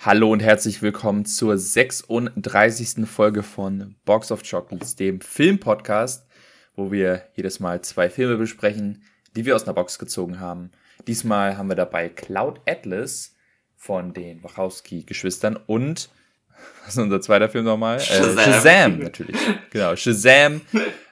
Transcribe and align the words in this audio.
Hallo 0.00 0.30
und 0.30 0.38
herzlich 0.38 0.80
willkommen 0.80 1.24
zur 1.24 1.58
36. 1.58 3.04
Folge 3.04 3.42
von 3.42 3.96
Box 4.04 4.30
of 4.30 4.48
Chocolates, 4.48 4.94
dem 4.94 5.20
Filmpodcast, 5.20 6.24
wo 6.76 6.92
wir 6.92 7.24
jedes 7.34 7.58
Mal 7.58 7.82
zwei 7.82 8.08
Filme 8.08 8.36
besprechen, 8.36 9.02
die 9.34 9.44
wir 9.44 9.56
aus 9.56 9.64
einer 9.64 9.74
Box 9.74 9.98
gezogen 9.98 10.38
haben. 10.38 10.70
Diesmal 11.08 11.58
haben 11.58 11.68
wir 11.68 11.74
dabei 11.74 12.10
Cloud 12.10 12.60
Atlas 12.64 13.34
von 13.74 14.14
den 14.14 14.40
Wachowski-Geschwistern 14.44 15.58
und 15.66 16.10
was 16.84 16.94
ist 16.94 16.98
unser 16.98 17.20
zweiter 17.20 17.48
Film 17.48 17.64
nochmal? 17.64 17.98
Shazam, 17.98 18.38
äh, 18.38 18.42
Shazam 18.44 18.98
natürlich. 19.00 19.36
Genau, 19.70 19.96
Shazam 19.96 20.60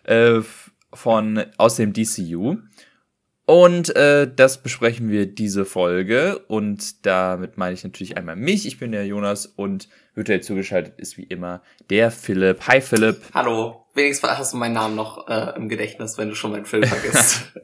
äh, 0.05 0.43
von 0.93 1.45
aus 1.57 1.75
dem 1.75 1.93
DCU. 1.93 2.59
Und 3.47 3.95
äh, 3.95 4.29
das 4.35 4.63
besprechen 4.63 5.09
wir 5.09 5.27
diese 5.27 5.65
Folge. 5.65 6.41
Und 6.49 7.07
damit 7.07 7.57
meine 7.57 7.75
ich 7.75 7.85
natürlich 7.85 8.17
einmal 8.17 8.37
mich. 8.37 8.67
Ich 8.67 8.79
bin 8.79 8.93
der 8.93 9.07
Jonas 9.07 9.47
und 9.47 9.89
virtuell 10.15 10.43
zugeschaltet 10.43 10.99
ist 10.99 11.17
wie 11.17 11.25
immer 11.25 11.63
der 11.89 12.11
Philipp. 12.11 12.67
Hi 12.67 12.81
Philipp. 12.81 13.23
Hallo. 13.33 13.87
Wenigstens 13.95 14.31
hast 14.31 14.53
du 14.53 14.57
meinen 14.59 14.75
Namen 14.75 14.97
noch 14.97 15.29
äh, 15.29 15.57
im 15.57 15.69
Gedächtnis, 15.69 16.19
wenn 16.19 16.29
du 16.29 16.35
schon 16.35 16.51
meinen 16.51 16.67
Film 16.67 16.85
vergisst. 16.85 17.53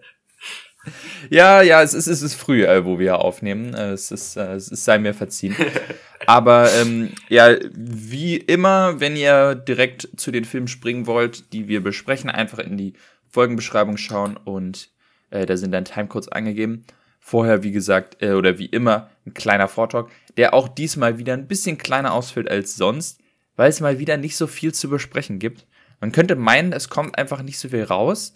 ja, 1.31 1.63
ja, 1.63 1.83
es 1.83 1.95
ist, 1.95 2.07
es 2.07 2.23
ist 2.23 2.35
früh, 2.35 2.65
äh, 2.65 2.85
wo 2.85 2.99
wir 2.99 3.19
aufnehmen. 3.19 3.75
Äh, 3.75 3.91
es, 3.91 4.11
ist, 4.11 4.37
äh, 4.37 4.55
es 4.55 4.69
ist 4.69 4.85
sei 4.85 4.99
mir 4.99 5.15
verziehen. 5.15 5.57
Aber 6.27 6.73
ähm, 6.75 7.11
ja, 7.29 7.57
wie 7.73 8.37
immer, 8.37 9.01
wenn 9.01 9.17
ihr 9.17 9.55
direkt 9.55 10.09
zu 10.17 10.31
den 10.31 10.45
Filmen 10.45 10.69
springen 10.69 11.07
wollt, 11.07 11.53
die 11.53 11.69
wir 11.69 11.83
besprechen, 11.83 12.31
einfach 12.31 12.59
in 12.59 12.77
die 12.77 12.95
Folgenbeschreibung 13.29 13.97
schauen 13.97 14.37
und 14.37 14.91
äh, 15.33 15.47
da 15.47 15.57
sind 15.57 15.73
dann 15.73 15.85
Timecodes 15.85 16.29
angegeben. 16.29 16.85
Vorher, 17.19 17.63
wie 17.63 17.73
gesagt, 17.73 18.23
äh, 18.23 18.33
oder 18.33 18.59
wie 18.59 18.67
immer, 18.67 19.11
ein 19.27 19.35
kleiner 19.35 19.69
Vortalk, 19.69 20.11
der 20.37 20.55
auch 20.55 20.69
diesmal 20.69 21.19
wieder 21.19 21.35
ein 21.35 21.49
bisschen 21.49 21.79
kleiner 21.79 22.13
ausfällt 22.13 22.51
als 22.51 22.77
sonst, 22.77 23.21
weil 23.57 23.71
es 23.71 23.81
mal 23.81 23.99
wieder 23.99 24.17
nicht 24.17 24.37
so 24.37 24.47
viel 24.47 24.73
zu 24.75 24.89
besprechen 24.89 25.39
gibt. 25.39 25.67
Man 26.01 26.13
könnte 26.13 26.37
meinen, 26.37 26.73
es 26.73 26.89
kommt 26.89 27.17
einfach 27.17 27.43
nicht 27.43 27.59
so 27.59 27.69
viel 27.69 27.85
raus, 27.85 28.35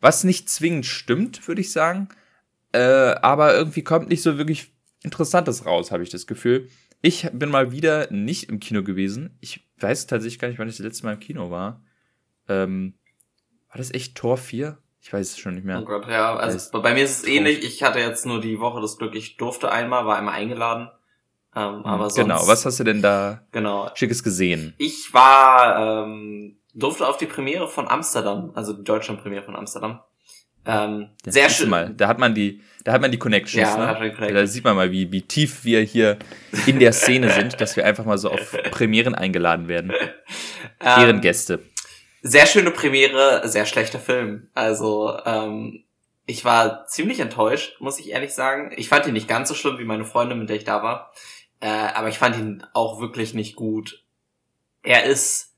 was 0.00 0.24
nicht 0.24 0.50
zwingend 0.50 0.86
stimmt, 0.86 1.46
würde 1.48 1.62
ich 1.62 1.72
sagen. 1.72 2.08
Äh, 2.72 2.78
aber 2.78 3.54
irgendwie 3.54 3.82
kommt 3.82 4.08
nicht 4.08 4.22
so 4.22 4.36
wirklich 4.38 4.72
Interessantes 5.02 5.64
raus, 5.64 5.90
habe 5.90 6.02
ich 6.02 6.10
das 6.10 6.26
Gefühl. 6.26 6.68
Ich 7.00 7.28
bin 7.32 7.48
mal 7.48 7.72
wieder 7.72 8.10
nicht 8.12 8.48
im 8.48 8.60
Kino 8.60 8.82
gewesen. 8.82 9.36
Ich 9.40 9.66
weiß 9.78 10.06
tatsächlich 10.06 10.38
gar 10.38 10.48
nicht, 10.48 10.58
wann 10.58 10.68
ich 10.68 10.76
das 10.76 10.84
letzte 10.84 11.06
Mal 11.06 11.14
im 11.14 11.20
Kino 11.20 11.50
war. 11.50 11.82
Ähm, 12.48 12.94
war 13.68 13.78
das 13.78 13.94
echt 13.94 14.14
Tor 14.14 14.36
4? 14.36 14.78
Ich 15.06 15.12
weiß 15.12 15.30
es 15.30 15.38
schon 15.38 15.54
nicht 15.54 15.64
mehr. 15.64 15.78
Oh 15.80 15.84
Gott, 15.84 16.08
ja. 16.08 16.34
Also 16.34 16.80
bei 16.80 16.92
mir 16.92 17.04
ist 17.04 17.22
es 17.22 17.28
ähnlich. 17.28 17.62
Ich 17.62 17.84
hatte 17.84 18.00
jetzt 18.00 18.26
nur 18.26 18.40
die 18.40 18.58
Woche 18.58 18.80
das 18.80 18.98
Glück, 18.98 19.14
ich 19.14 19.36
durfte 19.36 19.70
einmal, 19.70 20.04
war 20.04 20.18
einmal 20.18 20.34
eingeladen. 20.34 20.90
Ähm, 21.54 21.76
hm, 21.76 21.86
aber 21.86 22.10
sonst, 22.10 22.26
genau, 22.26 22.48
was 22.48 22.66
hast 22.66 22.80
du 22.80 22.84
denn 22.84 23.02
da 23.02 23.40
genau. 23.52 23.88
Schickes 23.94 24.24
gesehen? 24.24 24.74
Ich 24.78 25.14
war, 25.14 26.06
ähm, 26.06 26.56
durfte 26.74 27.06
auf 27.06 27.18
die 27.18 27.26
Premiere 27.26 27.68
von 27.68 27.86
Amsterdam, 27.86 28.50
also 28.56 28.72
die 28.72 28.82
Deutschland-Premiere 28.82 29.44
von 29.44 29.54
Amsterdam. 29.54 30.00
Ähm, 30.64 31.10
ja, 31.24 31.32
sehr 31.32 31.50
schön. 31.50 31.70
Mal, 31.70 31.94
da 31.94 32.08
hat 32.08 32.18
man 32.18 32.34
die, 32.34 32.60
da 32.82 32.92
hat 32.92 33.00
man 33.00 33.12
die 33.12 33.18
Connections. 33.18 33.62
Ja, 33.62 33.76
ne? 33.76 33.86
da, 33.86 33.94
Connection. 33.94 34.34
da 34.34 34.46
sieht 34.48 34.64
man 34.64 34.74
mal, 34.74 34.90
wie, 34.90 35.12
wie 35.12 35.22
tief 35.22 35.64
wir 35.64 35.82
hier 35.82 36.18
in 36.66 36.80
der 36.80 36.92
Szene 36.92 37.30
sind, 37.30 37.60
dass 37.60 37.76
wir 37.76 37.86
einfach 37.86 38.04
mal 38.04 38.18
so 38.18 38.32
auf 38.32 38.56
Premieren 38.72 39.14
eingeladen 39.14 39.68
werden. 39.68 39.92
Deren 40.82 41.20
Gäste 41.20 41.60
sehr 42.26 42.46
schöne 42.46 42.72
Premiere, 42.72 43.48
sehr 43.48 43.66
schlechter 43.66 44.00
Film. 44.00 44.48
Also 44.54 45.16
ähm, 45.24 45.84
ich 46.26 46.44
war 46.44 46.86
ziemlich 46.86 47.20
enttäuscht, 47.20 47.80
muss 47.80 48.00
ich 48.00 48.10
ehrlich 48.10 48.34
sagen. 48.34 48.72
Ich 48.76 48.88
fand 48.88 49.06
ihn 49.06 49.12
nicht 49.12 49.28
ganz 49.28 49.48
so 49.48 49.54
schlimm 49.54 49.78
wie 49.78 49.84
meine 49.84 50.04
Freundin, 50.04 50.38
mit 50.40 50.48
der 50.48 50.56
ich 50.56 50.64
da 50.64 50.82
war. 50.82 51.12
Äh, 51.60 51.68
aber 51.68 52.08
ich 52.08 52.18
fand 52.18 52.36
ihn 52.36 52.66
auch 52.74 53.00
wirklich 53.00 53.32
nicht 53.32 53.54
gut. 53.54 54.04
Er 54.82 55.04
ist, 55.04 55.54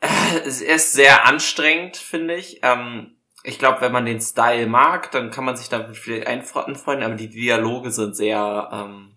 äh, 0.00 0.06
er 0.06 0.76
ist 0.76 0.92
sehr 0.92 1.26
anstrengend, 1.26 1.96
finde 1.96 2.36
ich. 2.36 2.60
Ähm, 2.62 3.16
ich 3.42 3.58
glaube, 3.58 3.80
wenn 3.80 3.92
man 3.92 4.06
den 4.06 4.20
Style 4.20 4.68
mag, 4.68 5.10
dann 5.10 5.30
kann 5.30 5.44
man 5.44 5.56
sich 5.56 5.68
damit 5.68 5.96
vielleicht 5.96 6.28
anfreunden, 6.28 7.02
aber 7.02 7.14
die 7.14 7.28
Dialoge 7.28 7.90
sind 7.90 8.16
sehr, 8.16 8.70
ähm, 8.72 9.16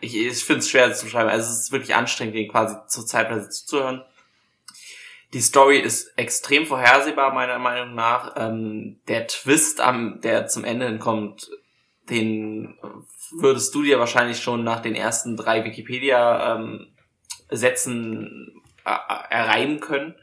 ich, 0.00 0.14
ich 0.14 0.44
finde 0.44 0.60
es 0.60 0.68
schwer 0.68 0.92
zu 0.92 1.06
beschreiben. 1.06 1.30
Also 1.30 1.50
es 1.50 1.58
ist 1.58 1.72
wirklich 1.72 1.94
anstrengend, 1.94 2.36
den 2.36 2.48
quasi 2.50 2.76
zur 2.86 3.06
Zeitweise 3.06 3.48
zuzuhören. 3.48 4.04
Die 5.34 5.40
Story 5.40 5.78
ist 5.78 6.16
extrem 6.16 6.64
vorhersehbar, 6.64 7.34
meiner 7.34 7.58
Meinung 7.58 7.96
nach. 7.96 8.34
Ähm, 8.36 9.00
der 9.08 9.26
Twist, 9.26 9.80
am, 9.80 10.20
der 10.20 10.46
zum 10.46 10.62
Ende 10.64 10.86
hinkommt, 10.86 11.50
den 12.08 12.78
würdest 13.32 13.74
du 13.74 13.82
dir 13.82 13.98
wahrscheinlich 13.98 14.38
schon 14.38 14.62
nach 14.62 14.80
den 14.80 14.94
ersten 14.94 15.36
drei 15.36 15.64
Wikipedia-Sätzen 15.64 18.52
ähm, 18.54 18.62
erreimen 18.86 19.80
können. 19.80 20.14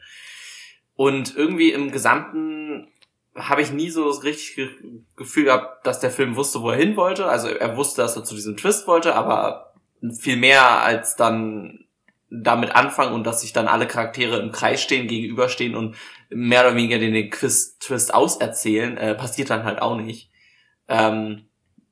Und 0.94 1.36
irgendwie 1.36 1.72
im 1.72 1.92
Gesamten 1.92 2.88
habe 3.34 3.60
ich 3.60 3.70
nie 3.70 3.90
so 3.90 4.08
das 4.08 4.24
richtige 4.24 4.70
Gefühl 5.16 5.44
gehabt, 5.44 5.86
dass 5.86 6.00
der 6.00 6.10
Film 6.10 6.36
wusste, 6.36 6.62
wo 6.62 6.70
er 6.70 6.78
hin 6.78 6.96
wollte. 6.96 7.26
Also 7.26 7.48
er 7.48 7.76
wusste, 7.76 8.00
dass 8.00 8.16
er 8.16 8.24
zu 8.24 8.34
diesem 8.34 8.56
Twist 8.56 8.86
wollte, 8.86 9.14
aber 9.14 9.74
viel 10.18 10.36
mehr 10.36 10.82
als 10.82 11.16
dann 11.16 11.81
damit 12.32 12.74
anfangen 12.74 13.12
und 13.12 13.24
dass 13.24 13.42
sich 13.42 13.52
dann 13.52 13.68
alle 13.68 13.86
Charaktere 13.86 14.38
im 14.38 14.52
Kreis 14.52 14.82
stehen, 14.82 15.06
gegenüberstehen 15.06 15.74
und 15.74 15.96
mehr 16.30 16.62
oder 16.62 16.74
weniger 16.74 16.98
den 16.98 17.30
Quiz-Twist 17.30 18.14
auserzählen, 18.14 18.96
äh, 18.96 19.14
passiert 19.14 19.50
dann 19.50 19.64
halt 19.64 19.82
auch 19.82 19.96
nicht. 19.96 20.30
Ähm, 20.88 21.46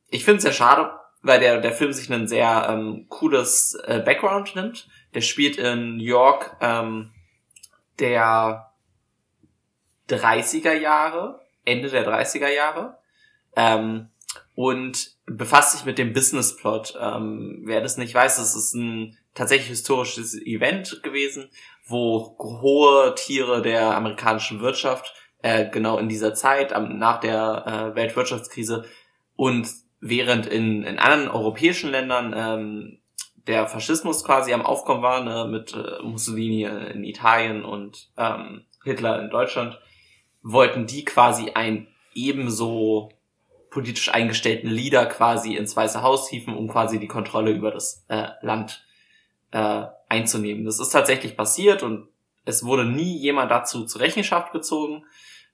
ich 0.09 0.25
finde 0.25 0.39
es 0.39 0.45
sehr 0.45 0.53
schade, 0.53 0.91
weil 1.23 1.41
der, 1.41 1.61
der 1.61 1.73
Film 1.73 1.93
sich 1.93 2.11
ein 2.11 2.27
sehr 2.27 2.69
ähm, 2.71 3.07
cooles 3.09 3.75
äh, 3.85 4.01
Background 4.01 4.57
nimmt. 4.57 4.89
Der 5.15 5.21
spielt 5.21 5.59
in 5.59 5.99
New 5.99 6.05
York 6.05 6.57
ähm, 6.61 7.11
der 7.99 8.73
30er 10.09 10.73
Jahre, 10.73 11.41
Ende 11.67 11.91
der 11.91 12.07
30er 12.09 12.49
Jahre. 12.49 12.97
Ähm, 13.57 14.09
und 14.55 15.17
befasst 15.27 15.73
sich 15.73 15.85
mit 15.85 15.99
dem 15.99 16.13
Business-Plot. 16.13 16.99
Ähm, 17.01 17.63
wer 17.65 17.81
das 17.81 17.97
nicht 17.99 18.15
weiß, 18.15 18.37
das 18.37 18.55
ist 18.55 18.75
ein 18.75 19.17
tatsächlich 19.35 19.69
historisches 19.69 20.35
Event 20.35 21.03
gewesen, 21.03 21.51
wo 21.87 22.37
hohe 22.39 23.15
Tiere 23.15 23.63
der 23.63 23.97
amerikanischen 23.97 24.61
Wirtschaft 24.61 25.15
äh, 25.43 25.69
genau 25.71 25.99
in 25.99 26.09
dieser 26.09 26.35
Zeit, 26.35 26.73
ähm, 26.73 26.99
nach 26.99 27.21
der 27.21 27.65
äh, 27.67 27.95
Weltwirtschaftskrise 27.95 28.85
und 29.37 29.69
während 30.01 30.47
in, 30.47 30.83
in 30.83 30.99
anderen 30.99 31.29
europäischen 31.29 31.91
Ländern 31.91 32.35
ähm, 32.37 32.99
der 33.47 33.67
Faschismus 33.67 34.25
quasi 34.25 34.53
am 34.53 34.65
Aufkommen 34.65 35.03
war, 35.03 35.25
ne, 35.25 35.47
mit 35.51 35.75
äh, 35.75 36.03
Mussolini 36.03 36.65
in 36.65 37.05
Italien 37.05 37.65
und 37.65 38.11
ähm, 38.17 38.65
Hitler 38.85 39.21
in 39.23 39.31
Deutschland, 39.31 39.79
wollten 40.43 40.87
die 40.87 41.05
quasi 41.05 41.53
ein 41.55 41.89
ebenso 42.15 43.11
politisch 43.71 44.13
eingestellten 44.13 44.69
Leader 44.69 45.07
quasi 45.07 45.57
ins 45.57 45.77
Weiße 45.77 46.03
Haus 46.03 46.29
hieven, 46.29 46.55
um 46.55 46.69
quasi 46.69 46.99
die 46.99 47.09
Kontrolle 47.09 47.53
über 47.53 47.71
das 47.71 48.05
äh, 48.09 48.29
Land 48.43 48.85
äh, 49.53 49.85
einzunehmen. 50.09 50.65
Das 50.65 50.81
ist 50.81 50.91
tatsächlich 50.91 51.37
passiert 51.37 51.83
und 51.83 52.09
es 52.45 52.65
wurde 52.65 52.85
nie 52.85 53.19
jemand 53.19 53.51
dazu 53.51 53.85
zur 53.85 54.01
Rechenschaft 54.01 54.53
gezogen, 54.53 55.05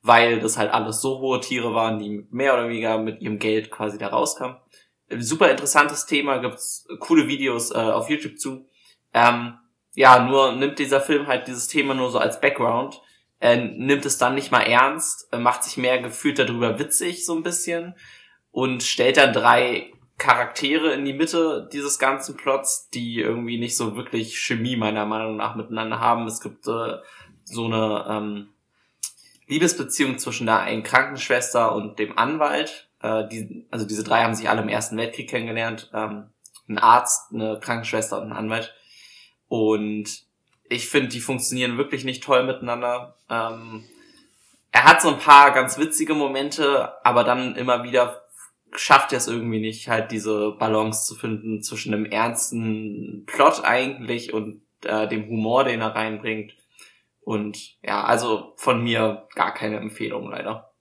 weil 0.02 0.40
das 0.40 0.56
halt 0.56 0.72
alles 0.72 1.00
so 1.00 1.18
hohe 1.18 1.40
Tiere 1.40 1.74
waren, 1.74 1.98
die 1.98 2.26
mehr 2.30 2.54
oder 2.54 2.68
weniger 2.68 2.98
mit 2.98 3.20
ihrem 3.20 3.38
Geld 3.38 3.70
quasi 3.70 3.98
da 3.98 4.08
rauskamen. 4.08 4.56
Super 5.18 5.50
interessantes 5.50 6.06
Thema, 6.06 6.38
gibt's 6.38 6.86
coole 7.00 7.28
Videos 7.28 7.70
äh, 7.70 7.78
auf 7.78 8.08
YouTube 8.10 8.38
zu. 8.38 8.66
Ähm, 9.12 9.54
ja, 9.94 10.24
nur 10.24 10.52
nimmt 10.52 10.78
dieser 10.78 11.00
Film 11.00 11.26
halt 11.26 11.46
dieses 11.46 11.68
Thema 11.68 11.94
nur 11.94 12.10
so 12.10 12.18
als 12.18 12.40
Background, 12.40 13.00
äh, 13.40 13.56
nimmt 13.56 14.04
es 14.04 14.18
dann 14.18 14.34
nicht 14.34 14.50
mal 14.50 14.62
ernst, 14.62 15.28
äh, 15.32 15.38
macht 15.38 15.64
sich 15.64 15.76
mehr 15.76 16.00
gefühlt 16.00 16.38
darüber 16.38 16.78
witzig 16.78 17.24
so 17.24 17.34
ein 17.34 17.42
bisschen 17.42 17.94
und 18.50 18.82
stellt 18.82 19.16
dann 19.16 19.32
drei 19.32 19.92
Charaktere 20.18 20.92
in 20.92 21.04
die 21.04 21.12
Mitte 21.12 21.68
dieses 21.72 21.98
ganzen 21.98 22.36
Plots, 22.36 22.88
die 22.90 23.20
irgendwie 23.20 23.58
nicht 23.58 23.76
so 23.76 23.96
wirklich 23.96 24.38
Chemie 24.38 24.76
meiner 24.76 25.04
Meinung 25.04 25.36
nach 25.36 25.56
miteinander 25.56 26.00
haben. 26.00 26.26
Es 26.26 26.40
gibt 26.40 26.66
äh, 26.66 26.96
so 27.44 27.66
eine 27.66 28.06
ähm, 28.08 28.48
Liebesbeziehung 29.46 30.18
zwischen 30.18 30.46
der 30.46 30.60
einen 30.60 30.82
Krankenschwester 30.82 31.74
und 31.74 31.98
dem 31.98 32.16
Anwalt. 32.16 32.88
Äh, 33.02 33.28
die, 33.28 33.66
also 33.70 33.86
diese 33.86 34.04
drei 34.04 34.22
haben 34.22 34.34
sich 34.34 34.48
alle 34.48 34.62
im 34.62 34.68
Ersten 34.68 34.96
Weltkrieg 34.96 35.28
kennengelernt. 35.28 35.90
Ähm, 35.92 36.30
ein 36.68 36.78
Arzt, 36.78 37.32
eine 37.32 37.60
Krankenschwester 37.60 38.20
und 38.20 38.32
ein 38.32 38.36
Anwalt. 38.36 38.74
Und 39.48 40.24
ich 40.68 40.88
finde, 40.88 41.08
die 41.08 41.20
funktionieren 41.20 41.78
wirklich 41.78 42.04
nicht 42.04 42.24
toll 42.24 42.44
miteinander. 42.44 43.16
Ähm, 43.30 43.84
er 44.72 44.84
hat 44.84 45.00
so 45.00 45.08
ein 45.08 45.18
paar 45.18 45.52
ganz 45.52 45.78
witzige 45.78 46.14
Momente, 46.14 46.92
aber 47.04 47.22
dann 47.22 47.54
immer 47.54 47.82
wieder 47.84 48.25
schafft 48.76 49.12
er 49.12 49.18
es 49.18 49.28
irgendwie 49.28 49.60
nicht, 49.60 49.88
halt 49.88 50.10
diese 50.10 50.52
Balance 50.52 51.06
zu 51.06 51.14
finden 51.14 51.62
zwischen 51.62 51.92
dem 51.92 52.04
ernsten 52.04 53.24
Plot 53.26 53.62
eigentlich 53.64 54.32
und 54.32 54.62
äh, 54.84 55.08
dem 55.08 55.26
Humor, 55.28 55.64
den 55.64 55.80
er 55.80 55.94
reinbringt. 55.94 56.54
Und 57.20 57.76
ja, 57.82 58.04
also 58.04 58.54
von 58.56 58.82
mir 58.82 59.26
gar 59.34 59.52
keine 59.52 59.78
Empfehlung 59.78 60.30
leider. 60.30 60.72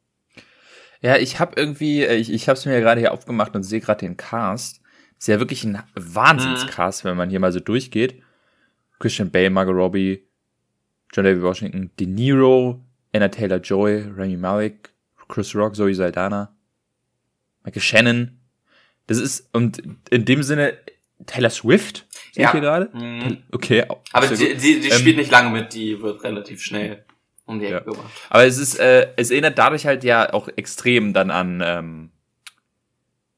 Ja, 1.01 1.17
ich 1.17 1.39
habe 1.39 1.53
irgendwie, 1.55 2.03
äh, 2.03 2.15
ich, 2.15 2.31
ich 2.31 2.47
habe 2.47 2.57
es 2.57 2.65
mir 2.65 2.73
ja 2.73 2.79
gerade 2.79 2.99
hier 2.99 3.13
aufgemacht 3.13 3.55
und 3.55 3.63
sehe 3.63 3.79
gerade 3.79 4.05
den 4.05 4.17
Cast. 4.17 4.81
ist 5.17 5.27
ja 5.27 5.39
wirklich 5.39 5.63
ein 5.63 5.81
Wahnsinnscast, 5.95 7.03
wenn 7.03 7.17
man 7.17 7.29
hier 7.29 7.39
mal 7.39 7.51
so 7.51 7.59
durchgeht. 7.59 8.21
Christian 8.99 9.31
Bale, 9.31 9.49
Margot 9.49 9.75
Robbie, 9.75 10.27
John 11.13 11.25
David 11.25 11.43
Washington, 11.43 11.91
De 11.99 12.07
Niro, 12.07 12.81
Anna 13.13 13.27
Taylor-Joy, 13.27 14.11
Rami 14.15 14.37
Malek, 14.37 14.93
Chris 15.27 15.55
Rock, 15.55 15.75
Zoe 15.75 15.93
Saldana, 15.93 16.54
Michael 17.65 17.81
Shannon. 17.81 18.39
Das 19.07 19.17
ist, 19.17 19.49
und 19.53 19.81
in 20.09 20.25
dem 20.25 20.41
Sinne, 20.43 20.77
Taylor 21.25 21.49
Swift, 21.49 22.05
sehe 22.33 22.43
Ja. 22.43 22.49
ich 22.49 22.51
hier 22.53 22.61
gerade? 22.61 22.89
Mhm. 22.93 23.43
Okay. 23.51 23.85
Aber 24.13 24.27
die, 24.27 24.55
die, 24.55 24.79
die 24.81 24.89
Ähm, 24.89 24.97
spielt 24.99 25.17
nicht 25.17 25.31
lange 25.31 25.49
mit, 25.49 25.73
die 25.73 26.01
wird 26.01 26.23
relativ 26.23 26.61
schnell 26.61 27.05
um 27.45 27.59
die 27.59 27.65
Ecke 27.65 27.75
Ja. 27.75 27.79
gebracht. 27.81 28.11
Aber 28.29 28.45
es 28.45 28.57
ist, 28.57 28.79
äh, 28.79 29.09
es 29.17 29.29
erinnert 29.31 29.57
dadurch 29.57 29.85
halt 29.85 30.03
ja 30.03 30.33
auch 30.33 30.47
extrem 30.55 31.13
dann 31.13 31.29
an, 31.31 31.61
ähm, 31.63 32.11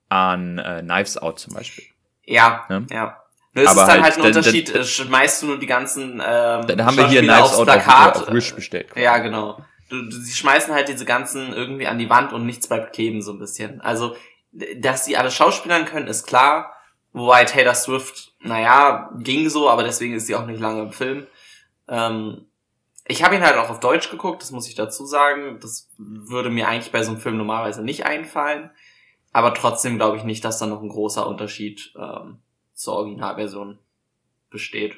an 0.09 0.57
äh, 0.57 0.81
Knives 0.81 1.17
Out 1.17 1.39
zum 1.39 1.53
Beispiel. 1.53 1.83
Ja, 2.25 2.65
Ja. 2.69 2.83
ja. 2.91 3.23
Nur 3.53 3.67
Aber 3.69 3.81
ist 3.81 3.87
dann 3.87 4.01
halt, 4.01 4.03
halt 4.03 4.15
ein 4.17 4.21
dann- 4.21 4.27
Unterschied, 4.37 4.73
äh, 4.75 4.83
schmeißt 4.83 5.41
du 5.41 5.47
nur 5.47 5.59
die 5.59 5.65
ganzen 5.65 6.21
ähm, 6.25 6.67
Dann 6.67 6.85
haben 6.85 6.95
wir 6.97 7.07
hier 7.09 7.21
Knives 7.21 7.53
Out 7.53 7.59
auf, 7.59 7.63
Plakat. 7.65 8.15
auf 8.17 8.31
Wish 8.33 8.53
bestellt. 8.53 8.89
Ja, 8.95 9.17
genau. 9.17 9.63
Du, 9.89 10.03
du, 10.03 10.11
sie 10.11 10.33
schmeißen 10.33 10.73
halt 10.73 10.89
diese 10.89 11.05
ganzen 11.05 11.53
irgendwie 11.53 11.87
an 11.87 11.97
die 11.97 12.09
Wand 12.09 12.33
und 12.33 12.45
nichts 12.45 12.67
bleibt 12.67 12.93
kleben, 12.93 13.21
so 13.21 13.31
ein 13.31 13.39
bisschen. 13.39 13.81
Also, 13.81 14.15
dass 14.51 15.05
sie 15.05 15.17
alle 15.17 15.31
Schauspielern 15.31 15.85
können, 15.85 16.07
ist 16.07 16.25
klar. 16.25 16.73
Wobei 17.13 17.45
Taylor 17.45 17.73
Swift, 17.73 18.33
naja, 18.41 19.09
ging 19.17 19.49
so, 19.49 19.69
aber 19.69 19.83
deswegen 19.83 20.13
ist 20.13 20.27
sie 20.27 20.35
auch 20.35 20.45
nicht 20.45 20.59
lange 20.59 20.83
im 20.83 20.91
Film. 20.91 21.25
Ähm, 21.87 22.45
ich 23.07 23.23
habe 23.23 23.35
ihn 23.35 23.41
halt 23.41 23.55
auch 23.55 23.69
auf 23.69 23.79
Deutsch 23.79 24.11
geguckt, 24.11 24.41
das 24.41 24.51
muss 24.51 24.67
ich 24.67 24.75
dazu 24.75 25.05
sagen. 25.05 25.59
Das 25.61 25.89
würde 25.97 26.49
mir 26.49 26.67
eigentlich 26.67 26.91
bei 26.91 27.03
so 27.03 27.11
einem 27.11 27.19
Film 27.19 27.37
normalerweise 27.37 27.83
nicht 27.83 28.05
einfallen. 28.05 28.69
Aber 29.31 29.53
trotzdem 29.53 29.97
glaube 29.97 30.17
ich 30.17 30.23
nicht, 30.23 30.43
dass 30.43 30.59
da 30.59 30.65
noch 30.65 30.81
ein 30.81 30.89
großer 30.89 31.25
Unterschied 31.27 31.93
ähm, 31.97 32.39
zur 32.73 32.95
Originalversion 32.95 33.79
besteht. 34.49 34.95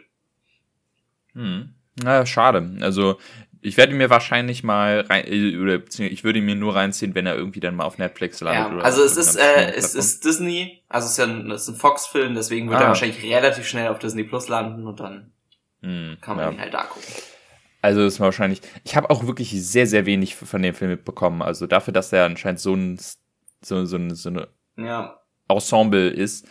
Hm. 1.34 1.74
Na, 2.02 2.26
schade. 2.26 2.78
Also, 2.82 3.18
ich 3.62 3.78
werde 3.78 3.94
mir 3.94 4.10
wahrscheinlich 4.10 4.64
mal 4.64 5.02
rein, 5.02 5.26
äh, 5.28 5.58
oder 5.58 5.82
ich 6.00 6.24
würde 6.24 6.40
ihn 6.40 6.46
mir 6.46 6.56
nur 6.56 6.76
reinziehen, 6.76 7.16
wenn 7.16 7.26
er 7.26 7.36
irgendwie 7.36 7.60
dann 7.60 7.76
mal 7.76 7.84
auf 7.86 7.98
Netflix 7.98 8.40
landet. 8.42 8.68
Ja, 8.72 8.74
oder 8.76 8.86
also 8.86 9.04
es 9.04 9.18
ist, 9.18 9.36
äh, 9.36 9.74
es 9.76 9.96
ist 9.96 10.24
Disney, 10.26 10.82
also 10.90 11.06
es 11.06 11.12
ist 11.14 11.18
ja 11.18 11.26
ein, 11.26 11.52
es 11.52 11.64
ist 11.64 11.70
ein 11.70 11.76
Fox-Film, 11.76 12.36
deswegen 12.36 12.70
wird 12.70 12.80
Ah. 12.80 12.84
er 12.84 12.88
wahrscheinlich 12.90 13.24
relativ 13.24 13.68
schnell 13.68 13.88
auf 13.90 14.00
Disney 14.00 14.24
Plus 14.24 14.48
landen 14.48 14.88
und 14.88 15.00
dann 15.00 15.32
Hm, 15.82 16.18
kann 16.22 16.36
man 16.38 16.46
ja. 16.46 16.52
ihn 16.52 16.60
halt 16.62 16.74
da 16.74 16.84
gucken. 16.84 17.08
Also 17.82 18.04
ist 18.06 18.20
wahrscheinlich. 18.20 18.62
Ich 18.84 18.98
habe 18.98 19.10
auch 19.10 19.26
wirklich 19.26 19.52
sehr, 19.52 19.88
sehr 19.88 20.06
wenig 20.06 20.36
von 20.36 20.62
dem 20.62 20.74
Film 20.76 20.92
mitbekommen. 20.92 21.42
Also 21.42 21.66
dafür, 21.66 21.94
dass 21.94 22.12
er 22.12 22.26
anscheinend 22.26 22.60
so 22.60 22.74
ein 22.76 23.00
so, 23.62 23.86
so, 23.86 23.96
ein- 23.96 24.14
so 24.16 24.30
eine 24.30 24.48
Ja, 24.78 25.20
Ensemble 25.48 26.10
ist, 26.10 26.46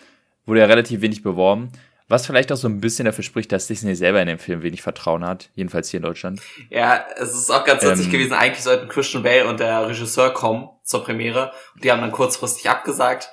wurde 0.47 0.61
er 0.61 0.69
relativ 0.71 1.03
wenig 1.03 1.23
beworben. 1.23 1.71
Was 2.09 2.27
vielleicht 2.27 2.51
auch 2.53 2.57
so 2.57 2.69
ein 2.69 2.81
bisschen 2.81 3.05
dafür 3.05 3.23
spricht, 3.23 3.53
dass 3.53 3.67
Disney 3.67 3.95
selber 3.95 4.21
in 4.23 4.29
dem 4.29 4.39
Film 4.39 4.63
wenig 4.63 4.81
Vertrauen 4.81 5.27
hat. 5.27 5.51
Jedenfalls 5.55 5.91
hier 5.91 5.99
in 5.99 6.05
Deutschland. 6.05 6.41
ja, 6.71 7.05
es 7.17 7.35
ist 7.35 7.51
auch 7.51 7.65
ganz 7.65 7.83
witzig 7.83 8.07
Ähm. 8.07 8.13
gewesen. 8.13 8.33
Eigentlich 8.33 8.65
sollten 8.65 8.89
Christian 8.89 9.23
Bale 9.23 9.47
und 9.47 9.61
der 9.61 9.87
Regisseur 9.87 10.33
kommen 10.33 10.71
zur 10.85 11.05
Premiere 11.05 11.53
und 11.75 11.85
die 11.85 11.93
haben 11.93 12.01
dann 12.01 12.13
kurzfristig 12.13 12.71
abgesagt. 12.71 13.31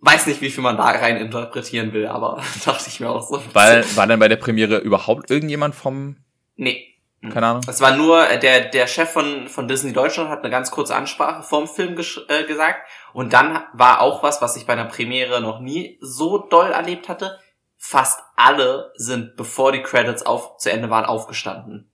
Weiß 0.00 0.26
nicht, 0.26 0.40
wie 0.40 0.50
viel 0.50 0.62
man 0.64 0.76
da 0.76 0.84
rein 0.84 1.16
interpretieren 1.16 1.92
will, 1.92 2.08
aber 2.08 2.42
dachte 2.64 2.88
ich 2.88 2.98
mir 2.98 3.08
auch 3.08 3.26
so. 3.26 3.40
Weil, 3.52 3.84
war 3.96 4.08
dann 4.08 4.18
bei 4.18 4.28
der 4.28 4.36
Premiere 4.36 4.78
überhaupt 4.78 5.30
irgendjemand 5.30 5.76
vom, 5.76 6.16
nee. 6.56 6.98
keine 7.32 7.46
Ahnung? 7.46 7.62
Es 7.68 7.80
war 7.80 7.96
nur, 7.96 8.28
äh, 8.28 8.38
der, 8.40 8.62
der 8.66 8.88
Chef 8.88 9.10
von, 9.10 9.48
von 9.48 9.68
Disney 9.68 9.92
Deutschland 9.92 10.28
hat 10.28 10.40
eine 10.40 10.50
ganz 10.50 10.72
kurze 10.72 10.96
Ansprache 10.96 11.44
vorm 11.44 11.68
Film 11.68 11.96
äh, 12.28 12.44
gesagt. 12.44 12.80
Und 13.12 13.32
dann 13.32 13.62
war 13.72 14.00
auch 14.00 14.24
was, 14.24 14.42
was 14.42 14.56
ich 14.56 14.66
bei 14.66 14.72
einer 14.72 14.86
Premiere 14.86 15.40
noch 15.40 15.60
nie 15.60 15.98
so 16.00 16.38
doll 16.38 16.72
erlebt 16.72 17.08
hatte. 17.08 17.38
Fast 17.86 18.22
alle 18.34 18.92
sind, 18.96 19.36
bevor 19.36 19.70
die 19.70 19.82
Credits 19.82 20.24
auf, 20.24 20.56
zu 20.56 20.72
Ende 20.72 20.88
waren, 20.88 21.04
aufgestanden. 21.04 21.90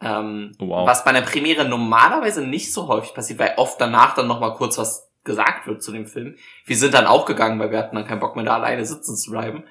Ähm, 0.00 0.52
wow. 0.58 0.88
Was 0.88 1.04
bei 1.04 1.10
einer 1.10 1.20
Premiere 1.20 1.66
normalerweise 1.66 2.40
nicht 2.40 2.72
so 2.72 2.88
häufig 2.88 3.12
passiert, 3.12 3.38
weil 3.38 3.52
oft 3.58 3.78
danach 3.78 4.14
dann 4.14 4.26
nochmal 4.26 4.54
kurz 4.54 4.78
was 4.78 5.10
gesagt 5.22 5.66
wird 5.66 5.82
zu 5.82 5.92
dem 5.92 6.06
Film. 6.06 6.36
Wir 6.64 6.78
sind 6.78 6.94
dann 6.94 7.06
auch 7.06 7.26
gegangen, 7.26 7.60
weil 7.60 7.70
wir 7.70 7.80
hatten 7.80 7.96
dann 7.96 8.06
keinen 8.06 8.20
Bock 8.20 8.34
mehr 8.34 8.46
da 8.46 8.54
alleine 8.54 8.86
sitzen 8.86 9.14
zu 9.14 9.30
bleiben. 9.30 9.64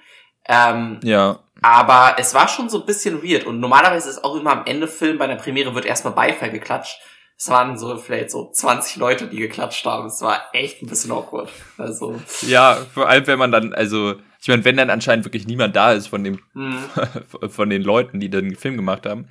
Ähm, 0.46 1.00
Ja, 1.02 1.40
aber 1.64 2.16
es 2.20 2.36
war 2.36 2.48
schon 2.48 2.70
so 2.70 2.82
ein 2.82 2.86
bisschen 2.86 3.24
weird. 3.24 3.46
Und 3.46 3.60
normalerweise 3.60 4.12
ist 4.12 4.24
auch 4.24 4.36
immer 4.36 4.52
am 4.52 4.66
Ende 4.66 4.88
Film 4.88 5.18
bei 5.18 5.26
der 5.26 5.38
Premiere 5.38 5.74
wird 5.74 5.86
erstmal 5.86 6.14
Beifall 6.14 6.52
geklatscht. 6.52 7.02
Es 7.44 7.50
waren 7.50 7.78
so 7.78 7.98
vielleicht 7.98 8.32
so 8.32 8.50
20 8.50 8.96
Leute, 8.96 9.28
die 9.28 9.36
geklatscht 9.36 9.86
haben. 9.86 10.08
Es 10.08 10.22
war 10.22 10.42
echt 10.54 10.82
ein 10.82 10.88
bisschen 10.88 11.12
awkward. 11.12 11.50
Also, 11.78 12.18
ja, 12.48 12.76
vor 12.94 13.10
allem 13.10 13.28
wenn 13.28 13.38
man 13.38 13.52
dann, 13.52 13.74
also, 13.74 14.16
ich 14.42 14.48
meine, 14.48 14.64
wenn 14.64 14.78
dann 14.78 14.90
anscheinend 14.90 15.26
wirklich 15.26 15.46
niemand 15.46 15.76
da 15.76 15.92
ist 15.92 16.08
von 16.08 16.24
dem, 16.24 16.40
hm, 16.54 16.78
von 17.50 17.70
den 17.70 17.82
Leuten, 17.84 18.22
die 18.22 18.30
den 18.30 18.56
Film 18.56 18.78
gemacht 18.78 19.06
haben, 19.06 19.28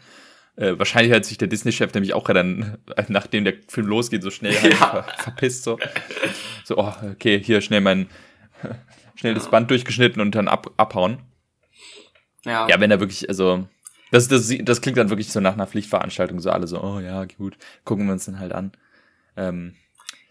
äh, 0.56 0.74
wahrscheinlich 0.78 1.14
hat 1.14 1.24
sich 1.24 1.38
der 1.38 1.48
Disney-Chef 1.48 1.94
nämlich 1.94 2.12
auch 2.12 2.24
dann, 2.24 2.76
nachdem 3.08 3.44
der 3.44 3.54
Film 3.68 3.86
losgeht, 3.86 4.22
so 4.22 4.30
schnell 4.30 4.60
halt 4.60 4.74
Ja. 4.74 4.88
ver 4.88 5.04
verpisst, 5.16 5.64
so. 5.64 5.78
So, 6.64 6.76
oh, 6.76 6.92
okay, 7.12 7.42
hier 7.42 7.62
schnell 7.62 7.80
mein, 7.80 8.10
schnell 9.14 9.32
das 9.32 9.48
Band 9.48 9.70
durchgeschnitten 9.70 10.20
und 10.20 10.34
dann 10.34 10.48
ab, 10.48 10.70
abhauen. 10.76 11.22
ja. 12.44 12.68
Ja, 12.68 12.78
wenn 12.78 12.90
er 12.90 13.00
wirklich, 13.00 13.30
also, 13.30 13.66
das, 14.12 14.28
das, 14.28 14.52
das 14.60 14.80
klingt 14.80 14.98
dann 14.98 15.10
wirklich 15.10 15.32
so 15.32 15.40
nach 15.40 15.54
einer 15.54 15.66
Pflichtveranstaltung, 15.66 16.38
so 16.38 16.50
alle 16.50 16.68
so, 16.68 16.80
oh 16.80 17.00
ja, 17.00 17.24
gut, 17.24 17.56
gucken 17.84 18.06
wir 18.06 18.12
uns 18.12 18.26
dann 18.26 18.38
halt 18.38 18.52
an. 18.52 18.70
Ähm, 19.36 19.74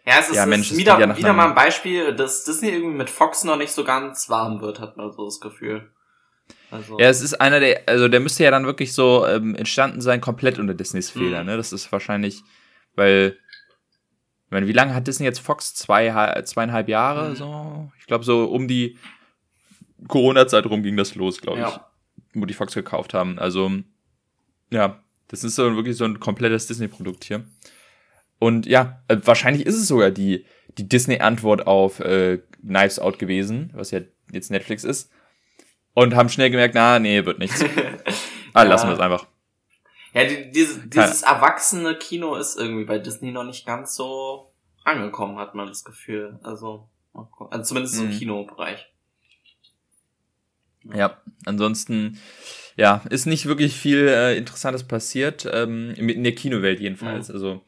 Ja, 0.05 0.19
es 0.19 0.29
ist, 0.29 0.35
Ja, 0.35 0.45
Mensch, 0.45 0.71
es 0.71 0.77
wieder, 0.77 0.97
ja 0.99 1.17
wieder 1.17 1.33
mal 1.33 1.49
ein 1.49 1.55
Beispiel, 1.55 2.15
dass 2.15 2.43
Disney 2.45 2.69
irgendwie 2.69 2.95
mit 2.95 3.09
Fox 3.09 3.43
noch 3.43 3.57
nicht 3.57 3.71
so 3.71 3.83
ganz 3.83 4.29
warm 4.29 4.61
wird, 4.61 4.79
hat 4.79 4.95
man 4.97 5.11
so 5.11 5.25
das 5.25 5.41
Gefühl. 5.41 5.91
Also, 6.69 6.99
Ja, 6.99 7.09
es 7.09 7.21
ist 7.21 7.41
einer 7.41 7.59
der, 7.59 7.83
also 7.87 8.07
der 8.07 8.19
müsste 8.19 8.43
ja 8.43 8.51
dann 8.51 8.65
wirklich 8.65 8.93
so 8.93 9.25
ähm, 9.27 9.55
entstanden 9.55 9.99
sein, 9.99 10.21
komplett 10.21 10.59
unter 10.59 10.73
Disneys 10.73 11.09
Fehler, 11.09 11.41
Mhm. 11.41 11.47
ne? 11.47 11.57
Das 11.57 11.73
ist 11.73 11.91
wahrscheinlich, 11.91 12.43
weil, 12.95 13.37
ich 14.45 14.51
meine, 14.51 14.67
wie 14.67 14.73
lange 14.73 14.93
hat 14.93 15.07
Disney 15.07 15.25
jetzt 15.25 15.39
Fox? 15.39 15.73
Zwei, 15.73 16.41
zweieinhalb 16.43 16.87
Jahre, 16.87 17.31
Mhm. 17.31 17.35
so? 17.35 17.91
Ich 17.99 18.05
glaube, 18.05 18.23
so 18.23 18.45
um 18.45 18.67
die 18.67 18.97
Corona-Zeit 20.07 20.65
rum 20.65 20.83
ging 20.83 20.97
das 20.97 21.15
los, 21.15 21.41
glaube 21.41 21.61
ich, 21.61 21.67
Ja. 21.67 21.90
Wo 22.33 22.45
die 22.45 22.53
Fox 22.53 22.73
gekauft 22.73 23.13
haben. 23.13 23.39
Also, 23.39 23.71
ja, 24.69 25.01
das 25.27 25.43
ist 25.43 25.55
so 25.55 25.75
wirklich 25.75 25.97
so 25.97 26.05
ein 26.05 26.19
komplettes 26.19 26.67
Disney-Produkt 26.67 27.23
hier. 27.23 27.45
Und 28.39 28.65
ja, 28.65 29.01
äh, 29.07 29.17
wahrscheinlich 29.23 29.65
ist 29.65 29.75
es 29.75 29.87
sogar 29.87 30.11
die, 30.11 30.45
die 30.77 30.87
Disney-Antwort 30.89 31.67
auf 31.67 31.99
äh, 31.99 32.39
Knives 32.61 32.99
Out 32.99 33.19
gewesen, 33.19 33.71
was 33.75 33.91
ja 33.91 33.99
jetzt 34.31 34.49
Netflix 34.51 34.83
ist. 34.83 35.11
Und 35.93 36.15
haben 36.15 36.29
schnell 36.29 36.49
gemerkt, 36.49 36.73
na, 36.75 36.99
nee, 36.99 37.25
wird 37.25 37.39
nichts. 37.39 37.63
Ah, 38.53 38.63
Ja. 38.63 38.69
lassen 38.69 38.87
wir 38.89 38.93
es 38.95 38.99
einfach. 38.99 39.27
ja 40.13 40.25
die, 40.25 40.51
diese, 40.51 40.85
dieses 40.85 41.21
erwachsene 41.21 41.95
Kino 41.95 42.35
ist 42.35 42.57
irgendwie 42.59 42.83
bei 42.83 42.97
Disney 42.99 43.31
noch 43.31 43.45
nicht 43.45 43.65
ganz 43.65 43.95
so 43.95 44.51
angekommen, 44.83 45.37
hat 45.37 45.55
man 45.55 45.67
das 45.67 45.85
Gefühl. 45.85 46.37
Also, 46.43 46.89
also 47.13 47.63
zumindest 47.63 47.95
so 47.95 48.03
im 48.03 48.09
Mhm. 48.09 48.17
Kinobereich. 48.19 48.90
Ja, 50.83 51.17
ansonsten, 51.45 52.17
ja, 52.75 53.03
ist 53.09 53.25
nicht 53.25 53.45
wirklich 53.45 53.75
viel 53.75 54.07
äh, 54.07 54.37
Interessantes 54.37 54.83
passiert, 54.83 55.47
ähm, 55.51 55.93
in 55.95 56.23
der 56.23 56.35
Kinowelt 56.35 56.79
jedenfalls. 56.79 57.29
Mhm. 57.29 57.35
Also, 57.35 57.61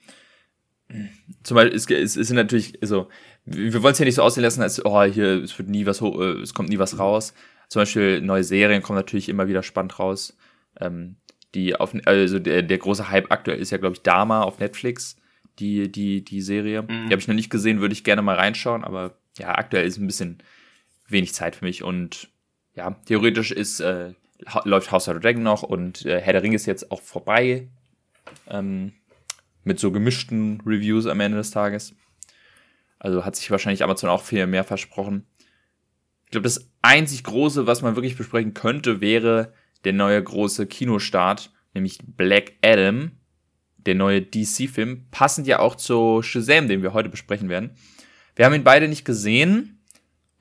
zum 1.43 1.55
Beispiel, 1.55 1.75
es, 1.75 1.89
es, 1.89 2.15
es 2.17 2.27
sind 2.27 2.37
natürlich, 2.37 2.81
also, 2.81 3.09
wir 3.45 3.83
wollen 3.83 3.93
es 3.93 3.99
ja 3.99 4.05
nicht 4.05 4.15
so 4.15 4.23
aussehen 4.23 4.43
lassen, 4.43 4.61
als, 4.61 4.83
oh, 4.83 5.03
hier, 5.03 5.43
es 5.43 5.57
wird 5.57 5.69
nie 5.69 5.85
was, 5.85 6.01
äh, 6.01 6.41
es 6.41 6.53
kommt 6.53 6.69
nie 6.69 6.79
was 6.79 6.97
raus. 6.97 7.33
Zum 7.69 7.81
Beispiel 7.81 8.21
neue 8.21 8.43
Serien 8.43 8.81
kommen 8.81 8.97
natürlich 8.97 9.29
immer 9.29 9.47
wieder 9.47 9.63
spannend 9.63 9.99
raus. 9.99 10.37
Ähm, 10.79 11.15
die 11.53 11.75
auf, 11.75 11.93
also 12.05 12.39
der, 12.39 12.63
der 12.63 12.77
große 12.77 13.09
Hype 13.09 13.31
aktuell 13.31 13.59
ist 13.59 13.71
ja, 13.71 13.77
glaube 13.77 13.95
ich, 13.95 14.01
Dama 14.01 14.41
auf 14.41 14.59
Netflix, 14.59 15.17
die, 15.59 15.91
die, 15.91 16.23
die 16.23 16.41
Serie. 16.41 16.81
Mhm. 16.81 16.87
Die 16.87 17.11
habe 17.11 17.19
ich 17.19 17.27
noch 17.27 17.35
nicht 17.35 17.49
gesehen, 17.49 17.79
würde 17.79 17.93
ich 17.93 18.03
gerne 18.03 18.21
mal 18.21 18.35
reinschauen, 18.35 18.83
aber 18.83 19.17
ja, 19.37 19.55
aktuell 19.55 19.85
ist 19.85 19.97
ein 19.97 20.07
bisschen 20.07 20.39
wenig 21.07 21.33
Zeit 21.33 21.55
für 21.55 21.65
mich 21.65 21.83
und 21.83 22.29
ja, 22.75 22.91
theoretisch 23.05 23.51
ist, 23.51 23.79
äh, 23.79 24.13
läuft 24.63 24.91
House 24.91 25.07
of 25.07 25.15
the 25.15 25.21
Dragon 25.21 25.43
noch 25.43 25.63
und 25.63 26.05
äh, 26.05 26.19
Herr 26.19 26.33
der 26.33 26.43
Ring 26.43 26.53
ist 26.53 26.65
jetzt 26.65 26.91
auch 26.91 27.01
vorbei. 27.01 27.67
Ähm, 28.47 28.93
mit 29.63 29.79
so 29.79 29.91
gemischten 29.91 30.61
Reviews 30.65 31.05
am 31.05 31.19
Ende 31.19 31.37
des 31.37 31.51
Tages. 31.51 31.95
Also 32.99 33.25
hat 33.25 33.35
sich 33.35 33.49
wahrscheinlich 33.51 33.83
Amazon 33.83 34.09
auch 34.09 34.23
viel 34.23 34.45
mehr 34.47 34.63
versprochen. 34.63 35.25
Ich 36.25 36.31
glaube, 36.31 36.43
das 36.43 36.69
einzig 36.81 37.23
Große, 37.23 37.67
was 37.67 37.81
man 37.81 37.95
wirklich 37.95 38.17
besprechen 38.17 38.53
könnte, 38.53 39.01
wäre 39.01 39.53
der 39.83 39.93
neue 39.93 40.21
große 40.21 40.67
Kinostart, 40.67 41.51
nämlich 41.73 41.99
Black 42.03 42.53
Adam, 42.63 43.11
der 43.77 43.95
neue 43.95 44.21
DC-Film, 44.21 45.07
passend 45.11 45.47
ja 45.47 45.59
auch 45.59 45.75
zu 45.75 46.21
Shazam, 46.21 46.67
den 46.67 46.81
wir 46.81 46.93
heute 46.93 47.09
besprechen 47.09 47.49
werden. 47.49 47.71
Wir 48.35 48.45
haben 48.45 48.53
ihn 48.53 48.63
beide 48.63 48.87
nicht 48.87 49.05
gesehen 49.05 49.72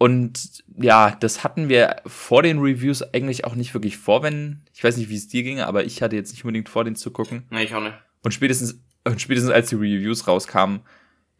und 0.02 0.64
ja, 0.78 1.16
das 1.20 1.44
hatten 1.44 1.68
wir 1.68 2.02
vor 2.06 2.42
den 2.42 2.58
Reviews 2.58 3.02
eigentlich 3.14 3.44
auch 3.44 3.54
nicht 3.54 3.72
wirklich 3.72 3.96
vor, 3.96 4.24
wenn, 4.24 4.62
ich 4.74 4.82
weiß 4.82 4.96
nicht, 4.96 5.10
wie 5.10 5.14
es 5.14 5.28
dir 5.28 5.44
ging, 5.44 5.60
aber 5.60 5.84
ich 5.84 6.02
hatte 6.02 6.16
jetzt 6.16 6.32
nicht 6.32 6.42
unbedingt 6.42 6.68
vor, 6.68 6.82
den 6.82 6.96
zu 6.96 7.12
gucken. 7.12 7.44
Nee, 7.50 7.62
ich 7.62 7.74
auch 7.76 7.80
nicht. 7.80 7.94
Und 8.24 8.34
spätestens, 8.34 8.82
und 9.04 9.20
spätestens 9.20 9.52
als 9.52 9.68
die 9.68 9.76
Reviews 9.76 10.26
rauskamen, 10.26 10.80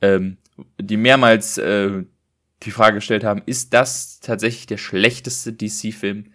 ähm, 0.01 0.37
die 0.81 0.97
mehrmals 0.97 1.59
äh, 1.59 2.05
die 2.63 2.71
Frage 2.71 2.99
gestellt 2.99 3.25
haben, 3.25 3.43
ist 3.47 3.75
das 3.75 4.21
tatsächlich 4.21 4.67
der 4.67 4.79
schlechteste 4.79 5.53
DC-Film 5.53 6.27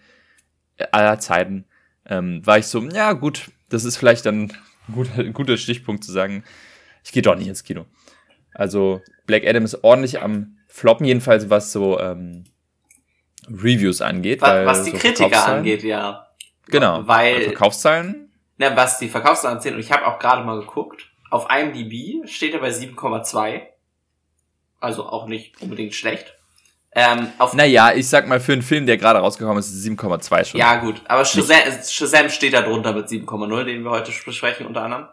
aller 0.91 1.19
Zeiten? 1.19 1.63
Ähm, 2.05 2.45
war 2.45 2.57
ich 2.57 2.67
so, 2.67 2.83
ja 2.89 3.13
gut, 3.13 3.51
das 3.69 3.85
ist 3.85 3.95
vielleicht 3.95 4.25
dann 4.25 4.51
ein 4.89 4.93
guter, 4.93 5.19
ein 5.19 5.31
guter 5.33 5.55
Stichpunkt 5.55 6.03
zu 6.03 6.11
sagen, 6.11 6.43
ich 7.05 7.13
gehe 7.13 7.23
doch 7.23 7.37
nicht 7.37 7.47
ins 7.47 7.63
Kino. 7.63 7.85
Also 8.53 9.01
Black 9.27 9.47
Adam 9.47 9.63
ist 9.63 9.81
ordentlich 9.85 10.21
am 10.21 10.56
Floppen, 10.77 11.07
jedenfalls 11.07 11.49
was 11.49 11.71
so 11.71 11.99
ähm, 11.99 12.43
Reviews 13.49 13.99
angeht. 13.99 14.41
Was, 14.43 14.65
was 14.67 14.83
die 14.83 14.91
so 14.91 14.97
Kritiker 14.97 15.47
angeht, 15.47 15.81
ja. 15.81 16.27
Genau. 16.67 17.07
Weil 17.07 17.45
Verkaufszahlen. 17.45 18.31
Na, 18.57 18.75
was 18.75 18.99
die 18.99 19.09
Verkaufszahlen 19.09 19.59
zählen, 19.59 19.73
und 19.73 19.81
ich 19.81 19.91
habe 19.91 20.05
auch 20.05 20.19
gerade 20.19 20.43
mal 20.43 20.59
geguckt, 20.59 21.07
auf 21.31 21.47
IMDb 21.49 22.27
steht 22.29 22.53
er 22.53 22.59
bei 22.59 22.69
7,2. 22.69 23.61
Also 24.79 25.07
auch 25.07 25.25
nicht 25.25 25.59
unbedingt 25.63 25.95
schlecht. 25.95 26.35
Ähm, 26.91 27.27
auf 27.39 27.55
naja, 27.55 27.93
ich 27.95 28.07
sag 28.07 28.27
mal, 28.27 28.39
für 28.39 28.53
einen 28.53 28.61
Film, 28.61 28.85
der 28.85 28.97
gerade 28.97 29.17
rausgekommen 29.17 29.57
ist, 29.57 29.71
ist 29.71 29.83
7,2 29.83 30.45
schon. 30.45 30.59
Ja, 30.59 30.75
gut. 30.75 31.01
Aber 31.07 31.25
Shazam, 31.25 31.57
Shazam 31.89 32.29
steht 32.29 32.53
da 32.53 32.61
drunter 32.61 32.93
mit 32.93 33.07
7,0, 33.07 33.63
den 33.63 33.83
wir 33.83 33.89
heute 33.89 34.11
besprechen, 34.23 34.67
unter 34.67 34.83
anderem. 34.83 35.07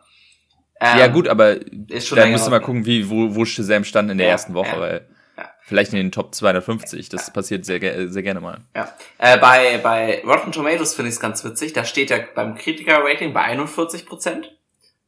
Ähm, 0.78 0.98
ja, 0.98 1.06
gut, 1.06 1.26
aber 1.26 1.56
da 1.56 2.26
musst 2.26 2.46
du 2.46 2.50
mal 2.50 2.60
gucken, 2.60 2.84
wie, 2.84 3.08
wo, 3.08 3.34
wo 3.34 3.46
Shazam 3.46 3.84
stand 3.84 4.10
in 4.10 4.18
der 4.18 4.26
ja, 4.26 4.32
ersten 4.34 4.52
Woche, 4.52 4.76
ja, 4.76 4.80
weil. 4.80 5.08
Vielleicht 5.64 5.92
in 5.92 5.98
den 5.98 6.12
Top 6.12 6.34
250, 6.34 7.08
das 7.08 7.32
passiert 7.32 7.64
sehr, 7.64 7.80
sehr 8.10 8.22
gerne 8.22 8.40
mal. 8.40 8.60
Ja. 8.76 8.94
Äh, 9.18 9.38
bei, 9.38 9.78
bei 9.78 10.22
Rotten 10.24 10.52
Tomatoes 10.52 10.94
finde 10.94 11.08
ich 11.08 11.14
es 11.14 11.20
ganz 11.20 11.44
witzig, 11.44 11.72
da 11.72 11.84
steht 11.84 12.10
ja 12.10 12.18
beim 12.34 12.54
Kritiker-Rating 12.54 13.32
bei 13.32 13.44
41%, 13.56 14.44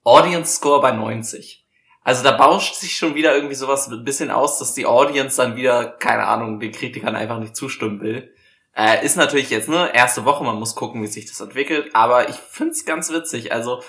Audience 0.02 0.56
Score 0.56 0.80
bei 0.80 0.92
90%. 0.92 1.58
Also 2.02 2.22
da 2.22 2.32
bauscht 2.32 2.76
sich 2.76 2.96
schon 2.96 3.16
wieder 3.16 3.34
irgendwie 3.34 3.56
sowas 3.56 3.88
ein 3.88 4.04
bisschen 4.04 4.30
aus, 4.30 4.58
dass 4.60 4.74
die 4.74 4.86
Audience 4.86 5.36
dann 5.36 5.56
wieder, 5.56 5.84
keine 5.84 6.24
Ahnung, 6.24 6.60
den 6.60 6.70
Kritikern 6.70 7.16
einfach 7.16 7.40
nicht 7.40 7.56
zustimmen 7.56 8.00
will. 8.00 8.32
Äh, 8.76 9.04
ist 9.04 9.16
natürlich 9.16 9.50
jetzt, 9.50 9.68
ne, 9.68 9.90
erste 9.92 10.24
Woche, 10.24 10.44
man 10.44 10.56
muss 10.56 10.76
gucken, 10.76 11.02
wie 11.02 11.08
sich 11.08 11.26
das 11.26 11.40
entwickelt, 11.40 11.90
aber 11.94 12.28
ich 12.28 12.36
find's 12.36 12.84
ganz 12.84 13.10
witzig. 13.10 13.52
Also 13.52 13.82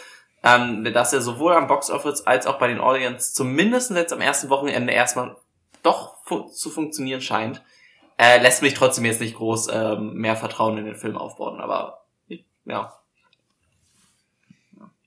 ähm, 0.43 0.83
dass 0.93 1.13
er 1.13 1.21
sowohl 1.21 1.53
am 1.53 1.67
Box 1.67 1.89
Office 1.89 2.25
als 2.25 2.47
auch 2.47 2.57
bei 2.59 2.67
den 2.67 2.79
Audience 2.79 3.33
zumindest 3.33 3.91
jetzt 3.91 4.13
am 4.13 4.21
ersten 4.21 4.49
Wochenende 4.49 4.93
erstmal 4.93 5.35
doch 5.87 6.17
fu 6.23 6.43
zu 6.49 6.69
funktionieren 6.69 7.21
scheint, 7.21 7.63
äh, 8.17 8.41
lässt 8.41 8.61
mich 8.61 8.73
trotzdem 8.73 9.05
jetzt 9.05 9.21
nicht 9.21 9.35
groß 9.35 9.69
ähm, 9.71 10.13
mehr 10.13 10.35
Vertrauen 10.35 10.77
in 10.77 10.85
den 10.85 10.95
Film 10.95 11.17
aufbauen, 11.17 11.59
aber 11.59 12.05
ja. 12.65 12.93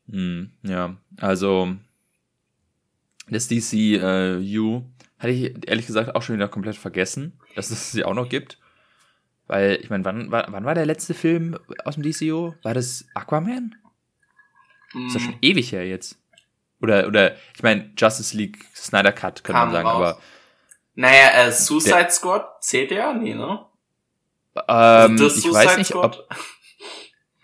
Hm, 0.09 0.51
ja, 0.63 0.97
also 1.19 1.77
das 3.29 3.49
DCU 3.49 3.77
äh, 3.77 4.83
hatte 5.19 5.33
ich 5.33 5.69
ehrlich 5.69 5.87
gesagt 5.87 6.15
auch 6.15 6.23
schon 6.23 6.37
wieder 6.37 6.49
komplett 6.49 6.77
vergessen, 6.77 7.39
dass 7.55 7.71
es 7.71 7.93
sie 7.93 8.05
auch 8.05 8.15
noch 8.15 8.29
gibt. 8.29 8.59
Weil, 9.47 9.81
ich 9.83 9.91
meine, 9.91 10.05
wann, 10.05 10.31
wann, 10.31 10.47
wann 10.49 10.65
war 10.65 10.75
der 10.75 10.87
letzte 10.87 11.13
Film 11.13 11.59
aus 11.85 11.97
dem 11.97 12.05
DCU? 12.05 12.55
War 12.63 12.73
das 12.73 13.07
Aquaman? 13.15 13.75
Mm. 14.95 15.07
Ist 15.07 15.17
das 15.17 15.23
schon 15.23 15.37
ewig 15.43 15.73
her 15.73 15.87
jetzt? 15.87 16.19
Oder, 16.81 17.09
oder, 17.09 17.35
ich 17.55 17.63
meine, 17.63 17.91
Justice 17.97 18.37
League 18.37 18.65
Snyder 18.75 19.13
Cut, 19.13 19.45
könnte 19.45 19.61
man 19.61 19.73
sagen, 19.73 19.89
raus. 19.89 19.97
aber. 19.97 20.23
Naja, 20.95 21.47
äh, 21.47 21.53
Suicide 21.53 21.97
der, 21.97 22.11
Squad 22.11 22.63
zählt 22.63 22.91
ja? 22.91 23.13
Nee, 23.13 23.35
ne? 23.35 23.65
Ähm, 24.69 25.13
also 25.13 25.27
ich 25.27 25.53
weiß 25.53 25.77
nicht, 25.79 25.89
Squad? 25.89 26.19
ob. 26.19 26.37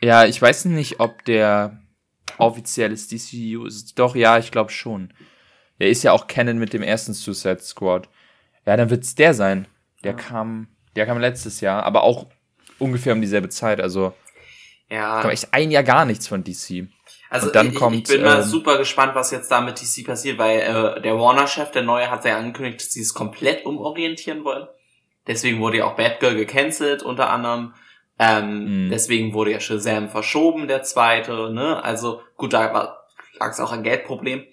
Ja, 0.03 0.27
ich 0.27 0.41
weiß 0.41 0.67
nicht, 0.67 1.01
ob 1.01 1.25
der 1.25 1.81
offizielles 2.39 3.09
DCU 3.09 3.65
ist. 3.65 3.99
Doch, 3.99 4.15
ja, 4.15 4.39
ich 4.39 4.51
glaube 4.51 4.71
schon. 4.71 5.13
Der 5.81 5.89
ist 5.89 6.03
ja 6.03 6.13
auch 6.13 6.27
Canon 6.27 6.59
mit 6.59 6.73
dem 6.73 6.83
ersten 6.83 7.15
Suicide 7.15 7.61
Squad. 7.61 8.09
Ja, 8.67 8.77
dann 8.77 8.91
wird's 8.91 9.15
der 9.15 9.35
sein. 9.35 9.67
Der 10.05 10.13
ja. 10.13 10.19
kam, 10.19 10.69
der 10.97 11.07
kam 11.07 11.19
letztes 11.19 11.61
Jahr, 11.61 11.85
aber 11.85 12.03
auch 12.03 12.27
ungefähr 12.79 13.15
um 13.15 13.21
dieselbe 13.21 13.49
Zeit. 13.49 13.81
Also 13.81 14.13
ja. 14.89 15.23
kam 15.23 15.31
echt 15.31 15.53
ein 15.53 15.71
Jahr 15.71 15.83
gar 15.83 16.05
nichts 16.05 16.27
von 16.27 16.45
DC. 16.45 16.89
Also 17.29 17.51
dann 17.51 17.71
ich, 17.71 17.75
kommt, 17.75 17.97
ich 17.97 18.05
bin 18.05 18.23
mal 18.23 18.39
ähm, 18.39 18.43
super 18.45 18.79
gespannt, 18.79 19.15
was 19.15 19.31
jetzt 19.31 19.51
da 19.51 19.61
mit 19.61 19.81
DC 19.81 20.07
passiert, 20.07 20.39
weil 20.39 20.61
äh, 20.61 21.01
der 21.01 21.19
Warner-Chef, 21.19 21.71
der 21.73 21.83
neue, 21.83 22.11
hat 22.11 22.25
ja 22.25 22.39
angekündigt, 22.39 22.81
dass 22.81 22.93
sie 22.93 23.01
es 23.01 23.15
komplett 23.15 23.65
umorientieren 23.65 24.45
wollen. 24.45 24.69
Deswegen 25.27 25.61
wurde 25.61 25.79
ja 25.79 25.87
auch 25.87 25.97
Batgirl 25.97 26.37
gecancelt, 26.37 27.03
unter 27.03 27.31
anderem. 27.31 27.75
Ähm, 28.19 28.87
mhm. 28.87 28.91
Deswegen 28.91 29.35
wurde 29.35 29.51
ja 29.51 29.61
Shazam 29.61 30.09
verschoben, 30.09 30.69
der 30.69 30.85
zweite. 30.85 31.51
Ne? 31.53 31.83
Also 31.83 32.23
gut, 32.37 32.53
da 32.53 32.99
lag 33.39 33.51
es 33.51 33.61
auch 33.61 33.73
ein 33.73 33.83
Geldproblem. 33.83 34.45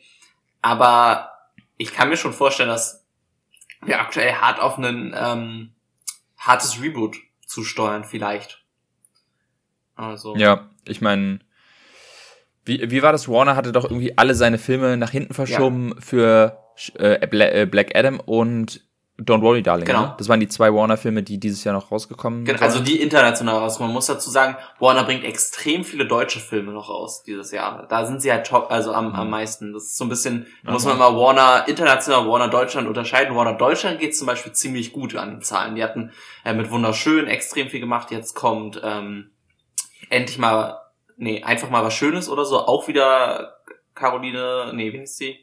Aber 0.61 1.31
ich 1.77 1.93
kann 1.93 2.09
mir 2.09 2.17
schon 2.17 2.33
vorstellen, 2.33 2.69
dass 2.69 3.05
wir 3.81 3.99
aktuell 3.99 4.33
hart 4.33 4.59
auf 4.59 4.77
ein 4.77 5.13
ähm, 5.15 5.73
hartes 6.37 6.81
Reboot 6.81 7.17
zusteuern, 7.45 8.03
vielleicht. 8.03 8.63
Also. 9.95 10.35
Ja, 10.35 10.69
ich 10.85 11.01
meine, 11.01 11.39
wie, 12.65 12.91
wie 12.91 13.01
war 13.01 13.11
das? 13.11 13.27
Warner 13.27 13.55
hatte 13.55 13.71
doch 13.71 13.83
irgendwie 13.83 14.17
alle 14.17 14.35
seine 14.35 14.57
Filme 14.57 14.97
nach 14.97 15.11
hinten 15.11 15.33
verschoben 15.33 15.89
ja. 15.89 16.01
für 16.01 16.57
äh, 16.97 17.15
äh, 17.21 17.65
Black 17.65 17.95
Adam 17.95 18.19
und 18.19 18.81
Don't 19.19 19.43
Worry, 19.43 19.61
Darling. 19.61 19.85
Genau. 19.85 20.01
Ne? 20.01 20.15
Das 20.17 20.27
waren 20.27 20.39
die 20.39 20.47
zwei 20.47 20.73
Warner-Filme, 20.73 21.21
die 21.21 21.39
dieses 21.39 21.63
Jahr 21.63 21.75
noch 21.75 21.91
rausgekommen 21.91 22.45
genau, 22.45 22.57
sind. 22.57 22.65
Also 22.65 22.79
die 22.79 22.99
international 22.99 23.57
rauskommen. 23.57 23.89
Man 23.89 23.93
muss 23.93 24.07
dazu 24.07 24.31
sagen, 24.31 24.57
Warner 24.79 25.03
bringt 25.03 25.23
extrem 25.23 25.83
viele 25.83 26.07
deutsche 26.07 26.39
Filme 26.39 26.71
noch 26.71 26.89
raus 26.89 27.21
dieses 27.21 27.51
Jahr. 27.51 27.85
Da 27.87 28.07
sind 28.07 28.23
sie 28.23 28.31
halt 28.31 28.47
top, 28.47 28.71
also 28.71 28.91
am, 28.91 29.13
am 29.13 29.25
mhm. 29.25 29.31
meisten. 29.31 29.73
Das 29.73 29.83
ist 29.83 29.97
so 29.97 30.05
ein 30.05 30.09
bisschen, 30.09 30.47
da 30.63 30.71
muss 30.71 30.85
man 30.85 30.97
mal 30.97 31.15
Warner 31.15 31.67
international, 31.67 32.27
Warner 32.27 32.47
Deutschland 32.47 32.87
unterscheiden. 32.87 33.35
Warner 33.35 33.53
Deutschland 33.53 33.99
geht 33.99 34.17
zum 34.17 34.25
Beispiel 34.25 34.51
ziemlich 34.53 34.91
gut 34.91 35.15
an 35.15 35.29
den 35.29 35.41
Zahlen. 35.43 35.75
Die 35.75 35.83
hatten 35.83 36.11
äh, 36.43 36.53
mit 36.55 36.71
Wunderschön 36.71 37.27
extrem 37.27 37.69
viel 37.69 37.81
gemacht. 37.81 38.09
Jetzt 38.09 38.33
kommt 38.33 38.81
ähm, 38.83 39.29
endlich 40.09 40.39
mal, 40.39 40.79
nee, 41.17 41.43
einfach 41.43 41.69
mal 41.69 41.83
was 41.83 41.93
Schönes 41.93 42.29
oder 42.29 42.45
so. 42.45 42.59
Auch 42.59 42.87
wieder 42.87 43.57
Caroline, 43.95 44.71
nee, 44.73 44.91
wie 44.91 45.01
heißt 45.01 45.17
sie? 45.17 45.39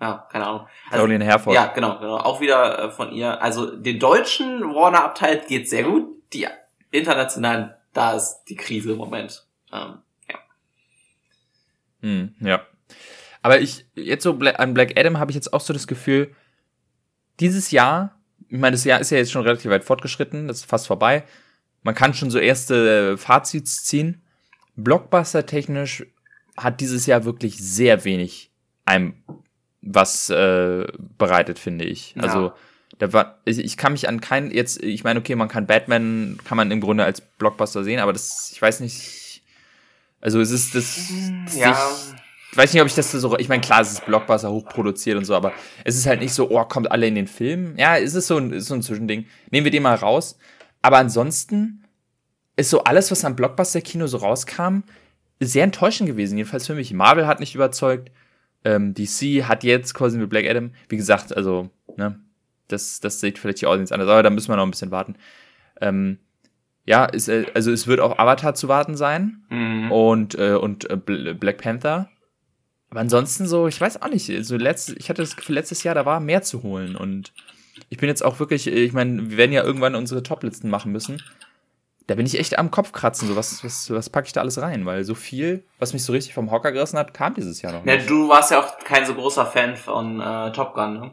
ja, 0.00 0.26
keine 0.30 0.46
Ahnung. 0.46 0.60
Also, 0.86 0.96
Caroline 0.96 1.24
Herford. 1.24 1.54
Ja, 1.54 1.66
genau, 1.66 1.98
genau. 1.98 2.18
Auch 2.18 2.40
wieder 2.40 2.78
äh, 2.84 2.90
von 2.90 3.12
ihr. 3.12 3.42
Also 3.42 3.76
den 3.76 3.98
deutschen 3.98 4.62
Warner-Abteil 4.62 5.42
geht 5.48 5.68
sehr 5.68 5.84
gut. 5.84 6.06
Die 6.32 6.46
internationalen, 6.90 7.74
da 7.92 8.12
ist 8.12 8.44
die 8.48 8.56
Krise 8.56 8.92
im 8.92 8.98
Moment. 8.98 9.44
Ähm, 9.72 9.98
ja. 10.30 10.38
Hm, 12.02 12.34
ja. 12.40 12.60
Aber 13.42 13.60
ich, 13.60 13.86
jetzt 13.94 14.22
so 14.22 14.38
an 14.38 14.74
Black 14.74 14.98
Adam 14.98 15.18
habe 15.18 15.30
ich 15.30 15.34
jetzt 15.34 15.52
auch 15.52 15.60
so 15.60 15.72
das 15.72 15.86
Gefühl, 15.86 16.34
dieses 17.40 17.70
Jahr, 17.70 18.20
ich 18.48 18.58
meine, 18.58 18.72
das 18.72 18.84
Jahr 18.84 19.00
ist 19.00 19.10
ja 19.10 19.18
jetzt 19.18 19.32
schon 19.32 19.42
relativ 19.42 19.70
weit 19.70 19.84
fortgeschritten, 19.84 20.48
das 20.48 20.58
ist 20.58 20.66
fast 20.66 20.86
vorbei. 20.86 21.24
Man 21.82 21.94
kann 21.94 22.14
schon 22.14 22.30
so 22.30 22.38
erste 22.38 23.16
Fazits 23.16 23.84
ziehen. 23.84 24.22
Blockbuster-technisch 24.78 26.06
hat 26.56 26.80
dieses 26.80 27.06
Jahr 27.06 27.24
wirklich 27.24 27.58
sehr 27.58 28.04
wenig 28.04 28.50
einem 28.84 29.14
was 29.80 30.28
äh, 30.30 30.86
bereitet, 31.18 31.58
finde 31.58 31.84
ich. 31.84 32.14
Ja. 32.16 32.22
Also 32.22 32.52
da 32.98 33.12
war, 33.12 33.38
ich, 33.44 33.58
ich 33.58 33.76
kann 33.76 33.92
mich 33.92 34.08
an 34.08 34.20
keinen, 34.20 34.50
jetzt, 34.50 34.82
ich 34.82 35.04
meine, 35.04 35.20
okay, 35.20 35.36
man 35.36 35.48
kann 35.48 35.66
Batman, 35.66 36.38
kann 36.44 36.56
man 36.56 36.70
im 36.70 36.80
Grunde 36.80 37.04
als 37.04 37.20
Blockbuster 37.20 37.84
sehen, 37.84 38.00
aber 38.00 38.12
das, 38.12 38.50
ich 38.52 38.60
weiß 38.60 38.80
nicht, 38.80 39.42
also 40.20 40.40
es 40.40 40.50
ist 40.50 40.74
das, 40.74 41.12
das 41.46 41.56
ja. 41.56 41.70
Ich, 41.70 42.14
ich 42.50 42.56
weiß 42.56 42.72
nicht, 42.72 42.82
ob 42.82 42.88
ich 42.88 42.94
das 42.94 43.12
so, 43.12 43.38
ich 43.38 43.48
meine, 43.48 43.60
klar, 43.60 43.82
es 43.82 43.92
ist 43.92 44.06
Blockbuster 44.06 44.50
hochproduziert 44.50 45.16
und 45.16 45.26
so, 45.26 45.34
aber 45.34 45.52
es 45.84 45.96
ist 45.96 46.06
halt 46.06 46.20
nicht 46.20 46.32
so, 46.32 46.50
oh, 46.50 46.64
kommt 46.64 46.90
alle 46.90 47.06
in 47.06 47.14
den 47.14 47.28
Film. 47.28 47.74
Ja, 47.76 47.96
es 47.98 48.14
ist 48.14 48.26
so 48.26 48.38
ein, 48.38 48.52
ist 48.52 48.66
so 48.66 48.74
ein 48.74 48.82
Zwischending. 48.82 49.26
Nehmen 49.50 49.64
wir 49.64 49.70
den 49.70 49.82
mal 49.82 49.94
raus. 49.94 50.38
Aber 50.80 50.96
ansonsten 50.96 51.84
ist 52.58 52.70
so 52.70 52.82
alles, 52.82 53.10
was 53.10 53.24
am 53.24 53.36
Blockbuster-Kino 53.36 54.08
so 54.08 54.18
rauskam, 54.18 54.82
sehr 55.40 55.62
enttäuschend 55.62 56.08
gewesen, 56.08 56.36
jedenfalls 56.36 56.66
für 56.66 56.74
mich. 56.74 56.92
Marvel 56.92 57.26
hat 57.26 57.38
nicht 57.38 57.54
überzeugt, 57.54 58.10
ähm, 58.64 58.94
DC 58.94 59.44
hat 59.44 59.62
jetzt 59.62 59.94
quasi 59.94 60.18
mit 60.18 60.28
Black 60.28 60.44
Adam, 60.44 60.72
wie 60.88 60.96
gesagt, 60.96 61.36
also, 61.36 61.70
ne, 61.96 62.18
das, 62.66 62.98
das 62.98 63.20
sieht 63.20 63.38
vielleicht 63.38 63.60
die 63.60 63.66
Audience 63.66 63.94
anders, 63.94 64.08
aber 64.08 64.24
da 64.24 64.30
müssen 64.30 64.48
wir 64.48 64.56
noch 64.56 64.64
ein 64.64 64.72
bisschen 64.72 64.90
warten. 64.90 65.14
Ähm, 65.80 66.18
ja, 66.84 67.04
ist, 67.04 67.28
äh, 67.28 67.46
also 67.54 67.70
es 67.70 67.86
wird 67.86 68.00
auf 68.00 68.18
Avatar 68.18 68.54
zu 68.54 68.66
warten 68.66 68.96
sein 68.96 69.44
mhm. 69.50 69.92
und, 69.92 70.36
äh, 70.36 70.54
und 70.54 70.90
äh, 70.90 70.96
Black 70.96 71.58
Panther. 71.58 72.10
Aber 72.90 73.00
ansonsten 73.00 73.46
so, 73.46 73.68
ich 73.68 73.80
weiß 73.80 74.02
auch 74.02 74.08
nicht, 74.08 74.32
so 74.44 74.56
letzt, 74.56 74.96
ich 74.98 75.08
hatte 75.08 75.22
das 75.22 75.36
Gefühl, 75.36 75.54
letztes 75.54 75.84
Jahr, 75.84 75.94
da 75.94 76.04
war 76.04 76.18
mehr 76.18 76.42
zu 76.42 76.64
holen 76.64 76.96
und 76.96 77.32
ich 77.88 77.98
bin 77.98 78.08
jetzt 78.08 78.24
auch 78.24 78.40
wirklich, 78.40 78.66
ich 78.66 78.92
meine, 78.92 79.30
wir 79.30 79.36
werden 79.36 79.52
ja 79.52 79.62
irgendwann 79.62 79.94
unsere 79.94 80.24
Top-Listen 80.24 80.68
machen 80.68 80.90
müssen 80.90 81.22
da 82.08 82.14
bin 82.14 82.24
ich 82.24 82.38
echt 82.38 82.58
am 82.58 82.70
Kopf 82.70 82.92
kratzen, 82.92 83.28
so 83.28 83.36
was, 83.36 83.62
was, 83.62 83.90
was 83.90 84.08
packe 84.08 84.26
ich 84.26 84.32
da 84.32 84.40
alles 84.40 84.60
rein, 84.60 84.86
weil 84.86 85.04
so 85.04 85.14
viel, 85.14 85.62
was 85.78 85.92
mich 85.92 86.02
so 86.02 86.14
richtig 86.14 86.32
vom 86.32 86.50
Hocker 86.50 86.72
gerissen 86.72 86.98
hat, 86.98 87.12
kam 87.12 87.34
dieses 87.34 87.60
Jahr 87.60 87.74
noch 87.74 87.84
nicht. 87.84 87.94
Ja, 87.94 88.08
du 88.08 88.28
warst 88.30 88.50
ja 88.50 88.60
auch 88.60 88.78
kein 88.78 89.04
so 89.04 89.14
großer 89.14 89.44
Fan 89.44 89.76
von 89.76 90.18
äh, 90.18 90.50
Top 90.52 90.74
Gun, 90.74 90.94
ne? 90.94 91.10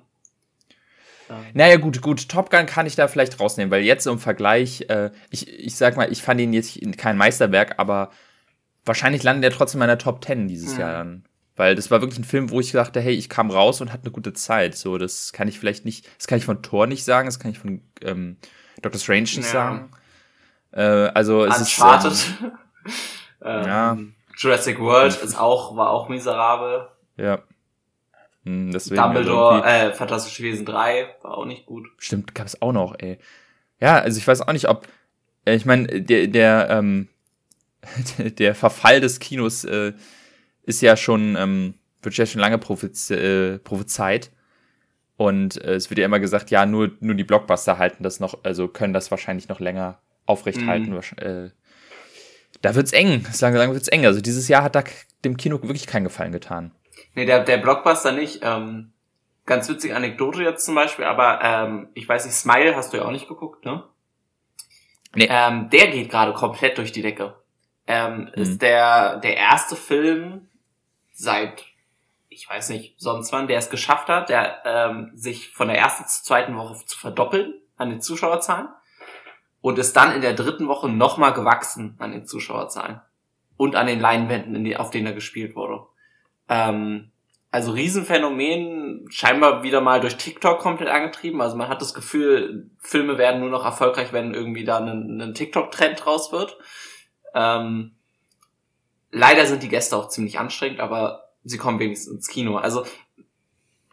Ja. 1.27 1.35
Naja, 1.53 1.77
gut, 1.77 2.01
gut, 2.01 2.29
Top 2.29 2.49
Gun 2.49 2.65
kann 2.65 2.85
ich 2.85 2.95
da 2.95 3.09
vielleicht 3.09 3.41
rausnehmen, 3.41 3.71
weil 3.71 3.83
jetzt 3.83 4.07
im 4.07 4.19
Vergleich, 4.19 4.85
äh, 4.87 5.11
ich, 5.31 5.49
ich 5.49 5.75
sag 5.75 5.97
mal, 5.97 6.09
ich 6.09 6.21
fand 6.21 6.39
ihn 6.39 6.53
jetzt 6.53 6.79
kein 6.97 7.17
Meisterwerk, 7.17 7.75
aber 7.77 8.11
wahrscheinlich 8.85 9.21
landet 9.21 9.51
er 9.51 9.57
trotzdem 9.57 9.79
in 9.79 9.87
meiner 9.87 9.97
Top 9.97 10.23
10 10.23 10.47
dieses 10.47 10.75
mhm. 10.75 10.79
Jahr 10.79 10.93
dann. 10.93 11.25
Weil 11.57 11.75
das 11.75 11.91
war 11.91 11.99
wirklich 11.99 12.19
ein 12.19 12.25
Film, 12.25 12.51
wo 12.51 12.61
ich 12.61 12.71
dachte, 12.71 13.01
hey, 13.01 13.13
ich 13.13 13.27
kam 13.27 13.51
raus 13.51 13.81
und 13.81 13.91
hatte 13.91 14.03
eine 14.03 14.11
gute 14.11 14.33
Zeit. 14.33 14.75
So, 14.75 14.97
das 14.97 15.33
kann 15.33 15.49
ich 15.49 15.59
vielleicht 15.59 15.83
nicht, 15.83 16.07
das 16.17 16.27
kann 16.27 16.37
ich 16.37 16.45
von 16.45 16.61
Thor 16.61 16.87
nicht 16.87 17.03
sagen, 17.03 17.25
das 17.25 17.39
kann 17.39 17.51
ich 17.51 17.59
von 17.59 17.81
ähm, 18.01 18.37
Doctor 18.81 18.99
Strange 18.99 19.21
nicht 19.21 19.37
ja. 19.37 19.43
sagen. 19.43 19.89
Äh, 20.75 21.09
also 21.13 21.45
es 21.45 21.59
Uncharted. 21.59 22.11
ist. 22.11 22.33
Ähm, 23.43 23.67
ja. 23.67 23.97
Jurassic 24.37 24.79
World 24.79 25.15
ist 25.21 25.39
auch, 25.39 25.75
war 25.77 25.91
auch 25.91 26.09
miserabel. 26.09 26.87
Ja. 27.15 27.43
Hm, 28.43 28.71
deswegen 28.71 28.99
Dumbledore, 28.99 29.63
also 29.63 29.89
äh, 29.89 29.93
Fantastische 29.93 30.41
Wesen 30.41 30.65
3 30.65 31.15
war 31.21 31.37
auch 31.37 31.45
nicht 31.45 31.67
gut. 31.67 31.87
Stimmt, 31.99 32.33
gab 32.33 32.47
es 32.47 32.59
auch 32.61 32.71
noch, 32.71 32.95
ey. 32.97 33.19
Ja, 33.79 33.99
also 33.99 34.17
ich 34.17 34.27
weiß 34.27 34.41
auch 34.41 34.53
nicht, 34.53 34.67
ob, 34.67 34.87
äh, 35.45 35.55
ich 35.55 35.65
meine, 35.65 36.01
der, 36.01 36.25
der, 36.27 36.69
ähm, 36.71 37.07
der 38.17 38.55
Verfall 38.55 38.99
des 38.99 39.19
Kinos 39.19 39.63
äh, 39.63 39.93
ist 40.63 40.81
ja 40.81 40.97
schon, 40.97 41.35
ähm, 41.35 41.75
wird 42.01 42.17
ja 42.17 42.25
schon 42.25 42.41
lange 42.41 42.57
prophez 42.57 43.11
äh, 43.11 43.59
prophezeit. 43.59 44.31
Und 45.17 45.63
äh, 45.63 45.75
es 45.75 45.91
wird 45.91 45.99
ja 45.99 46.05
immer 46.05 46.19
gesagt, 46.19 46.49
ja, 46.49 46.65
nur, 46.65 46.91
nur 46.99 47.15
die 47.15 47.23
Blockbuster 47.23 47.77
halten 47.77 48.03
das 48.03 48.19
noch, 48.19 48.43
also 48.43 48.67
können 48.67 48.93
das 48.93 49.11
wahrscheinlich 49.11 49.49
noch 49.49 49.59
länger 49.59 49.99
aufrechthalten. 50.25 50.93
Mhm. 50.93 51.01
Äh, 51.17 51.51
da 52.61 52.75
wird's 52.75 52.93
eng. 52.93 53.25
Sagen, 53.31 53.55
sagen 53.55 53.73
wird's 53.73 53.87
eng. 53.87 54.05
Also 54.05 54.21
dieses 54.21 54.47
Jahr 54.47 54.63
hat 54.63 54.75
da 54.75 54.83
dem 55.23 55.37
Kino 55.37 55.61
wirklich 55.61 55.87
keinen 55.87 56.05
Gefallen 56.05 56.31
getan. 56.31 56.71
Nee, 57.13 57.25
der, 57.25 57.43
der 57.43 57.57
Blockbuster 57.57 58.11
nicht. 58.11 58.39
Ähm, 58.43 58.93
ganz 59.45 59.69
witzige 59.69 59.95
Anekdote 59.95 60.43
jetzt 60.43 60.65
zum 60.65 60.75
Beispiel, 60.75 61.05
aber 61.05 61.39
ähm, 61.41 61.89
ich 61.93 62.07
weiß 62.07 62.25
nicht, 62.25 62.35
Smile 62.35 62.75
hast 62.75 62.93
du 62.93 62.97
ja 62.97 63.05
auch 63.05 63.11
nicht 63.11 63.27
geguckt, 63.27 63.65
ne? 63.65 63.83
Nee. 65.13 65.27
Ähm, 65.29 65.69
der 65.69 65.87
geht 65.87 66.09
gerade 66.09 66.33
komplett 66.33 66.77
durch 66.77 66.91
die 66.91 67.01
Decke. 67.01 67.35
Ähm, 67.87 68.31
mhm. 68.35 68.41
Ist 68.41 68.61
der, 68.61 69.17
der 69.17 69.37
erste 69.37 69.75
Film 69.75 70.49
seit, 71.13 71.63
ich 72.27 72.49
weiß 72.49 72.69
nicht, 72.69 72.95
sonst 72.97 73.31
wann, 73.31 73.47
der 73.47 73.59
es 73.59 73.69
geschafft 73.69 74.09
hat, 74.09 74.29
der 74.29 74.61
ähm, 74.65 75.11
sich 75.15 75.51
von 75.51 75.69
der 75.69 75.77
ersten 75.77 76.05
zur 76.07 76.23
zweiten 76.23 76.57
Woche 76.57 76.83
zu 76.85 76.97
verdoppeln 76.97 77.53
an 77.77 77.89
den 77.89 78.01
Zuschauerzahlen 78.01 78.67
und 79.65 79.79
ist 79.79 79.95
dann 79.95 80.13
in 80.13 80.21
der 80.21 80.35
dritten 80.35 80.67
Woche 80.67 80.87
nochmal 80.89 81.33
gewachsen 81.33 81.95
an 81.97 82.11
den 82.11 82.27
Zuschauerzahlen 82.27 83.01
und 83.57 83.75
an 83.75 83.87
den 83.87 83.99
Leinwänden, 83.99 84.63
die, 84.63 84.77
auf 84.77 84.91
denen 84.91 85.07
er 85.07 85.13
gespielt 85.13 85.55
wurde. 85.55 85.87
Ähm, 86.47 87.09
also 87.49 87.71
Riesenphänomen, 87.71 89.07
scheinbar 89.09 89.63
wieder 89.63 89.81
mal 89.81 90.01
durch 90.01 90.17
TikTok 90.17 90.59
komplett 90.59 90.89
angetrieben. 90.89 91.41
Also 91.41 91.57
man 91.57 91.67
hat 91.67 91.81
das 91.81 91.95
Gefühl, 91.95 92.69
Filme 92.77 93.17
werden 93.17 93.41
nur 93.41 93.49
noch 93.49 93.65
erfolgreich, 93.65 94.13
wenn 94.13 94.35
irgendwie 94.35 94.65
da 94.65 94.77
ein, 94.77 95.19
ein 95.19 95.33
TikTok-Trend 95.33 96.05
raus 96.05 96.31
wird. 96.31 96.59
Ähm, 97.33 97.95
leider 99.09 99.47
sind 99.47 99.63
die 99.63 99.69
Gäste 99.69 99.97
auch 99.97 100.09
ziemlich 100.09 100.37
anstrengend, 100.37 100.79
aber 100.79 101.29
sie 101.43 101.57
kommen 101.57 101.79
wenigstens 101.79 102.13
ins 102.13 102.27
Kino. 102.27 102.57
Also 102.57 102.85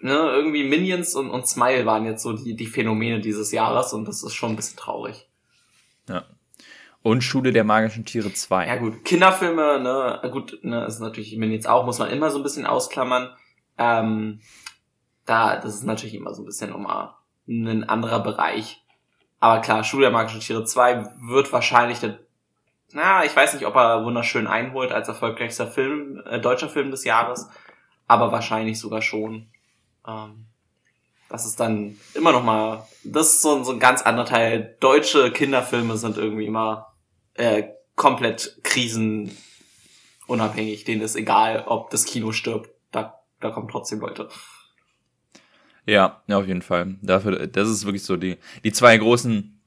ne, 0.01 0.13
irgendwie 0.13 0.65
Minions 0.65 1.15
und, 1.15 1.31
und 1.31 1.49
Smile 1.49 1.87
waren 1.87 2.05
jetzt 2.05 2.23
so 2.23 2.35
die, 2.35 2.57
die 2.57 2.67
Phänomene 2.67 3.21
dieses 3.21 3.53
Jahres 3.53 3.95
und 3.95 4.07
das 4.07 4.23
ist 4.23 4.35
schon 4.35 4.51
ein 4.51 4.57
bisschen 4.57 4.77
traurig. 4.77 5.31
Ja. 6.09 6.25
Und 7.03 7.23
Schule 7.23 7.53
der 7.53 7.65
magischen 7.65 8.05
Tiere 8.05 8.33
2. 8.33 8.67
Ja 8.67 8.77
gut, 8.77 9.05
Kinderfilme, 9.05 9.81
ne, 9.81 10.31
gut, 10.31 10.61
ne, 10.63 10.85
ist 10.85 11.01
natürlich 11.01 11.37
Minions 11.37 11.67
auch, 11.67 11.85
muss 11.85 11.99
man 11.99 12.11
immer 12.11 12.31
so 12.31 12.39
ein 12.39 12.45
bisschen 12.45 12.65
ausklammern. 12.65 13.31
Ähm, 13.77 14.41
da, 15.27 15.57
das 15.57 15.75
ist 15.75 15.85
natürlich 15.85 16.15
immer 16.15 16.33
so 16.33 16.43
ein 16.43 16.47
bisschen 16.47 16.71
nochmal 16.71 17.15
ein 17.49 17.85
anderer 17.85 18.21
Bereich. 18.21 18.85
Aber 19.41 19.61
klar, 19.61 19.83
Schule 19.83 20.03
der 20.03 20.13
magischen 20.13 20.41
Tiere 20.41 20.65
2 20.65 21.15
wird 21.21 21.53
wahrscheinlich 21.53 21.99
der, 21.99 22.21
na, 22.93 23.25
ich 23.25 23.35
weiß 23.35 23.55
nicht, 23.55 23.67
ob 23.67 23.75
er 23.75 24.05
wunderschön 24.05 24.47
einholt 24.47 24.93
als 24.93 25.09
erfolgreichster 25.09 25.67
Film, 25.67 26.23
äh, 26.27 26.39
deutscher 26.39 26.69
Film 26.69 26.93
des 26.93 27.05
Jahres, 27.05 27.49
aber 28.07 28.31
wahrscheinlich 28.31 28.79
sogar 28.79 29.03
schon. 29.03 29.49
Ähm, 30.07 30.47
das 31.33 31.47
ist 31.47 31.59
dann 31.59 31.99
immer 32.15 32.31
noch 32.31 32.45
mal, 32.45 32.87
das 33.03 33.33
ist 33.35 33.43
so, 33.43 33.65
so 33.65 33.73
ein 33.73 33.81
ganz 33.81 34.03
anderer 34.03 34.27
Teil. 34.27 34.77
Deutsche 34.79 35.33
Kinderfilme 35.33 35.97
sind 35.97 36.17
irgendwie 36.17 36.47
immer 36.47 36.93
äh, 37.35 37.65
komplett 37.97 38.61
krisenunabhängig. 38.63 40.85
Denen 40.85 41.03
ist 41.03 41.17
egal, 41.17 41.65
ob 41.67 41.91
das 41.91 42.05
Kino 42.05 42.31
stirbt 42.33 42.71
da 43.43 43.51
kommen 43.51 43.69
trotzdem 43.69 44.01
Leute. 44.01 44.29
Ja, 45.85 46.23
ja, 46.29 46.39
auf 46.39 46.47
jeden 46.47 46.63
Fall. 46.63 46.95
Dafür, 47.03 47.47
das 47.49 47.69
ist 47.69 47.85
wirklich 47.85 48.05
so 48.05 48.17
die, 48.17 48.39
die 48.63 48.73
zwei 48.73 48.97
großen, 48.97 49.61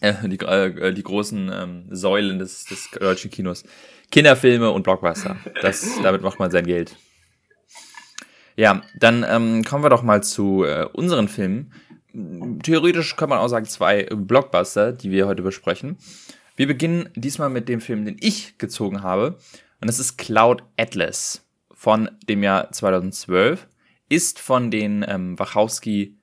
äh, 0.00 0.28
die, 0.28 0.38
äh, 0.44 0.92
die 0.92 1.02
großen 1.02 1.50
ähm, 1.52 1.84
Säulen 1.90 2.38
des, 2.38 2.66
des 2.66 2.90
deutschen 2.90 3.30
Kinos. 3.30 3.64
Kinderfilme 4.10 4.70
und 4.70 4.82
Blockbuster. 4.82 5.36
Das, 5.62 6.00
damit 6.02 6.22
macht 6.22 6.38
man 6.38 6.50
sein 6.50 6.66
Geld. 6.66 6.96
Ja, 8.58 8.82
dann 8.98 9.24
ähm, 9.28 9.62
kommen 9.62 9.84
wir 9.84 9.88
doch 9.88 10.02
mal 10.02 10.20
zu 10.20 10.64
äh, 10.64 10.84
unseren 10.92 11.28
Filmen. 11.28 11.72
Theoretisch 12.64 13.14
kann 13.14 13.28
man 13.28 13.38
auch 13.38 13.46
sagen, 13.46 13.66
zwei 13.66 14.06
Blockbuster, 14.06 14.90
die 14.92 15.12
wir 15.12 15.28
heute 15.28 15.42
besprechen. 15.42 15.96
Wir 16.56 16.66
beginnen 16.66 17.08
diesmal 17.14 17.50
mit 17.50 17.68
dem 17.68 17.80
Film, 17.80 18.04
den 18.04 18.16
ich 18.18 18.58
gezogen 18.58 19.04
habe. 19.04 19.38
Und 19.80 19.86
das 19.86 20.00
ist 20.00 20.18
Cloud 20.18 20.64
Atlas 20.76 21.46
von 21.72 22.10
dem 22.28 22.42
Jahr 22.42 22.72
2012, 22.72 23.68
ist 24.08 24.40
von 24.40 24.72
den 24.72 25.04
ähm, 25.06 25.38
Wachowski 25.38 26.18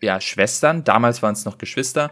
ja, 0.00 0.18
damals 0.18 1.22
waren 1.22 1.34
es 1.34 1.44
noch 1.44 1.58
Geschwister, 1.58 2.10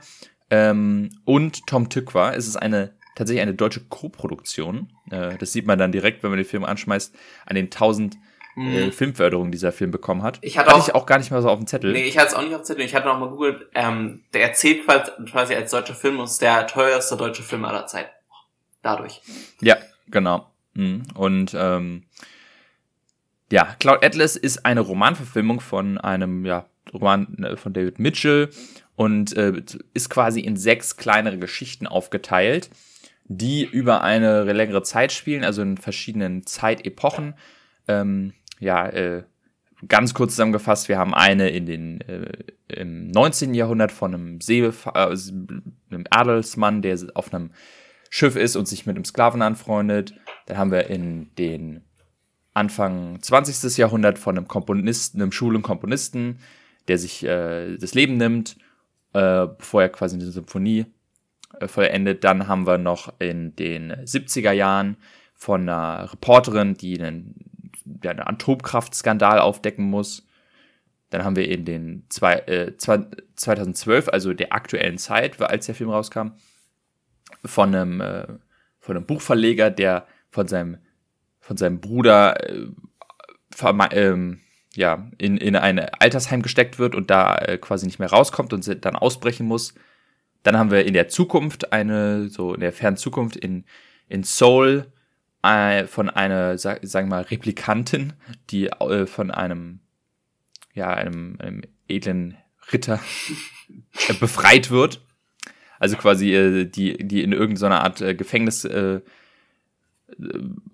ähm, 0.51 1.11
und 1.25 1.67
Tom 1.67 1.89
Tykwer. 1.89 2.37
Es 2.37 2.47
ist 2.47 2.55
eine 2.55 2.95
tatsächlich 3.17 3.43
eine 3.43 3.55
deutsche 3.55 3.81
Co-Produktion. 3.81 4.93
Äh, 5.11 5.37
das 5.39 5.53
sieht 5.53 5.67
man 5.67 5.77
dann 5.77 5.91
direkt, 5.91 6.23
wenn 6.23 6.31
man 6.31 6.39
den 6.39 6.47
Film 6.47 6.63
anschmeißt, 6.63 7.13
an 7.47 7.57
den 7.57 7.67
1000 7.67 8.17
äh, 8.61 8.87
mhm. 8.87 8.93
Filmförderungen, 8.93 9.51
die 9.51 9.57
dieser 9.57 9.73
Film 9.73 9.91
bekommen 9.91 10.23
hat. 10.23 10.39
Ich 10.43 10.59
hatte, 10.59 10.71
hatte 10.71 10.81
auch, 10.81 10.89
ich 10.89 10.95
auch 10.95 11.07
gar 11.07 11.19
nicht 11.19 11.31
mal 11.31 11.43
so 11.43 11.49
auf 11.49 11.59
dem 11.59 11.67
Zettel. 11.67 11.93
Nee, 11.93 12.05
ich 12.05 12.19
hatte 12.19 12.29
es 12.29 12.35
auch 12.35 12.43
nicht 12.43 12.55
auf 12.55 12.63
dem 12.63 12.67
Zettel. 12.67 12.85
Ich 12.85 12.95
hatte 12.95 13.07
noch 13.07 13.19
mal 13.19 13.27
gegoogelt. 13.31 13.69
Ähm, 13.75 14.23
der 14.33 14.43
erzählt 14.43 14.87
quasi 14.87 15.55
als 15.55 15.71
deutscher 15.71 15.95
Film 15.95 16.19
und 16.19 16.27
ist 16.27 16.43
der 16.43 16.67
teuerste 16.67 17.17
deutsche 17.17 17.43
Film 17.43 17.65
aller 17.65 17.87
Zeiten. 17.87 18.11
Dadurch. 18.83 19.21
Ja, 19.61 19.77
genau. 20.09 20.51
Mhm. 20.75 21.03
Und 21.15 21.55
ähm, 21.59 22.05
ja, 23.53 23.75
Cloud 23.81 24.05
Atlas 24.05 24.37
ist 24.37 24.65
eine 24.65 24.81
Romanverfilmung 24.81 25.61
von 25.61 25.99
einem 25.99 26.47
ja, 26.47 26.67
Roman 26.93 27.37
äh, 27.43 27.57
von 27.57 27.73
David 27.73 27.99
Mitchell 27.99 28.51
und 28.97 29.37
äh, 29.37 29.63
ist 29.95 30.11
quasi 30.11 30.41
in 30.41 30.57
sechs 30.57 30.97
kleinere 30.97 31.39
Geschichten 31.39 31.87
aufgeteilt, 31.87 32.71
die 33.25 33.65
über 33.65 34.03
eine 34.03 34.45
längere 34.45 34.83
Zeit 34.83 35.13
spielen, 35.13 35.45
also 35.45 35.63
in 35.63 35.79
verschiedenen 35.79 36.47
Zeitepochen. 36.47 37.35
Ähm, 37.89 38.35
ja, 38.61 38.87
äh, 38.89 39.25
ganz 39.89 40.15
kurz 40.15 40.33
zusammengefasst, 40.33 40.89
wir 40.89 40.99
haben 40.99 41.15
eine 41.15 41.49
in 41.51 41.67
den 41.67 42.01
äh, 42.03 42.33
im 42.69 43.09
19. 43.09 43.55
Jahrhundert 43.55 43.91
von 43.91 44.15
einem 44.15 44.41
See, 44.41 44.61
äh, 44.61 44.73
einem 44.95 46.05
Adelsmann, 46.11 46.83
der 46.83 46.99
auf 47.15 47.33
einem 47.33 47.51
Schiff 48.11 48.37
ist 48.37 48.57
und 48.57 48.69
sich 48.69 48.87
mit 48.87 48.97
einem 48.97 49.05
Sklaven 49.05 49.43
anfreundet. 49.43 50.15
Dann 50.47 50.59
haben 50.59 50.71
wir 50.71 50.89
in 50.89 51.35
den 51.37 51.83
Anfang 52.53 53.23
20. 53.23 53.79
Jahrhundert 53.79 54.19
von 54.19 54.37
einem 54.37 54.49
Komponisten, 54.49 55.23
einem 55.23 55.33
Schul- 55.33 55.57
und 55.57 55.63
Komponisten, 55.63 56.39
der 56.89 56.99
sich 56.99 57.25
äh, 57.25 57.77
das 57.77 57.95
Leben 57.95 58.17
nimmt, 58.17 58.57
äh, 59.13 59.47
bevor 59.47 59.83
er 59.83 59.89
quasi 59.89 60.17
eine 60.17 60.31
Symphonie 60.31 60.87
äh, 61.61 61.69
vollendet. 61.69 62.25
Dann 62.25 62.49
haben 62.49 62.67
wir 62.67 62.79
noch 62.79 63.15
in 63.21 63.55
den 63.55 63.93
70er 63.93 64.53
Jahren 64.53 64.97
von 65.35 65.63
einer 65.63 66.13
Reporterin, 66.13 66.75
die 66.75 67.01
einen, 67.01 67.35
ja, 68.03 68.11
einen 68.11 68.21
Atomkraftskandal 68.21 69.39
aufdecken 69.39 69.85
muss. 69.85 70.27
Dann 71.11 71.25
haben 71.25 71.37
wir 71.37 71.49
in 71.49 71.65
den 71.65 72.07
zwei, 72.09 72.35
äh, 72.35 72.77
2012, 72.77 74.09
also 74.09 74.33
der 74.33 74.53
aktuellen 74.53 74.99
Zeit, 74.99 75.41
als 75.41 75.67
der 75.67 75.75
Film 75.75 75.91
rauskam, 75.91 76.33
von 77.45 77.75
einem, 77.75 78.01
äh, 78.01 78.27
von 78.79 78.97
einem 78.97 79.07
Buchverleger, 79.07 79.71
der 79.71 80.07
von 80.31 80.47
seinem 80.47 80.79
von 81.41 81.57
seinem 81.57 81.81
Bruder 81.81 82.49
äh, 82.49 82.67
ähm, 83.91 84.41
ja, 84.77 85.11
in, 85.19 85.37
in 85.37 85.57
ein 85.57 85.81
Altersheim 85.81 86.43
gesteckt 86.43 86.79
wird 86.79 86.95
und 86.95 87.11
da 87.11 87.37
äh, 87.39 87.59
quasi 87.59 87.87
nicht 87.87 87.99
mehr 87.99 88.11
rauskommt 88.11 88.53
und 88.53 88.85
dann 88.85 88.95
ausbrechen 88.95 89.47
muss. 89.47 89.75
Dann 90.45 90.57
haben 90.57 90.71
wir 90.71 90.87
in 90.87 90.95
der 90.95 91.09
Zukunft 91.09 91.73
eine, 91.73 92.29
so 92.29 92.55
in 92.55 92.61
der 92.61 92.73
fernen 92.73 92.97
Zukunft 92.97 93.37
in, 93.37 93.65
in 94.09 94.23
Seoul 94.23 94.87
von 95.43 96.11
einer, 96.11 96.59
sag, 96.59 96.81
sagen 96.83 97.09
wir 97.09 97.17
mal, 97.17 97.23
Replikantin, 97.23 98.13
die 98.51 98.67
äh, 98.67 99.07
von 99.07 99.31
einem, 99.31 99.81
ja, 100.75 100.91
einem, 100.91 101.37
einem 101.41 101.63
edlen 101.89 102.37
Ritter 102.73 103.01
äh, 104.09 104.13
befreit 104.21 104.71
wird. 104.71 105.01
Also 105.79 105.97
quasi 105.97 106.35
äh, 106.35 106.67
die, 106.67 106.99
die 106.99 107.23
in 107.23 107.33
irgendeiner 107.33 107.83
Art 107.83 108.01
äh, 108.01 108.15
Gefängnis 108.15 108.65
äh, 108.65 109.01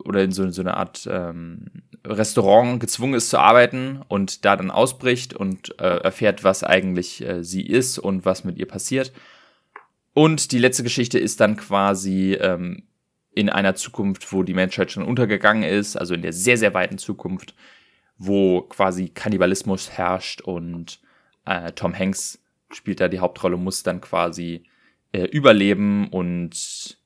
oder 0.05 0.25
in 0.25 0.33
so, 0.33 0.49
so 0.51 0.63
eine 0.63 0.77
Art 0.77 1.07
ähm, 1.11 1.67
Restaurant 2.05 2.81
gezwungen 2.81 3.15
ist 3.15 3.31
zu 3.31 3.39
arbeiten 3.39 4.03
und 4.09 4.45
da 4.45 4.57
dann 4.57 4.71
ausbricht 4.71 5.35
und 5.35 5.79
äh, 5.81 5.99
erfährt, 5.99 6.45
was 6.45 6.65
eigentlich 6.65 7.25
äh, 7.25 7.45
sie 7.45 7.63
ist 7.63 7.99
und 7.99 8.25
was 8.25 8.45
mit 8.45 8.59
ihr 8.59 8.67
passiert. 8.67 9.13
Und 10.15 10.53
die 10.53 10.59
letzte 10.59 10.83
Geschichte 10.83 11.19
ist 11.19 11.41
dann 11.41 11.57
quasi 11.57 12.35
ähm, 12.35 12.85
in 13.37 13.51
einer 13.51 13.75
Zukunft, 13.75 14.33
wo 14.33 14.43
die 14.43 14.55
Menschheit 14.55 14.91
schon 14.91 15.05
untergegangen 15.05 15.63
ist, 15.63 15.95
also 15.95 16.15
in 16.15 16.23
der 16.23 16.33
sehr, 16.33 16.57
sehr 16.57 16.73
weiten 16.73 16.97
Zukunft, 16.97 17.55
wo 18.17 18.63
quasi 18.63 19.11
Kannibalismus 19.11 19.91
herrscht 19.91 20.41
und 20.41 21.01
äh, 21.45 21.71
Tom 21.73 21.97
Hanks 21.97 22.43
spielt 22.73 22.99
da 22.99 23.09
die 23.09 23.21
Hauptrolle, 23.21 23.59
muss 23.59 23.83
dann 23.83 24.01
quasi 24.01 24.65
äh, 25.13 25.25
überleben 25.25 26.09
und 26.09 26.97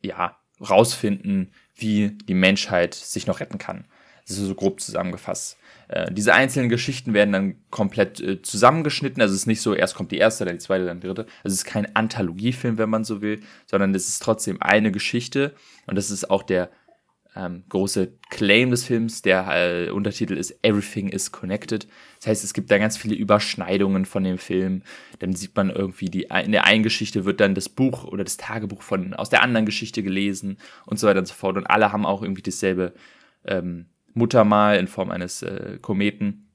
ja, 0.00 0.38
rausfinden, 0.60 1.52
wie 1.74 2.10
die 2.10 2.34
Menschheit 2.34 2.94
sich 2.94 3.26
noch 3.26 3.40
retten 3.40 3.58
kann. 3.58 3.84
Das 4.26 4.38
ist 4.38 4.46
so 4.46 4.54
grob 4.54 4.80
zusammengefasst. 4.80 5.58
Äh, 5.88 6.12
diese 6.12 6.32
einzelnen 6.34 6.68
Geschichten 6.68 7.12
werden 7.12 7.32
dann 7.32 7.56
komplett 7.70 8.20
äh, 8.20 8.40
zusammengeschnitten. 8.40 9.20
Also 9.20 9.34
es 9.34 9.42
ist 9.42 9.46
nicht 9.46 9.60
so, 9.60 9.74
erst 9.74 9.94
kommt 9.94 10.12
die 10.12 10.18
erste, 10.18 10.44
dann 10.44 10.54
die 10.56 10.64
zweite, 10.64 10.86
dann 10.86 11.00
die 11.00 11.06
dritte. 11.06 11.26
Also 11.42 11.54
es 11.54 11.54
ist 11.54 11.64
kein 11.64 11.94
Anthologiefilm, 11.94 12.78
wenn 12.78 12.88
man 12.88 13.04
so 13.04 13.20
will, 13.20 13.40
sondern 13.66 13.94
es 13.94 14.08
ist 14.08 14.22
trotzdem 14.22 14.62
eine 14.62 14.92
Geschichte. 14.92 15.54
Und 15.86 15.96
das 15.96 16.10
ist 16.10 16.30
auch 16.30 16.42
der 16.42 16.70
ähm, 17.36 17.64
große 17.68 18.12
Claim 18.30 18.70
des 18.70 18.84
Films. 18.84 19.20
Der 19.22 19.46
äh, 19.48 19.90
Untertitel 19.90 20.34
ist 20.34 20.56
Everything 20.62 21.08
is 21.08 21.32
Connected. 21.32 21.86
Das 22.20 22.28
heißt, 22.28 22.44
es 22.44 22.54
gibt 22.54 22.70
da 22.70 22.78
ganz 22.78 22.96
viele 22.96 23.14
Überschneidungen 23.14 24.06
von 24.06 24.24
dem 24.24 24.38
Film. 24.38 24.82
Dann 25.18 25.34
sieht 25.34 25.54
man 25.54 25.70
irgendwie, 25.70 26.06
die, 26.06 26.28
in 26.44 26.52
der 26.52 26.64
einen 26.64 26.82
Geschichte 26.82 27.24
wird 27.24 27.40
dann 27.40 27.54
das 27.54 27.68
Buch 27.68 28.04
oder 28.04 28.24
das 28.24 28.36
Tagebuch 28.36 28.82
von, 28.82 29.14
aus 29.14 29.30
der 29.30 29.42
anderen 29.42 29.66
Geschichte 29.66 30.02
gelesen 30.02 30.58
und 30.86 30.98
so 30.98 31.06
weiter 31.06 31.18
und 31.18 31.28
so 31.28 31.34
fort. 31.34 31.56
Und 31.56 31.66
alle 31.66 31.92
haben 31.92 32.06
auch 32.06 32.22
irgendwie 32.22 32.42
dasselbe 32.42 32.94
ähm, 33.44 33.86
Muttermal 34.14 34.78
in 34.78 34.86
Form 34.86 35.10
eines 35.10 35.42
äh, 35.42 35.78
Kometen. 35.80 36.48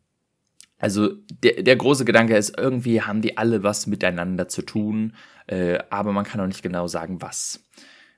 Also 0.77 1.09
der, 1.43 1.61
der 1.61 1.75
große 1.75 2.05
Gedanke 2.05 2.37
ist, 2.37 2.57
irgendwie 2.57 3.01
haben 3.01 3.21
die 3.21 3.37
alle 3.37 3.63
was 3.63 3.85
miteinander 3.85 4.47
zu 4.47 4.61
tun, 4.61 5.13
äh, 5.47 5.77
aber 5.89 6.13
man 6.13 6.23
kann 6.23 6.39
auch 6.39 6.47
nicht 6.47 6.63
genau 6.63 6.87
sagen, 6.87 7.21
was. 7.21 7.65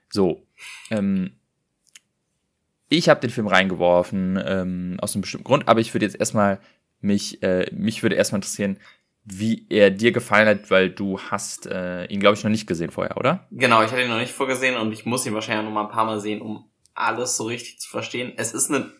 So, 0.08 0.46
ähm, 0.90 1.32
ich 2.88 3.08
habe 3.08 3.20
den 3.20 3.30
Film 3.30 3.48
reingeworfen 3.48 4.40
ähm, 4.44 4.96
aus 5.00 5.14
einem 5.14 5.22
bestimmten 5.22 5.44
Grund, 5.44 5.66
aber 5.66 5.80
ich 5.80 5.92
würde 5.92 6.06
jetzt 6.06 6.20
erstmal 6.20 6.60
mich, 7.00 7.42
äh, 7.42 7.68
mich 7.74 8.02
würde 8.02 8.14
erstmal 8.14 8.38
interessieren, 8.38 8.78
wie 9.24 9.66
er 9.68 9.90
dir 9.90 10.12
gefallen 10.12 10.48
hat, 10.48 10.70
weil 10.70 10.90
du 10.90 11.18
hast 11.18 11.66
äh, 11.66 12.04
ihn, 12.06 12.20
glaube 12.20 12.36
ich, 12.36 12.44
noch 12.44 12.50
nicht 12.50 12.66
gesehen 12.66 12.90
vorher, 12.90 13.16
oder? 13.16 13.46
Genau, 13.50 13.82
ich 13.82 13.90
hatte 13.90 14.02
ihn 14.02 14.08
noch 14.08 14.18
nicht 14.18 14.32
vorgesehen 14.32 14.76
und 14.76 14.92
ich 14.92 15.06
muss 15.06 15.26
ihn 15.26 15.34
wahrscheinlich 15.34 15.64
noch 15.64 15.72
mal 15.72 15.84
ein 15.84 15.92
paar 15.92 16.04
Mal 16.04 16.20
sehen, 16.20 16.40
um 16.40 16.70
alles 16.94 17.36
so 17.36 17.44
richtig 17.44 17.80
zu 17.80 17.88
verstehen. 17.88 18.32
Es 18.36 18.52
ist 18.52 18.70
eine 18.70 18.92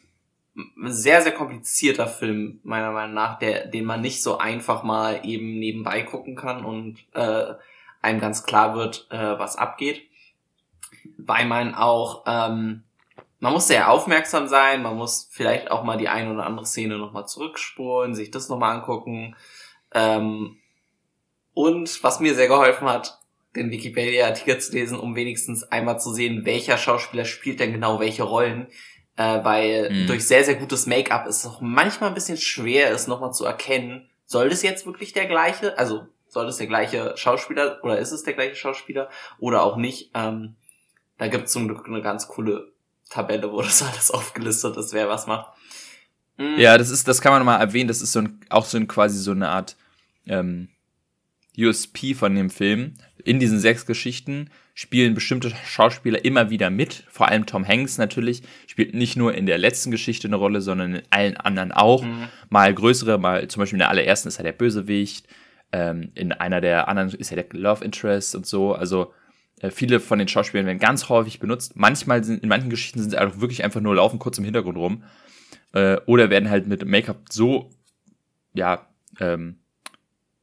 sehr, 0.84 1.22
sehr 1.22 1.32
komplizierter 1.32 2.06
Film, 2.06 2.60
meiner 2.62 2.92
Meinung 2.92 3.14
nach, 3.14 3.38
der, 3.38 3.66
den 3.66 3.84
man 3.84 4.00
nicht 4.00 4.22
so 4.22 4.38
einfach 4.38 4.82
mal 4.82 5.20
eben 5.24 5.58
nebenbei 5.58 6.02
gucken 6.02 6.36
kann 6.36 6.64
und 6.64 6.98
äh, 7.14 7.54
einem 8.02 8.20
ganz 8.20 8.44
klar 8.44 8.74
wird, 8.74 9.06
äh, 9.10 9.38
was 9.38 9.56
abgeht. 9.56 10.02
Weil 11.16 11.46
man 11.46 11.74
auch, 11.74 12.24
ähm, 12.26 12.82
man 13.40 13.52
muss 13.52 13.68
sehr 13.68 13.90
aufmerksam 13.90 14.46
sein, 14.46 14.82
man 14.82 14.96
muss 14.96 15.28
vielleicht 15.30 15.70
auch 15.70 15.84
mal 15.84 15.96
die 15.96 16.08
eine 16.08 16.32
oder 16.32 16.46
andere 16.46 16.66
Szene 16.66 16.98
nochmal 16.98 17.26
zurückspulen, 17.26 18.14
sich 18.14 18.30
das 18.30 18.48
nochmal 18.48 18.76
angucken. 18.76 19.34
Ähm, 19.94 20.58
und 21.54 22.02
was 22.04 22.20
mir 22.20 22.34
sehr 22.34 22.48
geholfen 22.48 22.88
hat, 22.88 23.20
den 23.56 23.70
Wikipedia-Artikel 23.70 24.58
zu 24.58 24.72
lesen, 24.72 24.98
um 24.98 25.14
wenigstens 25.14 25.64
einmal 25.64 26.00
zu 26.00 26.12
sehen, 26.12 26.44
welcher 26.44 26.78
Schauspieler 26.78 27.24
spielt 27.24 27.60
denn 27.60 27.72
genau 27.72 28.00
welche 28.00 28.22
Rollen 28.22 28.68
äh, 29.16 29.44
weil 29.44 29.90
mhm. 29.90 30.06
durch 30.06 30.26
sehr, 30.26 30.44
sehr 30.44 30.54
gutes 30.54 30.86
Make-up 30.86 31.26
ist 31.26 31.38
es 31.38 31.46
auch 31.46 31.60
manchmal 31.60 32.10
ein 32.10 32.14
bisschen 32.14 32.38
schwer, 32.38 32.90
es 32.90 33.06
nochmal 33.06 33.32
zu 33.32 33.44
erkennen, 33.44 34.08
soll 34.24 34.48
das 34.48 34.62
jetzt 34.62 34.86
wirklich 34.86 35.12
der 35.12 35.26
gleiche, 35.26 35.78
also 35.78 36.06
soll 36.28 36.46
das 36.46 36.56
der 36.56 36.66
gleiche 36.66 37.12
Schauspieler 37.16 37.78
oder 37.82 37.98
ist 37.98 38.12
es 38.12 38.22
der 38.22 38.32
gleiche 38.32 38.56
Schauspieler 38.56 39.10
oder 39.38 39.62
auch 39.62 39.76
nicht. 39.76 40.10
Ähm, 40.14 40.54
da 41.18 41.28
gibt 41.28 41.44
es 41.44 41.52
zum 41.52 41.68
Glück 41.68 41.86
eine 41.86 42.00
ganz 42.00 42.26
coole 42.26 42.72
Tabelle, 43.10 43.52
wo 43.52 43.60
das 43.62 43.82
alles 43.82 44.10
aufgelistet 44.10 44.76
ist, 44.76 44.94
wer 44.94 45.08
was 45.08 45.26
macht. 45.26 45.52
Mhm. 46.38 46.58
Ja, 46.58 46.78
das 46.78 46.88
ist, 46.88 47.06
das 47.06 47.20
kann 47.20 47.32
man 47.32 47.44
mal 47.44 47.58
erwähnen, 47.58 47.88
das 47.88 48.00
ist 48.00 48.12
so 48.12 48.20
ein, 48.20 48.40
auch 48.48 48.64
so 48.64 48.78
ein 48.78 48.88
quasi 48.88 49.18
so 49.18 49.32
eine 49.32 49.50
Art 49.50 49.76
ähm, 50.26 50.68
USP 51.58 52.14
von 52.14 52.34
dem 52.34 52.48
Film. 52.48 52.94
In 53.22 53.38
diesen 53.38 53.60
sechs 53.60 53.84
Geschichten 53.84 54.50
spielen 54.74 55.14
bestimmte 55.14 55.52
Schauspieler 55.66 56.24
immer 56.24 56.50
wieder 56.50 56.70
mit. 56.70 57.04
Vor 57.10 57.28
allem 57.28 57.46
Tom 57.46 57.66
Hanks 57.66 57.98
natürlich 57.98 58.42
spielt 58.66 58.94
nicht 58.94 59.16
nur 59.16 59.34
in 59.34 59.46
der 59.46 59.58
letzten 59.58 59.90
Geschichte 59.90 60.28
eine 60.28 60.36
Rolle, 60.36 60.60
sondern 60.60 60.96
in 60.96 61.02
allen 61.10 61.36
anderen 61.36 61.72
auch. 61.72 62.02
Mhm. 62.02 62.28
Mal 62.48 62.72
größere, 62.74 63.18
mal 63.18 63.46
zum 63.48 63.60
Beispiel 63.60 63.76
in 63.76 63.80
der 63.80 63.90
allerersten 63.90 64.28
ist 64.28 64.38
er 64.38 64.44
der 64.44 64.52
Bösewicht. 64.52 65.28
Ähm, 65.72 66.10
in 66.14 66.32
einer 66.32 66.60
der 66.60 66.88
anderen 66.88 67.10
ist 67.10 67.32
er 67.32 67.42
der 67.42 67.46
Love 67.58 67.84
Interest 67.84 68.34
und 68.34 68.46
so. 68.46 68.74
Also 68.74 69.12
äh, 69.60 69.70
viele 69.70 70.00
von 70.00 70.18
den 70.18 70.28
Schauspielern 70.28 70.66
werden 70.66 70.78
ganz 70.78 71.08
häufig 71.08 71.38
benutzt. 71.38 71.76
Manchmal 71.76 72.24
sind 72.24 72.42
in 72.42 72.48
manchen 72.48 72.70
Geschichten 72.70 73.00
sind 73.00 73.10
sie 73.10 73.18
auch 73.18 73.40
wirklich 73.40 73.64
einfach 73.64 73.80
nur 73.80 73.94
laufen 73.94 74.18
kurz 74.18 74.38
im 74.38 74.44
Hintergrund 74.44 74.78
rum 74.78 75.04
äh, 75.74 75.96
oder 76.06 76.30
werden 76.30 76.48
halt 76.48 76.66
mit 76.66 76.84
Make-up 76.86 77.26
so 77.30 77.70
ja 78.54 78.86
ähm, 79.20 79.58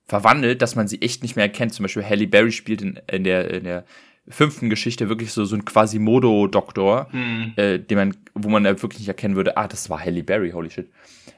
verwandelt, 0.05 0.61
dass 0.61 0.75
man 0.75 0.87
sie 0.87 1.01
echt 1.01 1.23
nicht 1.23 1.35
mehr 1.35 1.45
erkennt. 1.45 1.73
Zum 1.73 1.83
Beispiel 1.83 2.03
Halle 2.03 2.27
Berry 2.27 2.51
spielt 2.51 2.81
in, 2.81 2.99
in 3.11 3.23
der 3.23 3.51
in 3.51 3.63
der 3.63 3.85
fünften 4.29 4.69
Geschichte 4.69 5.09
wirklich 5.09 5.31
so, 5.31 5.45
so 5.45 5.55
ein 5.55 5.65
Quasimodo-Doktor, 5.65 7.11
hm. 7.11 7.53
äh, 7.55 7.79
den 7.79 7.97
man, 7.97 8.17
wo 8.35 8.49
man 8.49 8.63
wirklich 8.63 8.99
nicht 8.99 9.07
erkennen 9.07 9.35
würde, 9.35 9.57
ah, 9.57 9.67
das 9.67 9.89
war 9.89 9.99
Halle 9.99 10.23
Berry, 10.23 10.51
holy 10.51 10.69
shit. 10.69 10.89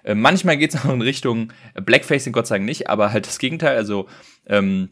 Äh, 0.03 0.15
manchmal 0.15 0.57
geht 0.57 0.73
es 0.73 0.83
auch 0.83 0.93
in 0.93 1.01
Richtung 1.01 1.53
Blackfacing, 1.73 2.33
Gott 2.33 2.47
sei 2.47 2.55
Dank 2.55 2.65
nicht, 2.65 2.89
aber 2.89 3.13
halt 3.13 3.27
das 3.27 3.39
Gegenteil, 3.39 3.77
also 3.77 4.07
ähm, 4.45 4.89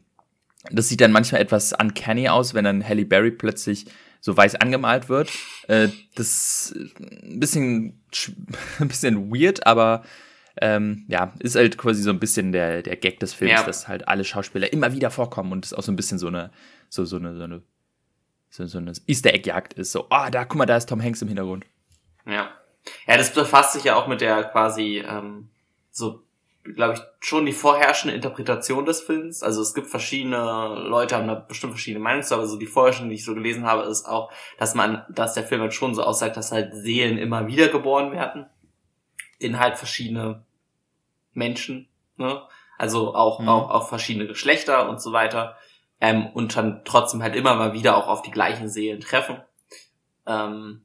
das 0.72 0.90
sieht 0.90 1.02
dann 1.02 1.12
manchmal 1.12 1.42
etwas 1.42 1.74
uncanny 1.74 2.30
aus, 2.30 2.54
wenn 2.54 2.66
dann 2.66 2.88
Halle 2.88 3.06
Berry 3.06 3.32
plötzlich 3.32 3.86
so 4.22 4.36
weiß 4.36 4.56
angemalt 4.56 5.10
wird. 5.10 5.32
Äh, 5.68 5.90
das 6.16 6.74
ist 6.76 7.00
ein 7.00 7.40
bisschen, 7.40 8.02
ein 8.80 8.88
bisschen 8.88 9.32
weird, 9.32 9.66
aber 9.66 10.04
ähm, 10.62 11.06
ja, 11.08 11.34
ist 11.40 11.56
halt 11.56 11.78
quasi 11.78 12.02
so 12.02 12.10
ein 12.10 12.20
bisschen 12.20 12.52
der, 12.52 12.82
der 12.82 12.98
Gag 12.98 13.20
des 13.20 13.34
Films, 13.34 13.54
ja. 13.54 13.64
dass 13.64 13.88
halt 13.88 14.08
alle 14.08 14.26
Schauspieler 14.26 14.72
immer 14.74 14.94
wieder 14.94 15.10
vorkommen 15.10 15.54
und 15.54 15.66
es 15.66 15.74
auch 15.74 15.84
so 15.84 15.92
ein 15.92 15.96
bisschen 15.96 16.20
so 16.20 16.28
eine, 16.28 16.52
so, 16.90 17.06
so 17.06 17.16
eine, 17.16 17.36
so 17.36 17.44
eine 17.44 17.62
so, 18.50 18.66
so 18.66 18.78
eine 18.80 18.94
Easter 19.08 19.34
Egg-Jagd 19.34 19.74
ist. 19.74 19.92
So, 19.92 20.08
ah, 20.10 20.28
oh, 20.28 20.30
da, 20.30 20.46
guck 20.46 20.58
mal, 20.58 20.66
da 20.66 20.78
ist 20.78 20.90
Tom 20.90 21.02
Hanks 21.02 21.22
im 21.22 21.28
Hintergrund. 21.28 21.66
Ja. 22.26 22.52
Ja, 23.08 23.18
das 23.18 23.34
befasst 23.34 23.74
sich 23.74 23.84
ja 23.84 23.96
auch 23.96 24.08
mit 24.08 24.22
der 24.22 24.44
quasi, 24.46 25.04
ähm, 25.08 25.50
so, 25.92 26.24
glaube 26.64 26.96
ich, 26.96 27.02
schon 27.20 27.46
die 27.46 27.54
vorherrschende 27.54 28.16
Interpretation 28.16 28.86
des 28.86 29.02
Films. 29.02 29.44
Also 29.44 29.62
es 29.62 29.74
gibt 29.74 29.88
verschiedene 29.88 30.76
Leute, 30.88 31.16
haben 31.16 31.28
da 31.28 31.36
bestimmt 31.36 31.74
verschiedene 31.74 32.04
Meinungen 32.04 32.24
zu, 32.24 32.34
aber 32.34 32.48
so 32.48 32.58
die 32.58 32.66
vorherrschende, 32.66 33.10
die 33.10 33.16
ich 33.16 33.26
so 33.26 33.36
gelesen 33.36 33.66
habe, 33.66 33.84
ist 33.84 34.08
auch, 34.08 34.32
dass 34.58 34.76
man, 34.76 35.06
dass 35.10 35.34
der 35.34 35.44
Film 35.44 35.62
halt 35.62 35.74
schon 35.74 35.94
so 35.94 36.04
aussagt, 36.04 36.38
dass 36.38 36.52
halt 36.52 36.74
Seelen 36.74 37.18
immer 37.18 37.48
wieder 37.48 37.68
geboren 37.68 38.12
werden. 38.12 38.48
In 39.38 39.60
halt 39.60 39.78
verschiedene 39.78 40.44
Menschen, 41.34 41.88
ne? 42.18 42.42
Also 42.78 43.14
auch, 43.14 43.40
mhm. 43.40 43.50
auch, 43.50 43.70
auch 43.70 43.90
verschiedene 43.90 44.26
Geschlechter 44.26 44.90
und 44.90 45.02
so 45.02 45.12
weiter 45.12 45.58
ähm, 46.02 46.28
und 46.28 46.56
dann 46.56 46.82
trotzdem 46.86 47.22
halt 47.22 47.36
immer 47.36 47.56
mal 47.56 47.74
wieder 47.74 47.98
auch 47.98 48.08
auf 48.08 48.22
die 48.22 48.32
gleichen 48.32 48.70
Seelen 48.70 49.02
treffen. 49.02 49.38
Ähm, 50.26 50.82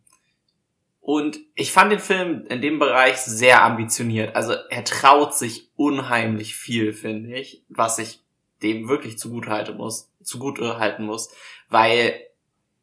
und 1.01 1.39
ich 1.55 1.71
fand 1.71 1.93
den 1.93 1.99
Film 1.99 2.47
in 2.49 2.63
dem 2.63 2.79
Bereich 2.79 3.19
sehr 3.19 3.63
ambitioniert. 3.63 4.35
Also 4.35 4.55
er 4.71 4.85
traut 4.85 5.35
sich 5.35 5.71
unheimlich 5.77 6.55
viel, 6.57 6.95
finde 6.95 7.37
ich, 7.39 7.63
was 7.69 7.99
ich 7.99 8.23
dem 8.63 8.89
wirklich 8.89 9.19
zugute 9.19 9.51
halten 9.51 9.77
muss, 9.77 10.11
zugute 10.23 10.79
halten 10.79 11.05
muss, 11.05 11.31
weil 11.69 12.15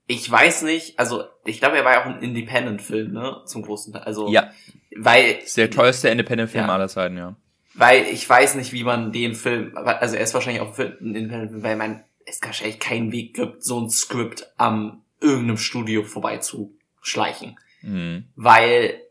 ich 0.06 0.30
weiß 0.30 0.64
nicht, 0.64 1.00
also 1.00 1.24
ich 1.46 1.60
glaube, 1.60 1.78
er 1.78 1.86
war 1.86 1.94
ja 1.94 2.02
auch 2.02 2.06
ein 2.06 2.22
Independent-Film, 2.22 3.12
ne, 3.12 3.42
zum 3.46 3.64
großen 3.64 3.94
Teil. 3.94 4.04
Also 4.04 4.30
ja, 4.30 4.52
weil 4.96 5.40
ist 5.44 5.58
der 5.58 5.72
teuerste 5.72 6.10
Independent-Film 6.10 6.68
ja, 6.68 6.72
aller 6.72 6.90
Zeiten, 6.90 7.18
ja. 7.18 7.36
Weil 7.74 8.04
ich 8.04 8.30
weiß 8.30 8.56
nicht, 8.56 8.74
wie 8.74 8.84
man 8.84 9.12
den 9.12 9.34
Film, 9.34 9.76
also 9.76 10.16
er 10.16 10.22
ist 10.22 10.34
wahrscheinlich 10.34 10.62
auch 10.62 10.78
ein 10.78 11.16
Independent-Film, 11.16 11.64
weil 11.64 11.76
man 11.76 12.04
es 12.26 12.40
wahrscheinlich 12.42 12.80
keinen 12.80 13.12
Weg 13.12 13.36
gibt, 13.36 13.64
so 13.64 13.80
ein 13.80 13.90
Skript 13.90 14.52
am 14.58 15.04
irgendeinem 15.20 15.58
Studio 15.58 16.04
vorbeizuschleichen. 16.04 17.58
Mhm. 17.82 18.26
Weil 18.36 19.02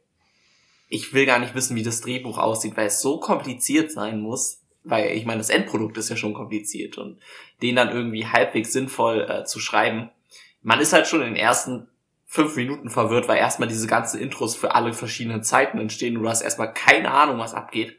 ich 0.88 1.14
will 1.14 1.26
gar 1.26 1.38
nicht 1.38 1.54
wissen, 1.54 1.76
wie 1.76 1.82
das 1.82 2.00
Drehbuch 2.00 2.38
aussieht, 2.38 2.76
weil 2.76 2.86
es 2.86 3.00
so 3.00 3.20
kompliziert 3.20 3.92
sein 3.92 4.20
muss, 4.20 4.60
weil 4.82 5.12
ich 5.16 5.24
meine, 5.24 5.38
das 5.38 5.50
Endprodukt 5.50 5.96
ist 5.98 6.08
ja 6.08 6.16
schon 6.16 6.34
kompliziert 6.34 6.98
und 6.98 7.20
den 7.62 7.76
dann 7.76 7.90
irgendwie 7.90 8.26
halbwegs 8.26 8.72
sinnvoll 8.72 9.26
äh, 9.28 9.44
zu 9.44 9.60
schreiben. 9.60 10.10
Man 10.62 10.80
ist 10.80 10.92
halt 10.92 11.06
schon 11.06 11.20
in 11.20 11.28
den 11.28 11.36
ersten 11.36 11.88
fünf 12.26 12.56
Minuten 12.56 12.90
verwirrt, 12.90 13.28
weil 13.28 13.38
erstmal 13.38 13.68
diese 13.68 13.86
ganzen 13.86 14.20
Intros 14.20 14.56
für 14.56 14.74
alle 14.74 14.92
verschiedenen 14.92 15.42
Zeiten 15.42 15.78
entstehen 15.78 16.16
und 16.16 16.22
du 16.22 16.28
hast 16.28 16.42
erstmal 16.42 16.72
keine 16.72 17.10
Ahnung, 17.10 17.38
was 17.38 17.54
abgeht. 17.54 17.96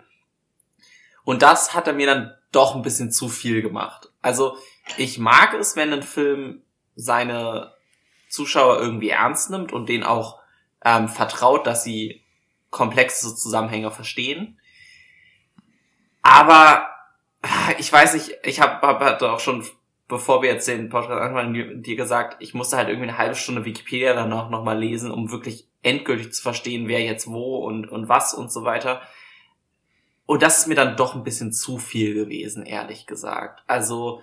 Und 1.24 1.42
das 1.42 1.74
hat 1.74 1.88
er 1.88 1.94
mir 1.94 2.08
dann 2.08 2.34
doch 2.52 2.76
ein 2.76 2.82
bisschen 2.82 3.12
zu 3.12 3.30
viel 3.30 3.62
gemacht. 3.62 4.12
Also 4.22 4.58
ich 4.98 5.18
mag 5.20 5.54
es, 5.54 5.76
wenn 5.76 5.94
ein 5.94 6.04
Film 6.04 6.62
seine 6.96 7.74
Zuschauer 8.30 8.80
irgendwie 8.80 9.10
ernst 9.10 9.50
nimmt 9.50 9.74
und 9.74 9.90
denen 9.90 10.04
auch 10.04 10.40
ähm, 10.84 11.10
vertraut, 11.10 11.68
dass 11.68 11.84
sie 11.84 12.22
komplexe 12.70 13.36
Zusammenhänge 13.36 13.92
verstehen. 13.92 14.60
Aber 16.22 16.90
ich 17.78 17.92
weiß 17.92 18.14
nicht, 18.14 18.38
ich 18.44 18.62
habe 18.62 18.86
hab, 18.88 19.02
hab 19.02 19.22
auch 19.22 19.40
schon 19.40 19.66
bevor 20.12 20.42
wir 20.42 20.52
jetzt 20.52 20.68
den 20.68 20.90
Podcast 20.90 21.22
anfangen, 21.22 21.82
dir 21.82 21.96
gesagt, 21.96 22.36
ich 22.40 22.54
musste 22.54 22.76
halt 22.76 22.90
irgendwie 22.90 23.08
eine 23.08 23.18
halbe 23.18 23.36
Stunde 23.36 23.64
Wikipedia 23.64 24.14
danach 24.14 24.50
nochmal 24.50 24.78
lesen, 24.78 25.10
um 25.10 25.32
wirklich 25.32 25.70
endgültig 25.84 26.34
zu 26.34 26.42
verstehen, 26.42 26.90
wer 26.90 27.00
jetzt 27.00 27.28
wo 27.28 27.66
und, 27.66 27.90
und 27.90 28.10
was 28.10 28.34
und 28.34 28.52
so 28.52 28.66
weiter. 28.66 29.02
Und 30.26 30.44
das 30.44 30.60
ist 30.60 30.68
mir 30.68 30.76
dann 30.76 30.98
doch 30.98 31.16
ein 31.16 31.24
bisschen 31.24 31.54
zu 31.54 31.78
viel 31.78 32.14
gewesen, 32.14 32.66
ehrlich 32.66 33.06
gesagt. 33.08 33.64
Also 33.68 34.22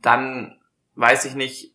dann 0.00 0.58
weiß 0.94 1.24
ich 1.24 1.34
nicht, 1.34 1.74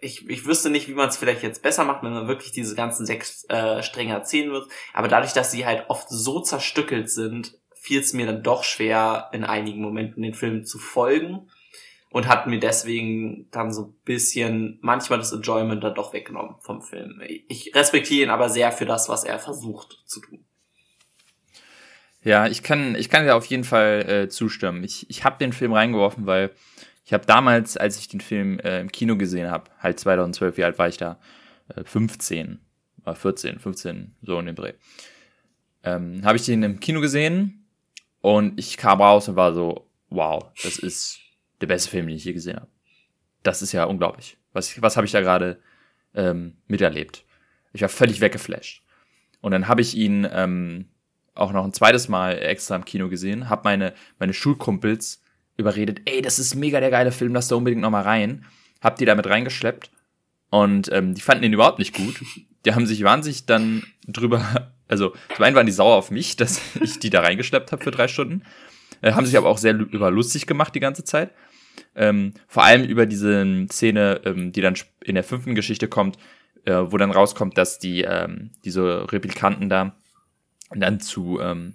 ich, 0.00 0.28
ich 0.28 0.46
wüsste 0.46 0.70
nicht, 0.70 0.88
wie 0.88 0.94
man 0.94 1.08
es 1.08 1.16
vielleicht 1.16 1.42
jetzt 1.42 1.62
besser 1.62 1.84
macht, 1.84 2.02
wenn 2.02 2.12
man 2.12 2.28
wirklich 2.28 2.52
diese 2.52 2.74
ganzen 2.74 3.06
sechs 3.06 3.44
äh, 3.48 3.82
Stränge 3.82 4.12
erzählen 4.12 4.52
wird. 4.52 4.68
Aber 4.92 5.08
dadurch, 5.08 5.32
dass 5.32 5.50
sie 5.50 5.66
halt 5.66 5.88
oft 5.88 6.08
so 6.08 6.40
zerstückelt 6.40 7.10
sind, 7.10 7.58
fiel 7.74 8.00
es 8.00 8.12
mir 8.12 8.26
dann 8.26 8.42
doch 8.42 8.64
schwer, 8.64 9.30
in 9.32 9.44
einigen 9.44 9.80
Momenten 9.80 10.22
den 10.22 10.34
Film 10.34 10.64
zu 10.64 10.78
folgen 10.78 11.48
und 12.10 12.28
hat 12.28 12.46
mir 12.46 12.58
deswegen 12.58 13.48
dann 13.50 13.72
so 13.72 13.82
ein 13.82 13.94
bisschen 14.04 14.78
manchmal 14.80 15.18
das 15.18 15.32
Enjoyment 15.32 15.82
dann 15.84 15.94
doch 15.94 16.12
weggenommen 16.12 16.56
vom 16.60 16.82
Film. 16.82 17.20
Ich 17.48 17.74
respektiere 17.74 18.24
ihn 18.24 18.30
aber 18.30 18.48
sehr 18.48 18.72
für 18.72 18.86
das, 18.86 19.08
was 19.08 19.24
er 19.24 19.38
versucht 19.38 20.02
zu 20.06 20.20
tun. 20.20 20.44
Ja, 22.22 22.48
ich 22.48 22.64
kann, 22.64 22.96
ich 22.96 23.08
kann 23.08 23.24
dir 23.24 23.36
auf 23.36 23.46
jeden 23.46 23.62
Fall 23.62 24.08
äh, 24.08 24.28
zustimmen. 24.28 24.82
Ich, 24.82 25.08
ich 25.08 25.24
habe 25.24 25.38
den 25.38 25.52
Film 25.52 25.72
reingeworfen, 25.72 26.26
weil 26.26 26.50
ich 27.06 27.12
habe 27.12 27.24
damals, 27.24 27.76
als 27.76 28.00
ich 28.00 28.08
den 28.08 28.20
Film 28.20 28.58
äh, 28.58 28.80
im 28.80 28.90
Kino 28.90 29.16
gesehen 29.16 29.48
habe, 29.48 29.70
halt 29.78 30.00
2012, 30.00 30.56
wie 30.56 30.64
alt 30.64 30.76
war 30.76 30.88
ich 30.88 30.96
da? 30.96 31.20
Äh, 31.68 31.84
15, 31.84 32.58
war 33.04 33.14
14, 33.14 33.60
15, 33.60 34.16
so 34.22 34.40
in 34.40 34.46
dem 34.46 34.56
Dreh. 34.56 34.72
Ähm, 35.84 36.22
habe 36.24 36.36
ich 36.36 36.44
den 36.44 36.64
im 36.64 36.80
Kino 36.80 37.00
gesehen 37.00 37.64
und 38.22 38.58
ich 38.58 38.76
kam 38.76 39.00
raus 39.00 39.28
und 39.28 39.36
war 39.36 39.54
so, 39.54 39.88
wow, 40.10 40.50
das 40.64 40.80
ist 40.80 41.20
der 41.60 41.68
beste 41.68 41.90
Film, 41.90 42.08
den 42.08 42.16
ich 42.16 42.24
je 42.24 42.32
gesehen 42.32 42.56
habe. 42.56 42.70
Das 43.44 43.62
ist 43.62 43.70
ja 43.70 43.84
unglaublich. 43.84 44.36
Was, 44.52 44.82
was 44.82 44.96
habe 44.96 45.06
ich 45.06 45.12
da 45.12 45.20
gerade 45.20 45.60
ähm, 46.12 46.56
miterlebt? 46.66 47.24
Ich 47.72 47.82
war 47.82 47.88
völlig 47.88 48.20
weggeflasht. 48.20 48.82
Und 49.40 49.52
dann 49.52 49.68
habe 49.68 49.80
ich 49.80 49.96
ihn 49.96 50.26
ähm, 50.28 50.88
auch 51.36 51.52
noch 51.52 51.64
ein 51.64 51.72
zweites 51.72 52.08
Mal 52.08 52.36
extra 52.36 52.74
im 52.74 52.84
Kino 52.84 53.08
gesehen, 53.08 53.48
habe 53.48 53.62
meine, 53.62 53.94
meine 54.18 54.32
Schulkumpels 54.32 55.22
überredet, 55.56 56.02
ey, 56.04 56.22
das 56.22 56.38
ist 56.38 56.54
mega 56.54 56.80
der 56.80 56.90
geile 56.90 57.12
Film, 57.12 57.34
lass 57.34 57.48
da 57.48 57.56
unbedingt 57.56 57.82
noch 57.82 57.90
mal 57.90 58.02
rein. 58.02 58.44
Hab 58.80 58.96
die 58.96 59.04
damit 59.04 59.26
reingeschleppt 59.26 59.90
und 60.50 60.90
ähm, 60.92 61.14
die 61.14 61.20
fanden 61.20 61.44
ihn 61.44 61.52
überhaupt 61.52 61.78
nicht 61.78 61.94
gut. 61.94 62.20
Die 62.64 62.74
haben 62.74 62.86
sich 62.86 63.02
wahnsinnig 63.02 63.46
dann 63.46 63.84
drüber, 64.06 64.72
also 64.88 65.14
zum 65.34 65.44
einen 65.44 65.56
waren 65.56 65.66
die 65.66 65.72
sauer 65.72 65.96
auf 65.96 66.10
mich, 66.10 66.36
dass 66.36 66.60
ich 66.80 66.98
die 66.98 67.10
da 67.10 67.20
reingeschleppt 67.20 67.72
habe 67.72 67.82
für 67.82 67.90
drei 67.90 68.08
Stunden, 68.08 68.42
äh, 69.02 69.12
haben 69.12 69.26
sich 69.26 69.36
aber 69.36 69.48
auch 69.48 69.58
sehr 69.58 69.74
über 69.74 70.10
lustig 70.10 70.46
gemacht 70.46 70.74
die 70.74 70.80
ganze 70.80 71.04
Zeit. 71.04 71.30
Ähm, 71.94 72.32
vor 72.48 72.64
allem 72.64 72.84
über 72.84 73.04
diese 73.06 73.66
Szene, 73.70 74.20
ähm, 74.24 74.52
die 74.52 74.62
dann 74.62 74.74
in 75.04 75.14
der 75.14 75.24
fünften 75.24 75.54
Geschichte 75.54 75.88
kommt, 75.88 76.16
äh, 76.64 76.74
wo 76.74 76.96
dann 76.96 77.10
rauskommt, 77.10 77.58
dass 77.58 77.78
die 77.78 78.02
ähm, 78.02 78.50
diese 78.64 79.10
Replikanten 79.12 79.68
da 79.68 79.94
dann 80.70 81.00
zu 81.00 81.38
ähm, 81.40 81.74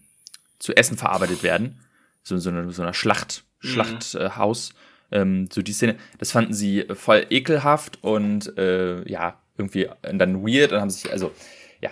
zu 0.59 0.75
Essen 0.75 0.97
verarbeitet 0.97 1.43
werden, 1.43 1.79
so 2.23 2.37
so 2.37 2.49
eine, 2.49 2.71
so 2.71 2.81
einer 2.81 2.93
Schlacht 2.93 3.43
Mhm. 3.61 3.67
Schlachthaus. 3.67 4.73
Ähm, 5.11 5.49
so 5.51 5.61
die 5.61 5.73
Szene, 5.73 5.97
das 6.19 6.31
fanden 6.31 6.53
sie 6.53 6.85
voll 6.93 7.25
ekelhaft 7.29 7.99
und 8.01 8.57
äh, 8.57 9.07
ja, 9.09 9.37
irgendwie 9.57 9.89
dann 10.01 10.45
weird 10.45 10.71
und 10.71 10.79
haben 10.79 10.89
sich, 10.89 11.11
also 11.11 11.31
ja, 11.81 11.91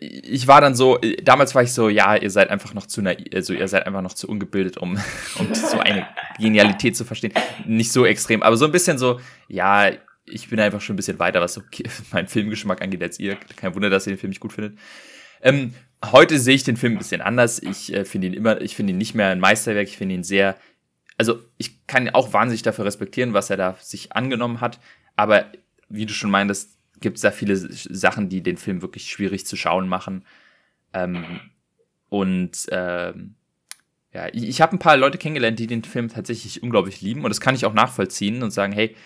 ich 0.00 0.46
war 0.46 0.60
dann 0.60 0.76
so, 0.76 0.98
damals 1.22 1.54
war 1.54 1.62
ich 1.62 1.72
so, 1.72 1.88
ja, 1.88 2.14
ihr 2.14 2.30
seid 2.30 2.48
einfach 2.50 2.72
noch 2.74 2.86
zu 2.86 3.02
naiv, 3.02 3.26
also 3.34 3.54
ihr 3.54 3.66
seid 3.66 3.86
einfach 3.86 4.02
noch 4.02 4.14
zu 4.14 4.28
ungebildet, 4.28 4.76
um, 4.76 4.98
um 5.38 5.54
so 5.54 5.80
eine 5.80 6.06
Genialität 6.38 6.96
zu 6.96 7.04
verstehen. 7.04 7.32
Nicht 7.66 7.92
so 7.92 8.06
extrem, 8.06 8.42
aber 8.42 8.56
so 8.56 8.66
ein 8.66 8.72
bisschen 8.72 8.98
so, 8.98 9.20
ja, 9.48 9.90
ich 10.24 10.48
bin 10.48 10.60
einfach 10.60 10.80
schon 10.80 10.94
ein 10.94 10.96
bisschen 10.96 11.18
weiter, 11.18 11.40
was 11.40 11.54
so 11.54 11.62
mein 12.12 12.28
Filmgeschmack 12.28 12.82
angeht 12.82 13.02
als 13.02 13.18
ihr. 13.18 13.36
Kein 13.56 13.74
Wunder, 13.74 13.90
dass 13.90 14.06
ihr 14.06 14.14
den 14.14 14.18
Film 14.18 14.30
nicht 14.30 14.40
gut 14.40 14.52
findet. 14.52 14.78
Ähm, 15.42 15.74
heute 16.04 16.38
sehe 16.38 16.54
ich 16.54 16.64
den 16.64 16.76
Film 16.76 16.94
ein 16.94 16.98
bisschen 16.98 17.20
anders. 17.20 17.60
Ich 17.62 17.92
äh, 17.92 18.04
finde 18.04 18.28
ihn 18.28 18.34
immer, 18.34 18.60
ich 18.60 18.76
finde 18.76 18.92
ihn 18.92 18.98
nicht 18.98 19.14
mehr 19.14 19.28
ein 19.28 19.40
Meisterwerk. 19.40 19.88
Ich 19.88 19.96
finde 19.96 20.14
ihn 20.14 20.24
sehr 20.24 20.56
also 21.20 21.38
ich 21.58 21.86
kann 21.86 22.08
auch 22.08 22.32
wahnsinnig 22.32 22.62
dafür 22.62 22.86
respektieren, 22.86 23.34
was 23.34 23.50
er 23.50 23.58
da 23.58 23.76
sich 23.78 24.12
angenommen 24.12 24.62
hat, 24.62 24.80
aber 25.16 25.52
wie 25.90 26.06
du 26.06 26.14
schon 26.14 26.30
meintest, 26.30 26.78
gibt 26.98 27.16
es 27.16 27.20
da 27.20 27.30
viele 27.30 27.56
Sachen, 27.56 28.30
die 28.30 28.42
den 28.42 28.56
Film 28.56 28.80
wirklich 28.80 29.10
schwierig 29.10 29.44
zu 29.44 29.54
schauen 29.54 29.86
machen. 29.86 30.24
Ähm, 30.94 31.40
und 32.08 32.66
ähm, 32.70 33.34
ja, 34.14 34.28
ich, 34.32 34.44
ich 34.44 34.60
habe 34.62 34.74
ein 34.74 34.78
paar 34.78 34.96
Leute 34.96 35.18
kennengelernt, 35.18 35.58
die 35.58 35.66
den 35.66 35.84
Film 35.84 36.08
tatsächlich 36.08 36.62
unglaublich 36.62 37.02
lieben 37.02 37.22
und 37.22 37.28
das 37.28 37.42
kann 37.42 37.54
ich 37.54 37.66
auch 37.66 37.74
nachvollziehen 37.74 38.42
und 38.42 38.50
sagen, 38.50 38.72
hey, 38.72 38.96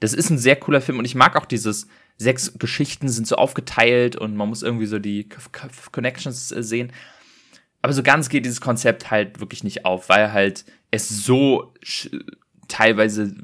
das 0.00 0.14
ist 0.14 0.30
ein 0.30 0.38
sehr 0.38 0.56
cooler 0.56 0.80
Film 0.80 0.98
und 0.98 1.04
ich 1.04 1.14
mag 1.14 1.36
auch 1.36 1.46
dieses 1.46 1.86
sechs 2.16 2.58
Geschichten 2.58 3.08
sind 3.08 3.28
so 3.28 3.36
aufgeteilt 3.36 4.16
und 4.16 4.34
man 4.34 4.48
muss 4.48 4.64
irgendwie 4.64 4.86
so 4.86 4.98
die 4.98 5.28
Connections 5.92 6.50
äh, 6.50 6.64
sehen. 6.64 6.92
Aber 7.82 7.92
so 7.92 8.02
ganz 8.02 8.28
geht 8.28 8.46
dieses 8.46 8.60
Konzept 8.60 9.12
halt 9.12 9.38
wirklich 9.38 9.62
nicht 9.62 9.84
auf, 9.84 10.08
weil 10.08 10.32
halt 10.32 10.64
es 10.92 11.08
so 11.08 11.74
teilweise 12.68 13.34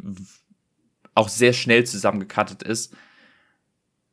auch 1.14 1.28
sehr 1.28 1.52
schnell 1.52 1.84
zusammengekattet 1.84 2.62
ist, 2.62 2.94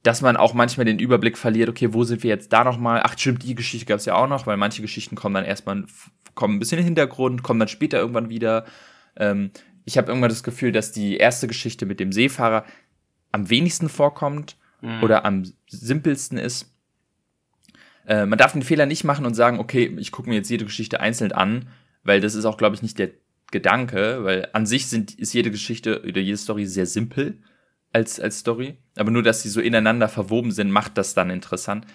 dass 0.01 0.21
man 0.21 0.37
auch 0.37 0.53
manchmal 0.53 0.85
den 0.85 0.99
Überblick 0.99 1.37
verliert, 1.37 1.69
okay, 1.69 1.93
wo 1.93 2.03
sind 2.03 2.23
wir 2.23 2.29
jetzt 2.29 2.51
da 2.53 2.63
nochmal? 2.63 3.01
Ach, 3.03 3.17
stimmt, 3.17 3.43
die 3.43 3.55
Geschichte 3.55 3.85
gab 3.85 3.99
es 3.99 4.05
ja 4.05 4.15
auch 4.15 4.27
noch, 4.27 4.47
weil 4.47 4.57
manche 4.57 4.81
Geschichten 4.81 5.15
kommen 5.15 5.35
dann 5.35 5.45
erstmal, 5.45 5.85
kommen 6.33 6.55
ein 6.55 6.59
bisschen 6.59 6.79
in 6.79 6.83
den 6.83 6.89
Hintergrund, 6.89 7.43
kommen 7.43 7.59
dann 7.59 7.69
später 7.69 7.99
irgendwann 7.99 8.29
wieder. 8.29 8.65
Ähm, 9.15 9.51
ich 9.83 9.97
habe 9.97 10.07
irgendwann 10.07 10.29
das 10.29 10.43
Gefühl, 10.43 10.71
dass 10.71 10.91
die 10.91 11.17
erste 11.17 11.47
Geschichte 11.47 11.85
mit 11.85 11.99
dem 11.99 12.11
Seefahrer 12.11 12.65
am 13.31 13.49
wenigsten 13.49 13.89
vorkommt 13.89 14.57
mhm. 14.81 15.03
oder 15.03 15.25
am 15.25 15.43
simpelsten 15.67 16.37
ist. 16.37 16.71
Äh, 18.07 18.25
man 18.25 18.37
darf 18.37 18.53
den 18.53 18.61
Fehler 18.61 18.85
nicht 18.85 19.03
machen 19.03 19.25
und 19.25 19.33
sagen, 19.33 19.59
okay, 19.59 19.95
ich 19.97 20.11
gucke 20.11 20.29
mir 20.29 20.35
jetzt 20.35 20.49
jede 20.49 20.65
Geschichte 20.65 20.99
einzeln 20.99 21.31
an, 21.31 21.67
weil 22.03 22.21
das 22.21 22.35
ist 22.35 22.45
auch, 22.45 22.57
glaube 22.57 22.75
ich, 22.75 22.83
nicht 22.83 22.99
der 22.99 23.09
Gedanke, 23.51 24.23
weil 24.23 24.49
an 24.53 24.65
sich 24.65 24.88
sind, 24.88 25.17
ist 25.17 25.34
jede 25.34 25.51
Geschichte 25.51 26.01
oder 26.01 26.21
jede 26.21 26.38
Story 26.38 26.65
sehr 26.65 26.86
simpel 26.86 27.41
als, 27.93 28.19
als 28.19 28.39
Story. 28.39 28.77
Aber 28.97 29.12
nur, 29.12 29.23
dass 29.23 29.41
sie 29.41 29.49
so 29.49 29.62
ineinander 29.62 30.10
verwoben 30.10 30.51
sind, 30.51 30.71
macht 30.71 30.97
das 30.97 31.13
dann 31.13 31.29
interessant. 31.29 31.86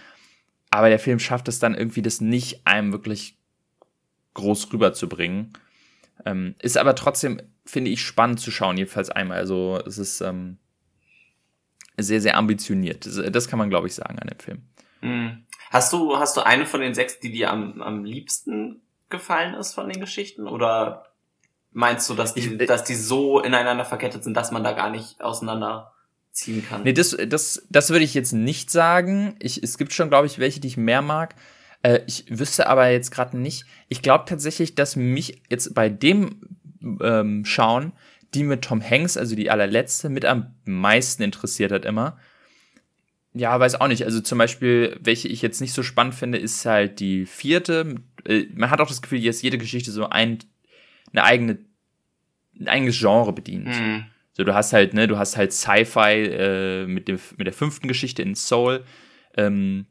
Aber 0.71 0.89
der 0.89 0.99
Film 0.99 1.19
schafft 1.19 1.49
es 1.49 1.59
dann 1.59 1.75
irgendwie, 1.75 2.03
das 2.03 2.21
nicht 2.21 2.67
einem 2.67 2.93
wirklich 2.93 3.37
groß 4.35 4.73
rüberzubringen. 4.73 5.53
Ähm, 6.25 6.55
ist 6.61 6.79
aber 6.79 6.95
trotzdem, 6.95 7.43
finde 7.65 7.91
ich, 7.91 8.03
spannend 8.03 8.41
zu 8.41 8.51
schauen, 8.51 8.77
jedenfalls 8.77 9.11
einmal. 9.11 9.39
Also 9.39 9.83
es 9.87 9.99
ist 9.99 10.21
ähm, 10.21 10.59
sehr, 11.99 12.21
sehr 12.21 12.37
ambitioniert. 12.37 13.07
Das, 13.07 13.49
kann 13.49 13.59
man, 13.59 13.71
glaube 13.71 13.89
ich, 13.89 13.95
sagen 13.95 14.19
an 14.19 14.29
dem 14.29 14.39
Film. 14.39 14.63
Mhm. 15.01 15.45
Hast 15.71 15.93
du, 15.93 16.17
hast 16.17 16.37
du 16.37 16.41
eine 16.41 16.67
von 16.67 16.81
den 16.81 16.95
sechs, 16.95 17.21
die 17.21 17.31
dir 17.31 17.51
am, 17.51 17.81
am 17.83 18.05
liebsten 18.05 18.83
gefallen 19.09 19.55
ist 19.55 19.75
von 19.75 19.89
den 19.89 20.01
Geschichten? 20.01 20.47
Oder 20.47 21.10
meinst 21.73 22.09
du, 22.11 22.15
dass 22.15 22.35
die, 22.35 22.41
ich, 22.41 22.67
dass 22.67 22.85
die 22.85 22.95
so 22.95 23.41
ineinander 23.41 23.85
verkettet 23.85 24.25
sind, 24.25 24.35
dass 24.35 24.51
man 24.51 24.65
da 24.65 24.73
gar 24.73 24.91
nicht 24.91 25.21
auseinander 25.21 25.93
ziehen 26.33 26.65
kann? 26.69 26.83
Nee, 26.83 26.93
das, 26.93 27.17
das, 27.29 27.67
das 27.71 27.91
würde 27.91 28.05
ich 28.05 28.15
jetzt 28.15 28.33
nicht 28.33 28.71
sagen. 28.71 29.37
Ich, 29.39 29.63
es 29.63 29.79
gibt 29.79 29.93
schon, 29.93 30.11
glaube 30.11 30.27
ich, 30.27 30.39
welche, 30.39 30.61
die 30.61 30.69
ich 30.69 30.77
mehr 30.77 31.03
mag. 31.03 31.35
Äh, 31.83 32.01
ich 32.07 32.25
wüsste 32.29 32.69
aber 32.69 32.89
jetzt 32.89 33.11
gerade 33.11 33.39
nicht. 33.39 33.65
Ich 33.89 34.03
glaube 34.03 34.25
tatsächlich, 34.27 34.75
dass 34.75 34.97
mich 34.97 35.43
jetzt 35.49 35.75
bei 35.75 35.89
dem 35.89 36.41
ähm, 37.01 37.45
Schauen 37.45 37.93
die 38.35 38.45
mit 38.45 38.63
Tom 38.63 38.83
Hanks, 38.83 39.17
also 39.17 39.35
die 39.35 39.51
allerletzte, 39.51 40.09
mit 40.09 40.25
am 40.25 40.55
meisten 40.65 41.23
interessiert 41.23 41.73
hat 41.73 41.85
immer. 41.85 42.19
Ja, 43.33 43.59
weiß 43.59 43.81
auch 43.81 43.89
nicht. 43.89 44.05
Also 44.05 44.21
zum 44.21 44.39
Beispiel, 44.39 44.97
welche 45.01 45.29
ich 45.29 45.43
jetzt 45.43 45.61
nicht 45.61 45.73
so 45.73 45.83
spannend 45.83 46.15
finde, 46.15 46.39
ist 46.39 46.65
halt 46.67 47.01
die 47.01 47.27
vierte. 47.27 47.97
Äh, 48.25 48.47
man 48.55 48.71
hat 48.71 48.81
auch 48.81 48.89
das 48.89 49.03
Gefühl, 49.03 49.23
dass 49.23 49.43
jede 49.43 49.59
Geschichte 49.59 49.93
so 49.93 50.09
ein, 50.09 50.39
eine 51.13 51.25
eigene, 51.25 51.59
ein 52.59 52.69
eigenes 52.69 52.99
Genre 52.99 53.33
bedient. 53.33 53.67
Mhm. 53.67 54.05
So, 54.33 54.45
du 54.45 54.55
hast 54.55 54.73
halt, 54.73 54.95
ne, 54.95 55.07
du 55.07 55.19
hast 55.19 55.37
halt 55.37 55.53
Sci-Fi 55.53 56.25
äh, 56.25 56.87
mit, 56.87 57.09
dem, 57.09 57.19
mit 57.37 57.47
der 57.47 57.55
fünften 57.55 57.89
Geschichte 57.89 58.23
in 58.23 58.35
Soul, 58.35 58.85
ähm, 59.37 59.87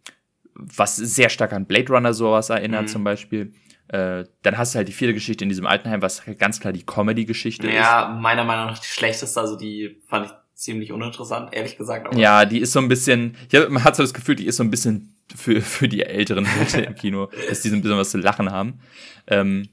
was 0.56 0.96
sehr 0.96 1.30
stark 1.30 1.54
an 1.54 1.66
Blade 1.66 1.92
Runner 1.92 2.14
sowas 2.14 2.50
erinnert, 2.50 2.84
mhm. 2.84 2.88
zum 2.88 3.04
Beispiel. 3.04 3.54
Äh, 3.88 4.26
dann 4.44 4.58
hast 4.58 4.74
du 4.74 4.78
halt 4.78 4.88
die 4.88 4.94
vierte 4.94 5.14
Geschichte 5.14 5.44
in 5.44 5.50
diesem 5.50 5.66
Altenheim, 5.66 6.02
was 6.02 6.28
halt 6.28 6.38
ganz 6.38 6.60
klar 6.60 6.74
die 6.74 6.86
Comedy-Geschichte 6.86 7.68
ja, 7.68 7.74
ist. 7.74 7.80
Ja, 7.80 8.20
meiner 8.22 8.44
Meinung 8.44 8.68
nach 8.68 8.80
die 8.80 8.88
schlechteste, 8.88 9.40
also 9.40 9.58
die 9.58 9.98
fand 10.08 10.28
ich 10.28 10.32
ziemlich 10.54 10.92
uninteressant, 10.92 11.54
ehrlich 11.54 11.78
gesagt. 11.78 12.14
Ja, 12.16 12.46
die 12.46 12.60
ist 12.60 12.74
so 12.74 12.80
ein 12.80 12.88
bisschen, 12.88 13.36
hab, 13.54 13.70
man 13.70 13.84
hat 13.84 13.96
so 13.96 14.04
das 14.04 14.14
Gefühl, 14.14 14.36
die 14.36 14.46
ist 14.46 14.58
so 14.58 14.64
ein 14.64 14.70
bisschen 14.70 15.16
für, 15.36 15.62
für 15.62 15.88
die 15.88 16.04
älteren 16.04 16.46
Leute 16.60 16.82
im 16.88 16.96
Kino, 16.96 17.30
dass 17.48 17.62
die 17.62 17.70
so 17.70 17.76
ein 17.76 17.82
bisschen 17.82 17.98
was 17.98 18.12
zu 18.12 18.18
lachen 18.18 18.52
haben. 18.52 18.80
Ähm, 19.28 19.70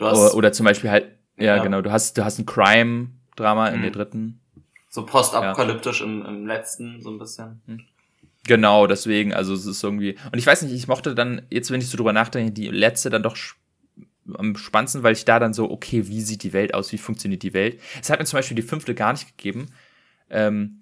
du 0.00 0.06
hast, 0.06 0.18
oder, 0.18 0.34
oder 0.34 0.52
zum 0.52 0.64
Beispiel 0.64 0.90
halt, 0.90 1.06
ja, 1.36 1.56
ja, 1.56 1.62
genau, 1.62 1.80
du 1.80 1.90
hast, 1.92 2.18
du 2.18 2.24
hast 2.24 2.38
ein 2.38 2.46
Crime-Drama 2.46 3.68
in 3.68 3.82
der 3.82 3.90
mhm. 3.90 3.94
dritten. 3.94 4.40
So 4.88 5.06
postapokalyptisch 5.06 6.00
ja. 6.00 6.06
im, 6.06 6.24
im 6.26 6.46
letzten, 6.46 7.00
so 7.00 7.10
ein 7.10 7.18
bisschen. 7.18 7.62
Hm. 7.66 7.80
Genau, 8.46 8.86
deswegen, 8.86 9.32
also 9.32 9.54
es 9.54 9.66
ist 9.66 9.82
irgendwie. 9.84 10.16
Und 10.32 10.38
ich 10.38 10.46
weiß 10.46 10.62
nicht, 10.62 10.74
ich 10.74 10.88
mochte 10.88 11.14
dann, 11.14 11.42
jetzt 11.50 11.70
wenn 11.70 11.80
ich 11.80 11.88
so 11.88 11.96
drüber 11.96 12.12
nachdenke, 12.12 12.52
die 12.52 12.68
letzte 12.68 13.10
dann 13.10 13.22
doch 13.22 13.36
am 14.34 14.56
spannendsten, 14.56 15.02
weil 15.02 15.12
ich 15.12 15.24
da 15.24 15.38
dann 15.38 15.54
so, 15.54 15.70
okay, 15.70 16.08
wie 16.08 16.20
sieht 16.22 16.42
die 16.42 16.52
Welt 16.52 16.74
aus, 16.74 16.92
wie 16.92 16.98
funktioniert 16.98 17.42
die 17.42 17.54
Welt? 17.54 17.80
Es 18.00 18.10
hat 18.10 18.18
mir 18.18 18.24
zum 18.24 18.38
Beispiel 18.38 18.56
die 18.56 18.62
fünfte 18.62 18.94
gar 18.94 19.12
nicht 19.12 19.36
gegeben. 19.36 19.66
Ähm, 20.28 20.80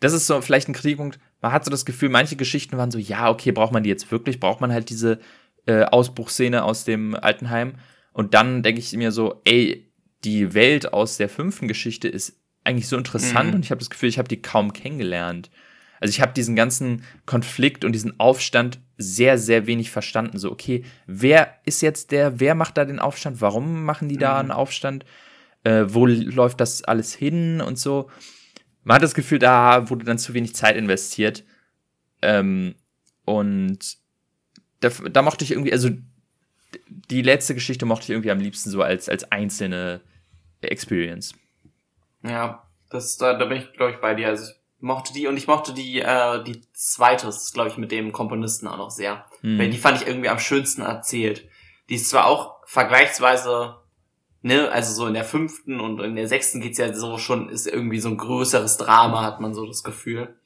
das 0.00 0.12
ist 0.12 0.26
so 0.26 0.40
vielleicht 0.40 0.68
ein 0.68 0.74
Kritikpunkt. 0.74 1.18
Man 1.40 1.52
hat 1.52 1.64
so 1.64 1.70
das 1.70 1.84
Gefühl, 1.84 2.08
manche 2.08 2.36
Geschichten 2.36 2.76
waren 2.76 2.90
so, 2.90 2.98
ja, 2.98 3.30
okay, 3.30 3.52
braucht 3.52 3.72
man 3.72 3.82
die 3.82 3.90
jetzt 3.90 4.10
wirklich? 4.10 4.40
Braucht 4.40 4.60
man 4.60 4.72
halt 4.72 4.90
diese 4.90 5.20
äh, 5.66 5.84
Ausbruchsszene 5.84 6.64
aus 6.64 6.84
dem 6.84 7.14
Altenheim? 7.14 7.74
Und 8.12 8.34
dann 8.34 8.62
denke 8.62 8.80
ich 8.80 8.92
mir 8.92 9.12
so, 9.12 9.40
ey, 9.44 9.90
die 10.24 10.54
Welt 10.54 10.92
aus 10.92 11.16
der 11.16 11.28
fünften 11.28 11.68
Geschichte 11.68 12.08
ist 12.08 12.38
eigentlich 12.64 12.88
so 12.88 12.96
interessant 12.96 13.50
mhm. 13.50 13.54
und 13.56 13.64
ich 13.64 13.70
habe 13.70 13.78
das 13.78 13.90
Gefühl, 13.90 14.08
ich 14.08 14.18
habe 14.18 14.28
die 14.28 14.42
kaum 14.42 14.72
kennengelernt. 14.72 15.50
Also 16.00 16.12
ich 16.12 16.20
habe 16.20 16.32
diesen 16.32 16.56
ganzen 16.56 17.04
Konflikt 17.26 17.84
und 17.84 17.92
diesen 17.92 18.18
Aufstand 18.18 18.80
sehr, 18.96 19.38
sehr 19.38 19.66
wenig 19.66 19.90
verstanden. 19.90 20.38
So, 20.38 20.50
okay, 20.50 20.84
wer 21.06 21.54
ist 21.64 21.82
jetzt 21.82 22.10
der, 22.10 22.40
wer 22.40 22.54
macht 22.54 22.78
da 22.78 22.84
den 22.84 22.98
Aufstand? 22.98 23.40
Warum 23.40 23.84
machen 23.84 24.08
die 24.08 24.16
da 24.16 24.34
mhm. 24.34 24.38
einen 24.38 24.50
Aufstand? 24.50 25.04
Äh, 25.62 25.84
wo 25.88 26.06
läuft 26.06 26.60
das 26.60 26.82
alles 26.84 27.14
hin 27.14 27.60
und 27.60 27.78
so? 27.78 28.10
Man 28.82 28.96
hat 28.96 29.02
das 29.02 29.14
Gefühl, 29.14 29.38
da 29.38 29.90
wurde 29.90 30.06
dann 30.06 30.18
zu 30.18 30.32
wenig 30.32 30.54
Zeit 30.54 30.76
investiert. 30.76 31.44
Ähm, 32.22 32.74
und 33.26 33.98
da, 34.80 34.88
da 34.88 35.22
mochte 35.22 35.44
ich 35.44 35.52
irgendwie, 35.52 35.72
also 35.72 35.90
die 36.88 37.22
letzte 37.22 37.54
Geschichte 37.54 37.86
mochte 37.86 38.04
ich 38.04 38.10
irgendwie 38.10 38.30
am 38.30 38.40
liebsten 38.40 38.70
so 38.70 38.82
als, 38.82 39.08
als 39.08 39.30
einzelne 39.30 40.00
Experience. 40.60 41.34
Ja, 42.22 42.66
das, 42.90 43.16
da, 43.16 43.34
da 43.34 43.44
bin 43.46 43.58
ich, 43.58 43.72
glaube 43.72 43.92
ich, 43.92 43.98
bei 43.98 44.14
dir. 44.14 44.28
Also 44.28 44.50
ich 44.50 44.56
mochte 44.80 45.12
die 45.12 45.26
und 45.26 45.36
ich 45.36 45.46
mochte 45.46 45.72
die, 45.72 46.00
äh, 46.00 46.42
die 46.44 46.60
zweite, 46.72 47.30
glaube 47.52 47.70
ich, 47.70 47.76
mit 47.76 47.92
dem 47.92 48.12
Komponisten 48.12 48.66
auch 48.66 48.78
noch 48.78 48.90
sehr. 48.90 49.24
Mhm. 49.42 49.58
Weil 49.58 49.70
die 49.70 49.78
fand 49.78 50.00
ich 50.00 50.06
irgendwie 50.06 50.28
am 50.28 50.38
schönsten 50.38 50.82
erzählt. 50.82 51.48
Die 51.88 51.94
ist 51.94 52.10
zwar 52.10 52.26
auch 52.26 52.56
vergleichsweise, 52.66 53.76
ne, 54.42 54.70
also 54.70 54.92
so 54.92 55.06
in 55.06 55.14
der 55.14 55.24
fünften 55.24 55.80
und 55.80 56.00
in 56.00 56.16
der 56.16 56.28
sechsten 56.28 56.60
geht's 56.60 56.78
ja 56.78 56.92
so 56.92 57.18
schon, 57.18 57.48
ist 57.48 57.66
irgendwie 57.66 58.00
so 58.00 58.08
ein 58.08 58.16
größeres 58.16 58.76
Drama, 58.76 59.22
hat 59.22 59.40
man 59.40 59.54
so 59.54 59.66
das 59.66 59.82
Gefühl. 59.82 60.36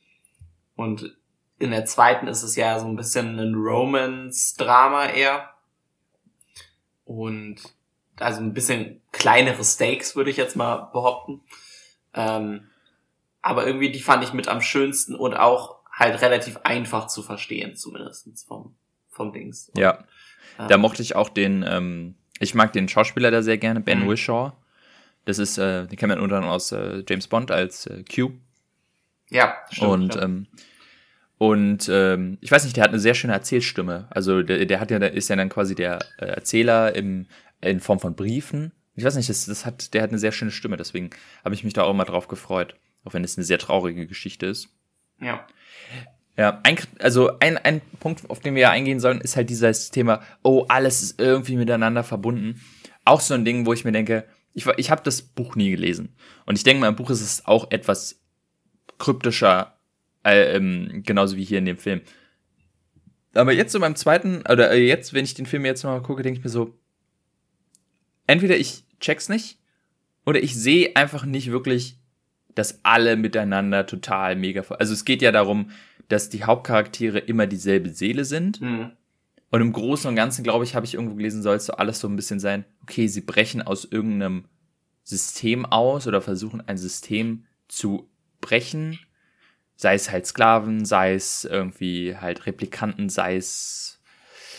Und 0.75 1.17
in 1.59 1.71
der 1.71 1.85
zweiten 1.85 2.27
ist 2.27 2.43
es 2.43 2.57
ja 2.57 2.79
so 2.81 2.87
ein 2.87 2.97
bisschen 2.97 3.39
ein 3.39 3.55
Romance-Drama 3.55 5.07
eher. 5.07 5.54
Und 7.05 7.57
also 8.17 8.41
ein 8.41 8.55
bisschen 8.55 9.01
kleinere 9.13 9.65
Stakes, 9.65 10.17
würde 10.17 10.31
ich 10.31 10.37
jetzt 10.37 10.57
mal 10.57 10.91
behaupten. 10.93 11.41
Ähm, 12.15 12.69
aber 13.43 13.67
irgendwie 13.67 13.91
die 13.91 14.01
fand 14.01 14.25
ich 14.25 14.33
mit 14.33 14.49
am 14.49 14.61
schönsten 14.61 15.15
und 15.15 15.35
auch 15.35 15.77
halt 15.93 16.21
relativ 16.23 16.59
einfach 16.59 17.07
zu 17.09 17.23
verstehen, 17.23 17.77
zumindestens 17.77 18.45
vom, 18.45 18.75
vom 19.11 19.33
Dings. 19.33 19.71
Ja. 19.77 20.05
Ähm, 20.59 20.69
da 20.69 20.79
mochte 20.79 21.03
ich 21.03 21.15
auch 21.15 21.29
den, 21.29 21.65
ähm, 21.69 22.15
ich 22.41 22.55
mag 22.55 22.73
den 22.73 22.89
Schauspieler 22.89 23.31
da 23.31 23.43
sehr 23.43 23.59
gerne, 23.59 23.81
Ben 23.81 24.05
mhm. 24.05 24.11
Wishaw. 24.11 24.53
Das 25.25 25.39
ist, 25.39 25.59
äh, 25.59 25.87
den 25.87 25.97
kennt 25.97 26.11
man 26.11 26.21
unter 26.21 26.37
anderem 26.37 26.55
aus 26.55 26.73
äh, 26.73 27.03
James 27.09 27.29
Bond 27.29 27.51
als 27.51 27.87
äh, 27.87 28.05
Q. 28.05 28.33
Ja, 29.31 29.57
stimmt. 29.71 29.91
Und, 29.91 30.17
ähm, 30.23 30.47
und 31.39 31.89
ähm, 31.91 32.39
ich 32.41 32.51
weiß 32.51 32.65
nicht, 32.65 32.77
der 32.77 32.85
hat 32.85 32.91
eine 32.91 33.01
sehr 33.01 33.15
schöne 33.15 33.33
Erzählstimme. 33.33 34.07
Also 34.11 34.43
der, 34.43 34.65
der 34.67 34.81
hat 34.81 34.91
ja, 34.91 34.99
der 34.99 35.13
ist 35.13 35.29
ja 35.29 35.37
dann 35.37 35.49
quasi 35.49 35.75
der 35.75 35.99
äh, 36.19 36.27
Erzähler 36.27 36.95
im, 36.95 37.27
in 37.61 37.81
Form 37.81 37.99
von 37.99 38.15
Briefen. 38.15 38.73
Ich 38.95 39.05
weiß 39.05 39.17
nicht, 39.17 39.29
das, 39.29 39.47
das 39.47 39.67
hat, 39.67 39.95
der 39.95 40.03
hat 40.03 40.11
eine 40.11 40.19
sehr 40.19 40.33
schöne 40.33 40.53
Stimme, 40.53 40.77
deswegen 40.77 41.11
habe 41.45 41.55
ich 41.55 41.65
mich 41.65 41.73
da 41.73 41.83
auch 41.83 41.95
mal 41.95 42.05
drauf 42.05 42.29
gefreut. 42.29 42.77
Auch 43.05 43.13
wenn 43.13 43.25
es 43.25 43.37
eine 43.37 43.45
sehr 43.45 43.59
traurige 43.59 44.07
Geschichte 44.07 44.47
ist. 44.47 44.69
Ja. 45.21 45.47
Ja, 46.37 46.61
ein, 46.65 46.77
also 46.99 47.39
ein, 47.39 47.59
ein 47.59 47.81
Punkt, 48.01 48.29
auf 48.29 48.41
den 48.41 48.55
wir 48.55 48.63
ja 48.63 48.71
eingehen 48.71 48.99
sollen, 48.99 49.21
ist 49.21 49.37
halt 49.37 49.51
dieses 49.51 49.91
Thema, 49.91 50.21
oh, 50.43 50.65
alles 50.69 51.03
ist 51.03 51.21
irgendwie 51.21 51.57
miteinander 51.57 52.03
verbunden. 52.03 52.61
Auch 53.05 53.21
so 53.21 53.35
ein 53.35 53.45
Ding, 53.45 53.67
wo 53.67 53.73
ich 53.73 53.85
mir 53.85 53.93
denke, 53.93 54.25
ich, 54.53 54.67
ich 54.77 54.91
habe 54.91 55.03
das 55.05 55.23
Buch 55.23 55.55
nie 55.55 55.71
gelesen. 55.71 56.17
Und 56.47 56.57
ich 56.57 56.65
denke 56.65 56.87
im 56.87 56.97
Buch 56.97 57.11
ist 57.11 57.21
es 57.21 57.47
auch 57.47 57.71
etwas 57.71 58.21
kryptischer, 58.99 59.77
äh, 60.25 60.57
ähm, 60.57 61.03
genauso 61.05 61.37
wie 61.37 61.45
hier 61.45 61.59
in 61.59 61.67
dem 61.67 61.79
Film. 61.79 62.01
Aber 63.35 63.53
jetzt 63.53 63.73
so 63.73 63.81
beim 63.81 63.97
zweiten, 63.97 64.43
oder 64.49 64.71
äh, 64.71 64.87
jetzt, 64.87 65.13
wenn 65.13 65.25
ich 65.25 65.35
den 65.35 65.47
Film 65.47 65.65
jetzt 65.65 65.83
mal 65.85 66.01
gucke, 66.03 66.23
denke 66.23 66.39
ich 66.39 66.45
mir 66.45 66.51
so, 66.51 66.79
entweder 68.27 68.57
ich 68.57 68.85
check's 69.01 69.29
nicht, 69.29 69.59
oder 70.25 70.43
ich 70.43 70.55
sehe 70.55 70.97
einfach 70.97 71.25
nicht 71.25 71.51
wirklich 71.51 71.99
dass 72.55 72.85
alle 72.85 73.17
miteinander 73.17 73.87
total 73.87 74.37
mega. 74.37 74.63
Also 74.79 74.93
es 74.93 75.05
geht 75.05 75.23
ja 75.23 75.33
darum, 75.33 75.71
dass 76.09 76.29
die 76.29 76.45
Hauptcharaktere 76.45 77.19
immer 77.19 77.47
dieselbe 77.47 77.91
Seele 77.91 78.25
sind. 78.25 78.61
Mhm. 78.61 78.93
Und 79.51 79.61
im 79.61 79.73
Großen 79.73 80.09
und 80.09 80.17
Ganzen, 80.17 80.43
glaube 80.43 80.65
ich, 80.65 80.75
habe 80.75 80.87
ich 80.87 80.95
irgendwo 80.95 81.15
gelesen, 81.15 81.43
soll 81.43 81.57
es 81.57 81.67
so 81.67 81.75
alles 81.75 82.01
so 82.01 82.09
ein 82.09 82.17
bisschen 82.17 82.41
sein, 82.41 82.65
okay, 82.83 83.07
sie 83.07 83.21
brechen 83.21 83.63
aus 83.63 83.85
irgendeinem 83.85 84.47
System 85.05 85.65
aus 85.67 86.07
oder 86.07 86.21
versuchen 86.21 86.61
ein 86.67 86.77
System 86.77 87.45
zu 87.69 88.09
brechen. 88.41 88.99
Sei 89.77 89.95
es 89.95 90.11
halt 90.11 90.27
Sklaven, 90.27 90.85
sei 90.85 91.15
es 91.15 91.45
irgendwie 91.45 92.17
halt 92.17 92.47
Replikanten, 92.47 93.09
sei 93.09 93.37
es 93.37 93.99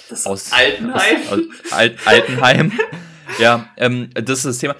das 0.10 0.26
aus 0.26 0.52
Altenheim. 0.52 1.18
Aus, 1.30 1.32
aus 1.32 1.72
Alt, 1.72 2.00
Altenheim. 2.06 2.72
ja, 3.40 3.70
ähm, 3.78 4.10
das 4.14 4.40
ist 4.40 4.46
das 4.46 4.58
Thema. 4.60 4.76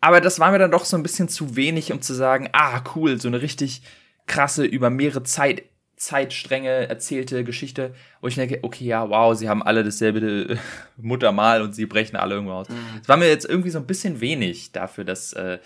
Aber 0.00 0.20
das 0.20 0.38
war 0.38 0.50
mir 0.50 0.58
dann 0.58 0.70
doch 0.70 0.84
so 0.84 0.96
ein 0.96 1.02
bisschen 1.02 1.28
zu 1.28 1.56
wenig, 1.56 1.92
um 1.92 2.02
zu 2.02 2.14
sagen, 2.14 2.50
ah, 2.52 2.82
cool, 2.94 3.20
so 3.20 3.28
eine 3.28 3.40
richtig 3.40 3.82
krasse, 4.26 4.64
über 4.64 4.90
mehrere 4.90 5.22
Zeit, 5.22 5.62
Zeitstränge 5.96 6.88
erzählte 6.88 7.44
Geschichte, 7.44 7.94
wo 8.20 8.28
ich 8.28 8.34
denke, 8.34 8.58
okay, 8.62 8.84
ja, 8.84 9.08
wow, 9.08 9.34
sie 9.36 9.48
haben 9.48 9.62
alle 9.62 9.82
dasselbe 9.82 10.58
Muttermal 10.96 11.62
und 11.62 11.74
sie 11.74 11.86
brechen 11.86 12.16
alle 12.16 12.34
irgendwo 12.34 12.54
aus. 12.54 12.68
Mhm. 12.68 12.98
Das 12.98 13.08
war 13.08 13.16
mir 13.16 13.28
jetzt 13.28 13.46
irgendwie 13.46 13.70
so 13.70 13.78
ein 13.78 13.86
bisschen 13.86 14.20
wenig 14.20 14.72
dafür, 14.72 15.04
dass 15.04 15.32
äh, 15.32 15.58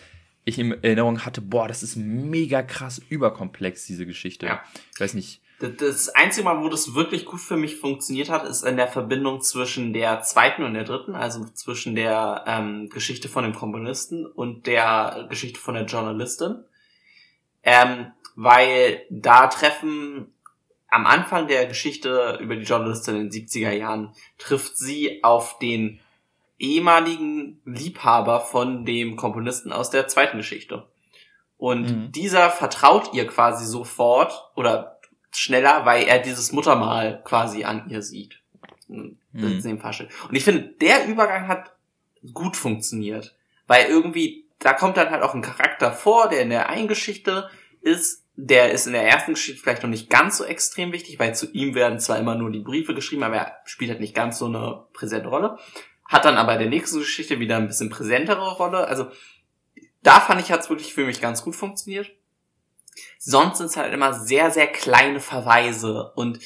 ich 0.49 0.59
in 0.59 0.73
Erinnerung 0.83 1.25
hatte, 1.25 1.41
boah, 1.41 1.69
das 1.69 1.83
ist 1.83 1.97
mega 1.97 2.63
krass 2.63 3.01
überkomplex, 3.09 3.87
diese 3.87 4.07
Geschichte. 4.07 4.47
Ja. 4.47 4.63
Ich 4.95 5.01
weiß 5.01 5.15
nicht. 5.15 5.41
Das 5.61 6.09
einzige 6.11 6.45
Mal, 6.45 6.63
wo 6.63 6.69
das 6.69 6.95
wirklich 6.95 7.25
gut 7.25 7.41
für 7.41 7.57
mich 7.57 7.77
funktioniert 7.77 8.31
hat, 8.31 8.45
ist 8.45 8.65
in 8.65 8.77
der 8.77 8.87
Verbindung 8.87 9.41
zwischen 9.41 9.93
der 9.93 10.23
zweiten 10.23 10.63
und 10.63 10.75
der 10.75 10.85
dritten, 10.85 11.17
also 11.17 11.45
zwischen 11.47 11.97
der 11.97 12.45
ähm, 12.47 12.89
Geschichte 12.91 13.29
von 13.29 13.43
dem 13.43 13.55
Komponisten 13.55 14.25
und 14.25 14.69
der 14.69 15.27
Geschichte 15.29 15.59
von 15.59 15.75
der 15.75 15.87
Journalistin. 15.87 16.63
Ähm, 17.65 18.13
weil 18.37 19.03
da 19.11 19.49
treffen 19.49 20.33
am 20.91 21.07
Anfang 21.07 21.49
der 21.49 21.67
Geschichte 21.67 22.39
über 22.41 22.55
die 22.55 22.65
Journalistin 22.65 23.17
in 23.17 23.31
den 23.31 23.47
70er 23.47 23.73
Jahren 23.73 24.15
trifft 24.39 24.79
sie 24.79 25.23
auf 25.25 25.59
den 25.59 26.01
ehemaligen 26.59 27.61
Liebhaber 27.65 28.41
von 28.41 28.85
dem 28.85 29.17
Komponisten 29.17 29.73
aus 29.73 29.91
der 29.91 30.09
zweiten 30.09 30.39
Geschichte. 30.39 30.87
Und 31.57 31.83
mhm. 31.83 32.13
dieser 32.13 32.51
vertraut 32.51 33.15
ihr 33.15 33.27
quasi 33.27 33.67
sofort 33.67 34.51
oder 34.55 34.99
schneller, 35.31 35.85
weil 35.85 36.05
er 36.05 36.19
dieses 36.19 36.53
Muttermal 36.53 37.23
quasi 37.25 37.65
an 37.65 37.89
ihr 37.89 38.03
sieht. 38.03 38.41
Mhm. 38.89 39.19
Und 40.29 40.37
ich 40.37 40.45
finde, 40.45 40.63
der 40.81 41.07
Übergang 41.07 41.49
hat 41.49 41.73
gut 42.33 42.57
funktioniert. 42.57 43.35
Weil 43.67 43.87
irgendwie, 43.87 44.47
da 44.59 44.73
kommt 44.73 44.97
dann 44.97 45.11
halt 45.11 45.23
auch 45.23 45.35
ein 45.35 45.43
Charakter 45.43 45.93
vor, 45.93 46.29
der 46.29 46.43
in 46.43 46.51
der 46.51 46.69
einen 46.69 46.89
Geschichte 46.89 47.51
ist, 47.81 48.25
der 48.35 48.73
ist 48.73 48.87
in 48.87 48.93
der 48.93 49.07
ersten 49.07 49.35
Geschichte 49.35 49.61
vielleicht 49.61 49.83
noch 49.83 49.91
nicht 49.91 50.09
ganz 50.11 50.39
so 50.39 50.45
extrem 50.45 50.93
wichtig, 50.93 51.19
weil 51.19 51.35
zu 51.35 51.51
ihm 51.53 51.75
werden 51.75 51.99
zwar 51.99 52.19
immer 52.19 52.35
nur 52.35 52.51
die 52.51 52.61
Briefe 52.61 52.95
geschrieben, 52.95 53.25
aber 53.25 53.37
er 53.37 53.57
spielt 53.65 53.91
halt 53.91 54.01
nicht 54.01 54.15
ganz 54.15 54.39
so 54.39 54.47
eine 54.47 54.85
präsente 54.93 55.29
Rolle. 55.29 55.59
Hat 56.09 56.25
dann 56.25 56.39
aber 56.39 56.55
in 56.55 56.61
der 56.61 56.69
nächsten 56.69 56.99
Geschichte 56.99 57.39
wieder 57.39 57.57
ein 57.57 57.69
bisschen 57.69 57.91
präsentere 57.91 58.55
Rolle. 58.55 58.89
Also 58.89 59.09
da 60.03 60.21
fand 60.21 60.41
ich, 60.41 60.51
hat 60.51 60.61
es 60.61 60.71
wirklich 60.71 60.95
für 60.95 61.05
mich 61.05 61.21
ganz 61.21 61.43
gut 61.43 61.55
funktioniert. 61.55 62.11
Sonst 63.19 63.59
sind 63.59 63.67
es 63.67 63.77
halt 63.77 63.93
immer 63.93 64.15
sehr, 64.15 64.51
sehr 64.51 64.67
kleine 64.67 65.21
Verweise. 65.21 66.13
Und 66.17 66.41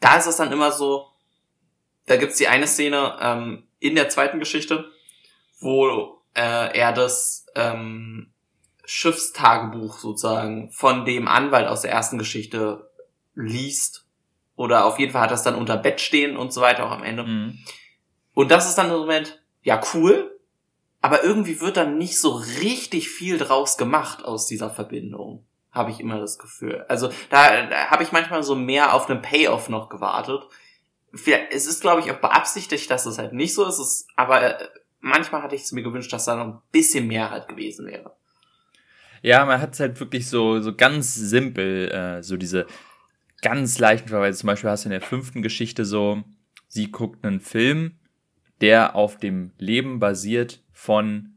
da 0.00 0.16
ist 0.16 0.26
es 0.26 0.36
dann 0.36 0.52
immer 0.52 0.70
so, 0.70 1.08
da 2.06 2.16
gibt's 2.16 2.38
die 2.38 2.46
eine 2.46 2.68
Szene 2.68 3.18
ähm, 3.20 3.66
in 3.80 3.96
der 3.96 4.08
zweiten 4.08 4.38
Geschichte, 4.38 4.90
wo 5.58 6.22
äh, 6.34 6.78
er 6.78 6.92
das 6.92 7.46
ähm, 7.56 8.32
Schiffstagebuch 8.84 9.98
sozusagen 9.98 10.70
von 10.70 11.04
dem 11.04 11.26
Anwalt 11.26 11.66
aus 11.66 11.82
der 11.82 11.90
ersten 11.90 12.18
Geschichte 12.18 12.88
liest. 13.34 14.06
Oder 14.54 14.84
auf 14.84 14.98
jeden 15.00 15.12
Fall 15.12 15.22
hat 15.22 15.30
das 15.32 15.42
dann 15.42 15.56
unter 15.56 15.76
Bett 15.76 16.00
stehen 16.00 16.36
und 16.36 16.52
so 16.52 16.60
weiter 16.60 16.86
auch 16.86 16.92
am 16.92 17.02
Ende. 17.02 17.24
Mhm. 17.24 17.58
Und 18.34 18.50
das 18.50 18.68
ist 18.68 18.76
dann 18.76 18.88
der 18.88 18.98
Moment, 18.98 19.42
ja 19.62 19.80
cool, 19.94 20.38
aber 21.00 21.24
irgendwie 21.24 21.60
wird 21.60 21.76
dann 21.76 21.98
nicht 21.98 22.18
so 22.18 22.30
richtig 22.60 23.10
viel 23.10 23.38
draus 23.38 23.76
gemacht 23.76 24.24
aus 24.24 24.46
dieser 24.46 24.70
Verbindung 24.70 25.44
habe 25.72 25.90
ich 25.90 26.00
immer 26.00 26.20
das 26.20 26.38
Gefühl. 26.38 26.84
Also 26.88 27.10
da, 27.30 27.66
da 27.66 27.90
habe 27.90 28.02
ich 28.02 28.12
manchmal 28.12 28.42
so 28.42 28.54
mehr 28.54 28.94
auf 28.94 29.08
einen 29.08 29.22
Payoff 29.22 29.68
noch 29.68 29.88
gewartet. 29.88 30.42
Es 31.50 31.66
ist, 31.66 31.80
glaube 31.80 32.00
ich, 32.00 32.10
auch 32.10 32.20
beabsichtigt, 32.20 32.90
dass 32.90 33.06
es 33.06 33.18
halt 33.18 33.32
nicht 33.32 33.54
so 33.54 33.66
ist, 33.66 34.06
aber 34.16 34.60
äh, 34.60 34.68
manchmal 35.00 35.42
hatte 35.42 35.54
ich 35.54 35.62
es 35.62 35.72
mir 35.72 35.82
gewünscht, 35.82 36.12
dass 36.12 36.26
da 36.26 36.36
noch 36.36 36.46
ein 36.46 36.62
bisschen 36.70 37.06
mehr 37.06 37.30
halt 37.30 37.48
gewesen 37.48 37.86
wäre. 37.86 38.14
Ja, 39.22 39.44
man 39.44 39.60
hat 39.60 39.74
es 39.74 39.80
halt 39.80 39.98
wirklich 40.00 40.28
so, 40.28 40.60
so 40.60 40.74
ganz 40.74 41.14
simpel, 41.14 41.90
äh, 41.90 42.22
so 42.22 42.36
diese 42.36 42.66
ganz 43.40 43.78
leichten 43.78 44.08
Verweise. 44.08 44.38
Zum 44.38 44.48
Beispiel 44.48 44.70
hast 44.70 44.84
du 44.84 44.88
in 44.88 44.92
der 44.92 45.00
fünften 45.00 45.42
Geschichte 45.42 45.84
so, 45.84 46.22
sie 46.68 46.90
guckt 46.90 47.24
einen 47.24 47.40
Film, 47.40 47.98
der 48.62 48.96
auf 48.96 49.18
dem 49.18 49.52
Leben 49.58 49.98
basiert 50.00 50.62
von 50.72 51.34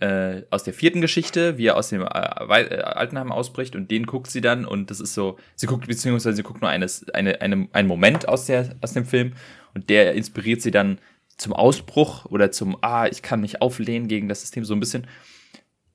äh, 0.00 0.42
aus 0.50 0.64
der 0.64 0.74
vierten 0.74 1.00
Geschichte, 1.00 1.56
wie 1.56 1.66
er 1.66 1.76
aus 1.76 1.90
dem 1.90 2.02
äh, 2.02 2.06
äh, 2.06 2.82
Altenheim 2.82 3.30
ausbricht 3.30 3.76
und 3.76 3.90
den 3.90 4.06
guckt 4.06 4.30
sie 4.30 4.40
dann 4.40 4.64
und 4.64 4.90
das 4.90 4.98
ist 4.98 5.14
so, 5.14 5.38
sie 5.54 5.66
guckt 5.66 5.86
beziehungsweise 5.86 6.34
sie 6.34 6.42
guckt 6.42 6.62
nur 6.62 6.70
eines, 6.70 7.08
eine, 7.10 7.40
eine, 7.40 7.68
einen 7.72 7.88
Moment 7.88 8.26
aus, 8.26 8.46
der, 8.46 8.74
aus 8.80 8.92
dem 8.92 9.06
Film 9.06 9.34
und 9.74 9.90
der 9.90 10.14
inspiriert 10.14 10.62
sie 10.62 10.72
dann 10.72 10.98
zum 11.36 11.52
Ausbruch 11.52 12.24
oder 12.26 12.50
zum, 12.50 12.76
ah, 12.80 13.06
ich 13.06 13.22
kann 13.22 13.40
mich 13.40 13.62
auflehnen 13.62 14.08
gegen 14.08 14.28
das 14.28 14.40
System 14.40 14.64
so 14.64 14.74
ein 14.74 14.80
bisschen. 14.80 15.06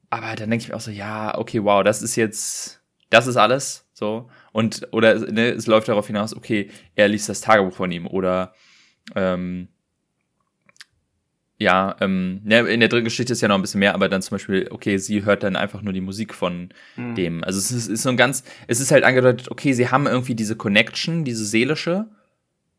Aber 0.09 0.35
dann 0.35 0.49
denke 0.49 0.63
ich 0.63 0.69
mir 0.69 0.75
auch 0.75 0.81
so, 0.81 0.91
ja, 0.91 1.37
okay, 1.37 1.63
wow, 1.63 1.83
das 1.83 2.01
ist 2.01 2.15
jetzt, 2.15 2.81
das 3.09 3.27
ist 3.27 3.37
alles, 3.37 3.87
so. 3.93 4.29
Und, 4.51 4.87
oder 4.91 5.31
ne, 5.31 5.49
es 5.49 5.67
läuft 5.67 5.87
darauf 5.87 6.07
hinaus, 6.07 6.35
okay, 6.35 6.69
er 6.95 7.07
liest 7.07 7.29
das 7.29 7.41
Tagebuch 7.41 7.75
von 7.75 7.91
ihm 7.91 8.07
oder, 8.07 8.53
ähm, 9.15 9.69
ja, 11.61 11.97
ähm, 11.99 12.41
ja, 12.45 12.65
in 12.65 12.79
der 12.79 12.87
dritten 12.87 13.03
Geschichte 13.03 13.33
ist 13.33 13.41
ja 13.41 13.49
noch 13.49 13.55
ein 13.55 13.61
bisschen 13.61 13.81
mehr, 13.81 13.93
aber 13.93 14.07
dann 14.07 14.21
zum 14.21 14.35
Beispiel, 14.35 14.69
okay, 14.71 14.97
sie 14.97 15.25
hört 15.25 15.43
dann 15.43 15.57
einfach 15.57 15.81
nur 15.81 15.91
die 15.91 15.99
Musik 15.99 16.33
von 16.33 16.69
mhm. 16.95 17.15
dem. 17.15 17.43
Also 17.43 17.59
es 17.59 17.69
ist, 17.71 17.87
ist 17.87 18.03
so 18.03 18.09
ein 18.09 18.15
ganz, 18.15 18.45
es 18.67 18.79
ist 18.79 18.91
halt 18.91 19.03
angedeutet, 19.03 19.51
okay, 19.51 19.73
sie 19.73 19.89
haben 19.89 20.07
irgendwie 20.07 20.35
diese 20.35 20.55
Connection, 20.55 21.25
diese 21.25 21.45
seelische. 21.45 22.07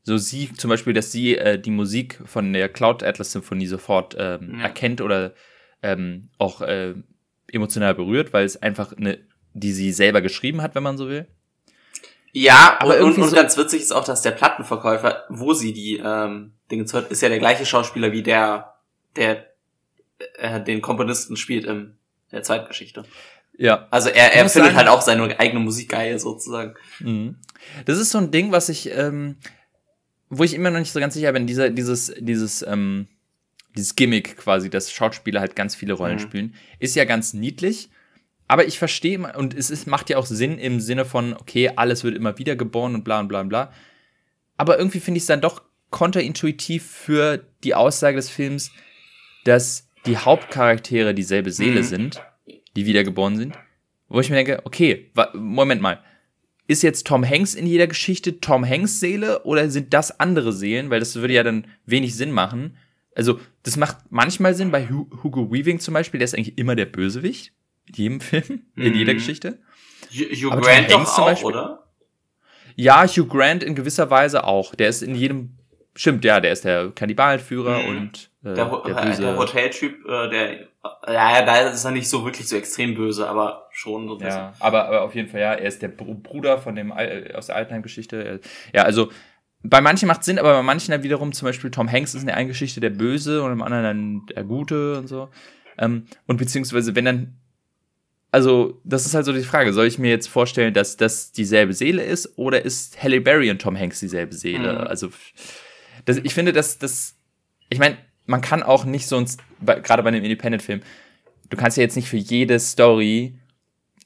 So 0.02 0.16
sie 0.16 0.50
zum 0.54 0.70
Beispiel, 0.70 0.94
dass 0.94 1.12
sie 1.12 1.36
äh, 1.36 1.58
die 1.58 1.70
Musik 1.70 2.20
von 2.24 2.54
der 2.54 2.70
Cloud 2.70 3.02
Atlas 3.02 3.32
Symphonie 3.32 3.66
sofort 3.66 4.16
ähm, 4.18 4.54
ja. 4.56 4.62
erkennt 4.64 5.02
oder 5.02 5.34
ähm, 5.82 6.30
auch 6.38 6.62
äh, 6.62 6.94
emotional 7.52 7.94
berührt, 7.94 8.32
weil 8.32 8.46
es 8.46 8.62
einfach 8.62 8.94
eine, 8.96 9.18
die 9.52 9.72
sie 9.72 9.92
selber 9.92 10.22
geschrieben 10.22 10.62
hat, 10.62 10.74
wenn 10.74 10.82
man 10.82 10.96
so 10.96 11.06
will. 11.06 11.26
Ja, 12.32 12.78
aber 12.78 12.94
und, 12.94 12.96
irgendwie 12.96 13.20
und, 13.20 13.24
und 13.24 13.30
so 13.30 13.36
ganz 13.36 13.58
witzig 13.58 13.82
ist 13.82 13.92
auch, 13.92 14.04
dass 14.04 14.22
der 14.22 14.30
Plattenverkäufer, 14.30 15.24
wo 15.28 15.52
sie 15.52 15.74
die 15.74 16.00
ähm, 16.02 16.52
Dinge 16.70 16.86
hört, 16.90 17.10
ist 17.10 17.22
ja 17.22 17.28
der 17.28 17.38
gleiche 17.38 17.66
Schauspieler 17.66 18.12
wie 18.12 18.22
der, 18.22 18.74
der 19.16 19.46
äh, 20.38 20.62
den 20.62 20.80
Komponisten 20.80 21.36
spielt 21.36 21.64
im 21.64 21.96
der 22.32 22.42
Zweitgeschichte. 22.42 23.04
Ja. 23.56 23.88
Also 23.90 24.08
er, 24.08 24.34
er 24.34 24.48
findet 24.48 24.72
sagen, 24.72 24.76
halt 24.76 24.88
auch 24.88 25.02
seine 25.02 25.38
eigene 25.38 25.60
Musik 25.60 25.90
geil, 25.90 26.18
sozusagen. 26.18 26.74
Mhm. 27.00 27.36
Das 27.84 27.98
ist 27.98 28.10
so 28.10 28.18
ein 28.18 28.30
Ding, 28.30 28.52
was 28.52 28.68
ich, 28.68 28.90
ähm, 28.90 29.36
wo 30.28 30.44
ich 30.44 30.54
immer 30.54 30.70
noch 30.70 30.78
nicht 30.78 30.92
so 30.92 31.00
ganz 31.00 31.14
sicher 31.14 31.32
bin, 31.32 31.46
dieser, 31.46 31.70
dieses, 31.70 32.14
dieses, 32.18 32.62
ähm, 32.62 33.08
dieses 33.76 33.96
Gimmick 33.96 34.36
quasi, 34.36 34.70
dass 34.70 34.92
Schauspieler 34.92 35.40
halt 35.40 35.56
ganz 35.56 35.74
viele 35.74 35.94
Rollen 35.94 36.16
mhm. 36.16 36.20
spielen, 36.20 36.54
ist 36.78 36.96
ja 36.96 37.04
ganz 37.04 37.34
niedlich. 37.34 37.90
Aber 38.48 38.66
ich 38.66 38.78
verstehe, 38.78 39.20
und 39.36 39.54
es 39.54 39.70
ist, 39.70 39.86
macht 39.86 40.10
ja 40.10 40.16
auch 40.16 40.26
Sinn 40.26 40.58
im 40.58 40.80
Sinne 40.80 41.04
von, 41.04 41.34
okay, 41.34 41.70
alles 41.76 42.02
wird 42.02 42.16
immer 42.16 42.38
wieder 42.38 42.56
geboren 42.56 42.94
und 42.94 43.04
bla 43.04 43.20
und 43.20 43.28
bla 43.28 43.42
und 43.42 43.48
bla. 43.48 43.72
Aber 44.56 44.78
irgendwie 44.78 45.00
finde 45.00 45.18
ich 45.18 45.22
es 45.22 45.28
dann 45.28 45.40
doch 45.40 45.62
konterintuitiv 45.90 46.86
für 46.86 47.44
die 47.64 47.74
Aussage 47.74 48.16
des 48.16 48.30
Films, 48.30 48.70
dass 49.44 49.88
die 50.06 50.16
Hauptcharaktere 50.16 51.14
dieselbe 51.14 51.50
Seele 51.50 51.80
mhm. 51.80 51.84
sind, 51.84 52.22
die 52.76 52.86
wiedergeboren 52.86 53.36
sind. 53.36 53.58
Wo 54.08 54.20
ich 54.20 54.30
mir 54.30 54.36
denke, 54.36 54.60
okay, 54.64 55.10
Moment 55.34 55.82
mal. 55.82 56.02
Ist 56.66 56.82
jetzt 56.82 57.06
Tom 57.06 57.28
Hanks 57.28 57.54
in 57.54 57.66
jeder 57.66 57.88
Geschichte 57.88 58.40
Tom 58.40 58.64
Hanks 58.64 59.00
Seele 59.00 59.42
oder 59.42 59.68
sind 59.70 59.92
das 59.92 60.20
andere 60.20 60.52
Seelen? 60.52 60.88
Weil 60.90 61.00
das 61.00 61.16
würde 61.16 61.34
ja 61.34 61.42
dann 61.42 61.66
wenig 61.84 62.14
Sinn 62.14 62.30
machen. 62.30 62.76
Also, 63.14 63.40
das 63.64 63.76
macht 63.76 63.98
manchmal 64.10 64.54
Sinn 64.54 64.70
bei 64.70 64.88
Hugo 64.88 65.52
Weaving 65.52 65.80
zum 65.80 65.94
Beispiel, 65.94 66.18
der 66.18 66.26
ist 66.26 66.34
eigentlich 66.34 66.58
immer 66.58 66.76
der 66.76 66.86
Bösewicht 66.86 67.52
in 67.86 67.94
jedem 67.94 68.20
Film, 68.20 68.62
in 68.76 68.94
jeder 68.94 69.14
mhm. 69.14 69.18
Geschichte. 69.18 69.58
Hugh 70.12 70.50
Grant 70.50 70.90
doch 70.90 71.18
auch, 71.18 71.26
Beispiel, 71.26 71.48
oder? 71.48 71.86
Ja, 72.76 73.06
Hugh 73.06 73.26
Grant 73.26 73.62
in 73.62 73.74
gewisser 73.74 74.10
Weise 74.10 74.44
auch. 74.44 74.74
Der 74.74 74.88
ist 74.88 75.02
in 75.02 75.14
jedem, 75.14 75.58
stimmt, 76.00 76.24
ja, 76.24 76.40
der 76.40 76.52
ist 76.52 76.64
der 76.64 76.90
Kannibalenführer 76.90 77.82
mhm. 77.82 77.88
und 77.88 78.30
äh, 78.42 78.54
der, 78.54 78.82
der, 78.86 78.94
böse. 78.94 79.22
der 79.22 79.36
Hoteltyp, 79.36 80.06
äh, 80.06 80.30
der, 80.30 80.52
ja, 81.06 81.42
da 81.44 81.56
ist 81.68 81.84
er 81.84 81.90
nicht 81.90 82.08
so 82.08 82.24
wirklich 82.24 82.48
so 82.48 82.56
extrem 82.56 82.94
böse, 82.94 83.28
aber 83.28 83.68
schon 83.70 84.08
so. 84.08 84.18
Ja, 84.18 84.54
aber, 84.60 84.86
aber 84.86 85.02
auf 85.02 85.14
jeden 85.14 85.28
Fall, 85.28 85.40
ja, 85.40 85.52
er 85.52 85.68
ist 85.68 85.82
der 85.82 85.88
Bruder 85.88 86.58
von 86.58 86.74
dem, 86.74 86.90
aus 86.90 87.46
der 87.46 87.56
Altenheim-Geschichte. 87.56 88.40
Ja, 88.72 88.84
also, 88.84 89.10
bei 89.62 89.82
manchen 89.82 90.08
macht 90.08 90.24
Sinn, 90.24 90.38
aber 90.38 90.54
bei 90.54 90.62
manchen 90.62 90.92
dann 90.92 91.02
wiederum, 91.02 91.32
zum 91.32 91.44
Beispiel 91.44 91.70
Tom 91.70 91.90
Hanks 91.90 92.14
ist 92.14 92.22
in 92.22 92.28
der 92.28 92.36
einen 92.36 92.48
Geschichte 92.48 92.80
der 92.80 92.90
Böse 92.90 93.42
und 93.42 93.52
im 93.52 93.62
anderen 93.62 93.84
dann 93.84 94.26
der 94.34 94.44
Gute 94.44 94.96
und 94.98 95.06
so. 95.06 95.28
Ähm, 95.76 96.06
und 96.26 96.38
beziehungsweise, 96.38 96.96
wenn 96.96 97.04
dann 97.04 97.36
also, 98.32 98.80
das 98.84 99.06
ist 99.06 99.14
halt 99.14 99.26
so 99.26 99.32
die 99.32 99.42
Frage. 99.42 99.72
Soll 99.72 99.86
ich 99.86 99.98
mir 99.98 100.10
jetzt 100.10 100.28
vorstellen, 100.28 100.72
dass 100.72 100.96
das 100.96 101.32
dieselbe 101.32 101.72
Seele 101.72 102.04
ist 102.04 102.38
oder 102.38 102.64
ist 102.64 103.02
Halle 103.02 103.20
Berry 103.20 103.50
und 103.50 103.60
Tom 103.60 103.76
Hanks 103.76 103.98
dieselbe 103.98 104.34
Seele? 104.34 104.72
Mhm. 104.72 104.86
Also, 104.86 105.08
das, 106.04 106.18
ich 106.18 106.34
finde, 106.34 106.52
dass 106.52 106.78
das, 106.78 107.16
ich 107.68 107.78
meine, 107.78 107.96
man 108.26 108.40
kann 108.40 108.62
auch 108.62 108.84
nicht 108.84 109.06
sonst, 109.06 109.40
gerade 109.64 110.02
bei 110.02 110.08
einem 110.08 110.24
Independent-Film, 110.24 110.82
du 111.48 111.56
kannst 111.56 111.76
ja 111.76 111.82
jetzt 111.82 111.96
nicht 111.96 112.08
für 112.08 112.16
jede 112.16 112.58
Story 112.60 113.38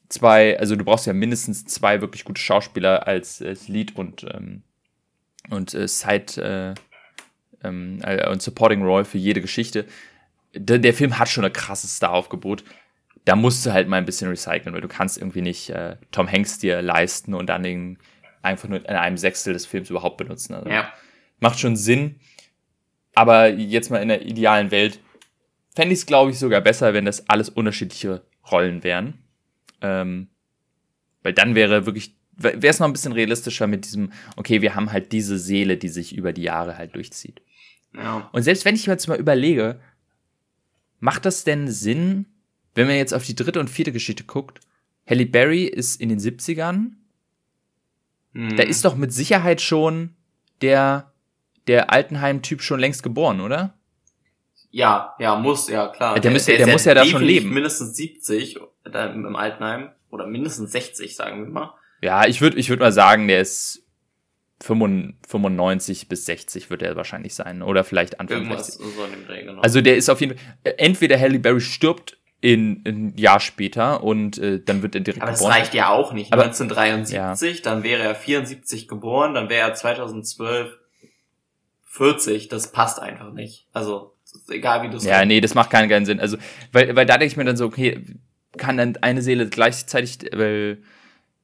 zwei, 0.09 0.59
also 0.59 0.77
du 0.77 0.85
brauchst 0.85 1.07
ja 1.07 1.13
mindestens 1.13 1.65
zwei 1.65 2.01
wirklich 2.01 2.25
gute 2.25 2.41
Schauspieler 2.41 3.07
als, 3.07 3.43
als 3.43 3.69
Lead 3.69 3.97
und, 3.97 4.27
ähm, 4.33 4.63
und 5.51 5.75
äh, 5.75 5.89
Side 5.89 6.75
äh, 7.63 7.67
ähm, 7.67 8.01
äh, 8.03 8.29
und 8.31 8.43
Supporting 8.43 8.83
Role 8.83 9.05
für 9.05 9.19
jede 9.19 9.41
Geschichte. 9.41 9.87
Der, 10.55 10.79
der 10.79 10.95
Film 10.95 11.19
hat 11.19 11.29
schon 11.29 11.45
ein 11.45 11.53
krasses 11.53 11.97
Star-Aufgebot 11.97 12.65
da 13.25 13.37
musst 13.37 13.65
du 13.65 13.73
halt 13.73 13.89
mal 13.89 13.97
ein 13.97 14.05
bisschen 14.05 14.29
recyceln, 14.29 14.75
weil 14.75 14.81
du 14.81 14.89
kannst 14.89 15.19
irgendwie 15.19 15.41
nicht 15.41 15.71
äh, 15.71 15.97
Tom 16.11 16.31
Hanks 16.31 16.59
dir 16.59 16.83
leisten 16.83 17.35
und 17.35 17.47
dann 17.47 17.63
den 17.63 17.99
einfach 18.43 18.69
nur 18.69 18.79
in 18.79 18.97
einem 18.97 19.17
Sechstel 19.17 19.55
des 19.55 19.65
Films 19.65 19.89
überhaupt 19.91 20.19
benutzen. 20.19 20.55
Also, 20.55 20.69
ja. 20.69 20.93
Macht 21.41 21.59
schon 21.59 21.77
Sinn. 21.77 22.17
Aber 23.15 23.49
jetzt 23.49 23.91
mal 23.91 24.03
in 24.03 24.09
der 24.09 24.27
idealen 24.27 24.71
Welt 24.71 25.01
fände 25.75 25.93
ich 25.93 26.01
es, 26.01 26.07
glaube 26.07 26.31
ich, 26.31 26.39
sogar 26.39 26.61
besser, 26.61 26.95
wenn 26.95 27.05
das 27.05 27.29
alles 27.29 27.49
unterschiedliche 27.49 28.23
Rollen 28.51 28.83
wären. 28.83 29.19
Ähm, 29.81 30.29
weil 31.23 31.33
dann 31.33 31.55
wäre 31.55 31.87
wirklich, 31.87 32.17
wäre 32.37 32.67
es 32.67 32.79
noch 32.79 32.87
ein 32.87 32.93
bisschen 32.93 33.13
realistischer 33.13 33.67
mit 33.67 33.85
diesem, 33.85 34.13
okay, 34.37 34.63
wir 34.63 34.75
haben 34.75 34.93
halt 34.93 35.13
diese 35.13 35.39
Seele, 35.39 35.77
die 35.77 35.89
sich 35.89 36.15
über 36.15 36.33
die 36.33 36.43
Jahre 36.43 36.77
halt 36.77 36.95
durchzieht. 36.95 37.41
Ja. 37.95 38.29
Und 38.33 38.43
selbst 38.43 38.65
wenn 38.65 38.75
ich 38.75 38.87
mir 38.87 38.95
jetzt 38.95 39.07
mal 39.07 39.19
überlege, 39.19 39.81
macht 41.01 41.25
das 41.25 41.45
denn 41.45 41.69
Sinn, 41.69 42.27
wenn 42.75 42.87
man 42.87 42.97
jetzt 42.97 43.15
auf 43.15 43.25
die 43.25 43.37
dritte 43.37 43.61
und 43.61 43.71
vierte 43.71 43.93
Geschichte 43.93 44.25
guckt, 44.25 44.61
Halle 45.07 45.27
Berry 45.27 45.65
ist 45.65 46.01
in 46.01 46.09
den 46.09 46.19
70ern. 46.19 46.93
Hm. 48.33 48.57
Da 48.57 48.63
ist 48.63 48.85
doch 48.85 48.97
mit 48.97 49.13
Sicherheit 49.13 49.61
schon 49.61 50.15
der, 50.61 51.13
der 51.67 51.93
Altenheim-Typ 51.93 52.63
schon 52.63 52.81
längst 52.81 53.03
geboren, 53.03 53.41
oder? 53.41 53.75
Ja, 54.71 55.15
ja, 55.19 55.37
muss, 55.37 55.69
ja, 55.69 55.89
klar. 55.89 56.19
Der, 56.19 56.31
müsste, 56.31 56.57
der, 56.57 56.67
der 56.67 56.75
muss 56.75 56.85
ja 56.85 56.95
da 56.95 57.05
schon 57.05 57.23
leben. 57.23 57.51
Mindestens 57.51 57.97
70 57.97 58.59
im 58.85 59.37
Altenheim 59.37 59.91
oder 60.11 60.27
mindestens 60.27 60.73
60, 60.73 61.15
sagen 61.15 61.45
wir 61.45 61.51
mal. 61.51 61.75
Ja, 62.03 62.27
ich 62.27 62.41
würde 62.41 62.59
ich 62.59 62.69
würd 62.69 62.81
mal 62.81 62.93
sagen, 62.93 63.29
der 63.29 63.41
ist 63.41 63.85
95 64.63 66.09
bis 66.09 66.27
60 66.27 66.71
wird 66.71 66.83
er 66.83 66.97
wahrscheinlich 66.97 67.35
sein. 67.35 67.63
Oder 67.63 67.85
vielleicht 67.85 68.21
Anfang 68.21 68.39
Irgendwas 68.39 68.67
60. 68.67 68.87
So 68.97 69.05
in 69.05 69.11
dem 69.13 69.27
Dreh, 69.27 69.45
genau. 69.45 69.61
Also 69.63 69.81
der 69.81 69.97
ist 69.97 70.09
auf 70.09 70.21
jeden 70.21 70.37
Fall, 70.37 70.75
entweder 70.77 71.19
Halle 71.19 71.39
Berry 71.39 71.61
stirbt 71.61 72.19
in, 72.41 72.83
ein 72.87 73.17
Jahr 73.17 73.41
später 73.41 74.03
und 74.03 74.39
äh, 74.39 74.61
dann 74.63 74.83
wird 74.83 74.95
er 74.95 75.01
direkt 75.01 75.23
Aber 75.23 75.33
geboren. 75.33 75.51
das 75.51 75.59
reicht 75.61 75.75
ja 75.75 75.91
auch 75.91 76.13
nicht. 76.13 76.33
Aber, 76.33 76.45
1973, 76.45 77.57
ja. 77.57 77.63
dann 77.63 77.83
wäre 77.83 78.03
er 78.03 78.15
74 78.15 78.87
geboren, 78.89 79.35
dann 79.35 79.49
wäre 79.49 79.69
er 79.69 79.75
2012 79.75 80.79
40. 81.97 82.49
Das 82.49 82.73
passt 82.73 83.01
einfach 83.01 83.33
nicht. 83.33 83.67
Also 83.73 84.15
egal 84.49 84.83
wie 84.83 84.91
du 84.91 84.97
es 84.97 85.05
Ja, 85.05 85.25
nee, 85.25 85.41
das 85.41 85.55
macht 85.55 85.71
keinen, 85.71 85.89
keinen 85.89 86.07
Sinn. 86.07 86.21
Also 86.21 86.37
weil, 86.73 86.95
weil 86.97 87.07
da 87.07 87.19
denke 87.19 87.27
ich 87.27 87.37
mir 87.37 87.45
dann 87.45 87.57
so, 87.57 87.67
okay, 87.67 88.05
kann 88.57 88.77
dann 88.77 88.97
eine 88.99 89.23
Seele 89.23 89.49
gleichzeitig, 89.49 90.19
weil 90.33 90.83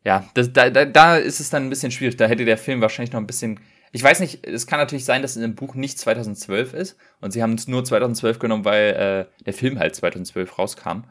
ja, 0.04 0.28
das, 0.34 0.52
da, 0.52 0.70
da, 0.70 0.84
da 0.84 1.16
ist 1.16 1.40
es 1.40 1.50
dann 1.50 1.64
ein 1.64 1.70
bisschen 1.70 1.92
schwierig. 1.92 2.16
Da 2.16 2.26
hätte 2.26 2.44
der 2.44 2.58
Film 2.58 2.80
wahrscheinlich 2.80 3.12
noch 3.12 3.20
ein 3.20 3.26
bisschen 3.26 3.60
ich 3.92 4.02
weiß 4.02 4.20
nicht, 4.20 4.46
es 4.46 4.66
kann 4.66 4.78
natürlich 4.78 5.04
sein, 5.04 5.22
dass 5.22 5.34
in 5.34 5.42
dem 5.42 5.56
Buch 5.56 5.74
nicht 5.74 5.98
2012 5.98 6.74
ist 6.74 6.96
und 7.20 7.32
sie 7.32 7.42
haben 7.42 7.54
es 7.54 7.66
nur 7.66 7.84
2012 7.84 8.38
genommen, 8.38 8.64
weil 8.64 9.28
äh, 9.40 9.44
der 9.44 9.52
Film 9.52 9.78
halt 9.78 9.96
2012 9.96 10.58
rauskam. 10.58 11.04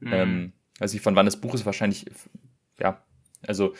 Mhm. 0.00 0.12
Ähm, 0.12 0.52
also 0.80 0.98
von 0.98 1.14
wann 1.14 1.26
das 1.26 1.36
Buch 1.36 1.54
ist, 1.54 1.66
wahrscheinlich, 1.66 2.06
ja, 2.78 3.02
also. 3.46 3.74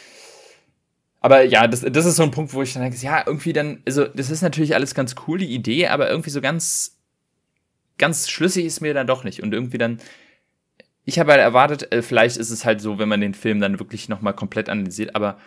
Aber 1.23 1.45
ja, 1.45 1.69
das, 1.69 1.83
das 1.83 2.05
ist 2.05 2.17
so 2.17 2.25
ein 2.25 2.33
Punkt, 2.33 2.53
wo 2.53 2.63
ich 2.63 2.73
dann 2.73 2.83
denke, 2.83 2.99
ja, 2.99 3.23
irgendwie 3.25 3.53
dann, 3.53 3.81
also 3.87 4.07
das 4.07 4.29
ist 4.29 4.43
natürlich 4.43 4.75
alles 4.75 4.93
ganz 4.93 5.15
cool, 5.27 5.39
die 5.39 5.55
Idee, 5.55 5.87
aber 5.87 6.11
irgendwie 6.11 6.31
so 6.31 6.41
ganz, 6.41 6.99
ganz 7.97 8.29
schlüssig 8.29 8.65
ist 8.65 8.81
mir 8.81 8.93
dann 8.93 9.07
doch 9.07 9.23
nicht. 9.23 9.41
Und 9.41 9.55
irgendwie 9.55 9.79
dann, 9.79 9.99
ich 11.05 11.21
habe 11.21 11.31
halt 11.31 11.41
erwartet, 11.41 11.93
äh, 11.93 12.03
vielleicht 12.03 12.39
ist 12.39 12.51
es 12.51 12.65
halt 12.65 12.81
so, 12.81 12.99
wenn 12.99 13.09
man 13.09 13.21
den 13.21 13.35
Film 13.35 13.61
dann 13.61 13.79
wirklich 13.79 14.09
nochmal 14.09 14.35
komplett 14.35 14.69
analysiert, 14.69 15.15
aber 15.15 15.39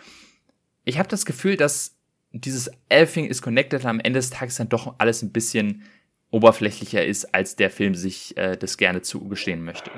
ich 0.86 0.98
habe 0.98 1.10
das 1.10 1.26
Gefühl, 1.26 1.58
dass 1.58 1.94
dieses 2.32 2.70
Everything 2.88 3.26
is 3.26 3.42
Connected 3.42 3.84
am 3.84 4.00
Ende 4.00 4.18
des 4.18 4.30
Tages 4.30 4.56
dann 4.56 4.70
doch 4.70 4.94
alles 4.96 5.22
ein 5.22 5.32
bisschen 5.32 5.82
oberflächlicher 6.30 7.04
ist, 7.04 7.34
als 7.34 7.54
der 7.56 7.70
Film 7.70 7.94
sich 7.94 8.34
äh, 8.38 8.56
das 8.56 8.78
gerne 8.78 9.02
zugestehen 9.02 9.62
möchte. 9.62 9.90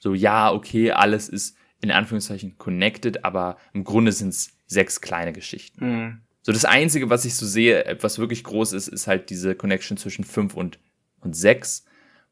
So, 0.00 0.14
ja, 0.14 0.52
okay, 0.52 0.92
alles 0.92 1.28
ist 1.28 1.56
in 1.80 1.90
Anführungszeichen 1.90 2.56
connected, 2.56 3.24
aber 3.24 3.56
im 3.72 3.82
Grunde 3.82 4.12
sind 4.12 4.28
es 4.28 4.57
sechs 4.68 5.00
kleine 5.00 5.32
Geschichten. 5.32 5.84
Mhm. 5.84 6.20
So, 6.42 6.52
das 6.52 6.64
Einzige, 6.64 7.10
was 7.10 7.24
ich 7.24 7.34
so 7.34 7.44
sehe, 7.44 7.98
was 8.00 8.18
wirklich 8.18 8.44
groß 8.44 8.72
ist, 8.72 8.88
ist 8.88 9.08
halt 9.08 9.28
diese 9.28 9.56
Connection 9.56 9.96
zwischen 9.96 10.24
fünf 10.24 10.54
und 10.54 10.78
und 11.20 11.36
6, 11.36 11.84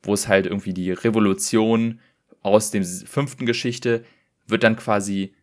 wo 0.02 0.14
es 0.14 0.28
halt 0.28 0.46
irgendwie 0.46 0.74
die 0.74 0.92
Revolution 0.92 2.00
aus 2.42 2.70
dem 2.70 2.84
fünften 2.84 3.46
Geschichte 3.46 4.04
wird 4.46 4.62
dann 4.62 4.76
quasi 4.76 5.34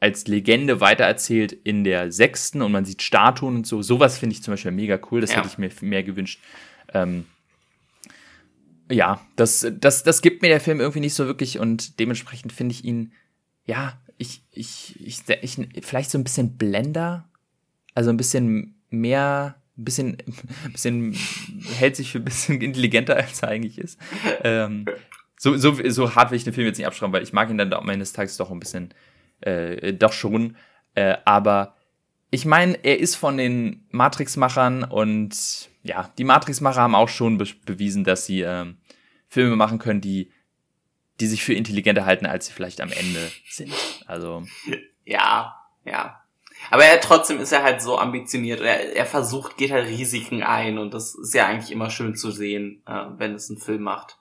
als 0.00 0.26
Legende 0.26 0.80
weitererzählt 0.80 1.52
in 1.52 1.84
der 1.84 2.10
sechsten 2.10 2.62
und 2.62 2.72
man 2.72 2.84
sieht 2.84 3.02
Statuen 3.02 3.56
und 3.56 3.66
so. 3.66 3.82
Sowas 3.82 4.18
finde 4.18 4.34
ich 4.34 4.42
zum 4.42 4.52
Beispiel 4.52 4.70
mega 4.70 4.98
cool. 5.10 5.20
Das 5.20 5.30
ja. 5.30 5.36
hätte 5.36 5.48
ich 5.48 5.58
mir 5.58 5.70
mehr 5.82 6.02
gewünscht. 6.02 6.40
Ähm, 6.92 7.26
ja, 8.90 9.26
das, 9.36 9.66
das, 9.78 10.02
das 10.02 10.22
gibt 10.22 10.42
mir 10.42 10.48
der 10.48 10.60
Film 10.60 10.80
irgendwie 10.80 11.00
nicht 11.00 11.14
so 11.14 11.26
wirklich 11.26 11.58
und 11.58 12.00
dementsprechend 12.00 12.52
finde 12.52 12.74
ich 12.74 12.84
ihn, 12.84 13.12
ja, 13.64 14.00
ich, 14.20 14.42
ich, 14.52 14.94
ich, 15.00 15.22
ich, 15.42 15.86
vielleicht 15.86 16.10
so 16.10 16.18
ein 16.18 16.24
bisschen 16.24 16.58
blender, 16.58 17.26
also 17.94 18.10
ein 18.10 18.18
bisschen 18.18 18.78
mehr, 18.90 19.56
ein 19.78 19.84
bisschen, 19.84 20.18
ein 20.64 20.72
bisschen 20.72 21.16
hält 21.78 21.96
sich 21.96 22.12
für 22.12 22.18
ein 22.18 22.24
bisschen 22.24 22.60
intelligenter, 22.60 23.16
als 23.16 23.42
er 23.42 23.48
eigentlich 23.48 23.78
ist. 23.78 23.98
Ähm, 24.44 24.84
so, 25.38 25.56
so, 25.56 25.74
so 25.88 26.14
hart 26.14 26.30
will 26.30 26.36
ich 26.36 26.44
den 26.44 26.52
Film 26.52 26.66
jetzt 26.66 26.76
nicht 26.76 26.86
abschreiben, 26.86 27.14
weil 27.14 27.22
ich 27.22 27.32
mag 27.32 27.48
ihn 27.48 27.56
dann 27.56 27.72
am 27.72 27.88
Ende 27.88 28.00
des 28.00 28.12
Tages 28.12 28.36
doch 28.36 28.50
ein 28.50 28.60
bisschen, 28.60 28.92
äh, 29.40 29.94
doch 29.94 30.12
schon. 30.12 30.54
Äh, 30.94 31.16
aber 31.24 31.76
ich 32.30 32.44
meine, 32.44 32.78
er 32.84 33.00
ist 33.00 33.16
von 33.16 33.38
den 33.38 33.86
Matrix-Machern 33.90 34.84
und 34.84 35.34
ja, 35.82 36.12
die 36.18 36.24
Matrix-Macher 36.24 36.82
haben 36.82 36.94
auch 36.94 37.08
schon 37.08 37.38
be 37.38 37.46
bewiesen, 37.64 38.04
dass 38.04 38.26
sie 38.26 38.42
ähm, 38.42 38.76
Filme 39.28 39.56
machen 39.56 39.78
können, 39.78 40.02
die, 40.02 40.30
die 41.20 41.26
sich 41.26 41.42
für 41.42 41.54
intelligenter 41.54 42.04
halten, 42.04 42.26
als 42.26 42.46
sie 42.46 42.52
vielleicht 42.52 42.82
am 42.82 42.92
Ende 42.92 43.30
sind. 43.48 43.72
Also. 44.10 44.44
Ja, 45.04 45.56
ja. 45.84 46.20
Aber 46.70 46.84
er 46.84 47.00
trotzdem 47.00 47.40
ist 47.40 47.52
er 47.52 47.62
halt 47.62 47.80
so 47.80 47.98
ambitioniert. 47.98 48.60
Er, 48.60 48.94
er 48.94 49.06
versucht, 49.06 49.56
geht 49.56 49.70
halt 49.70 49.88
Risiken 49.88 50.42
ein 50.42 50.78
und 50.78 50.92
das 50.92 51.14
ist 51.14 51.32
ja 51.32 51.46
eigentlich 51.46 51.72
immer 51.72 51.90
schön 51.90 52.14
zu 52.16 52.30
sehen, 52.30 52.82
äh, 52.86 53.06
wenn 53.16 53.34
es 53.34 53.48
einen 53.48 53.58
Film 53.58 53.82
macht 53.82 54.18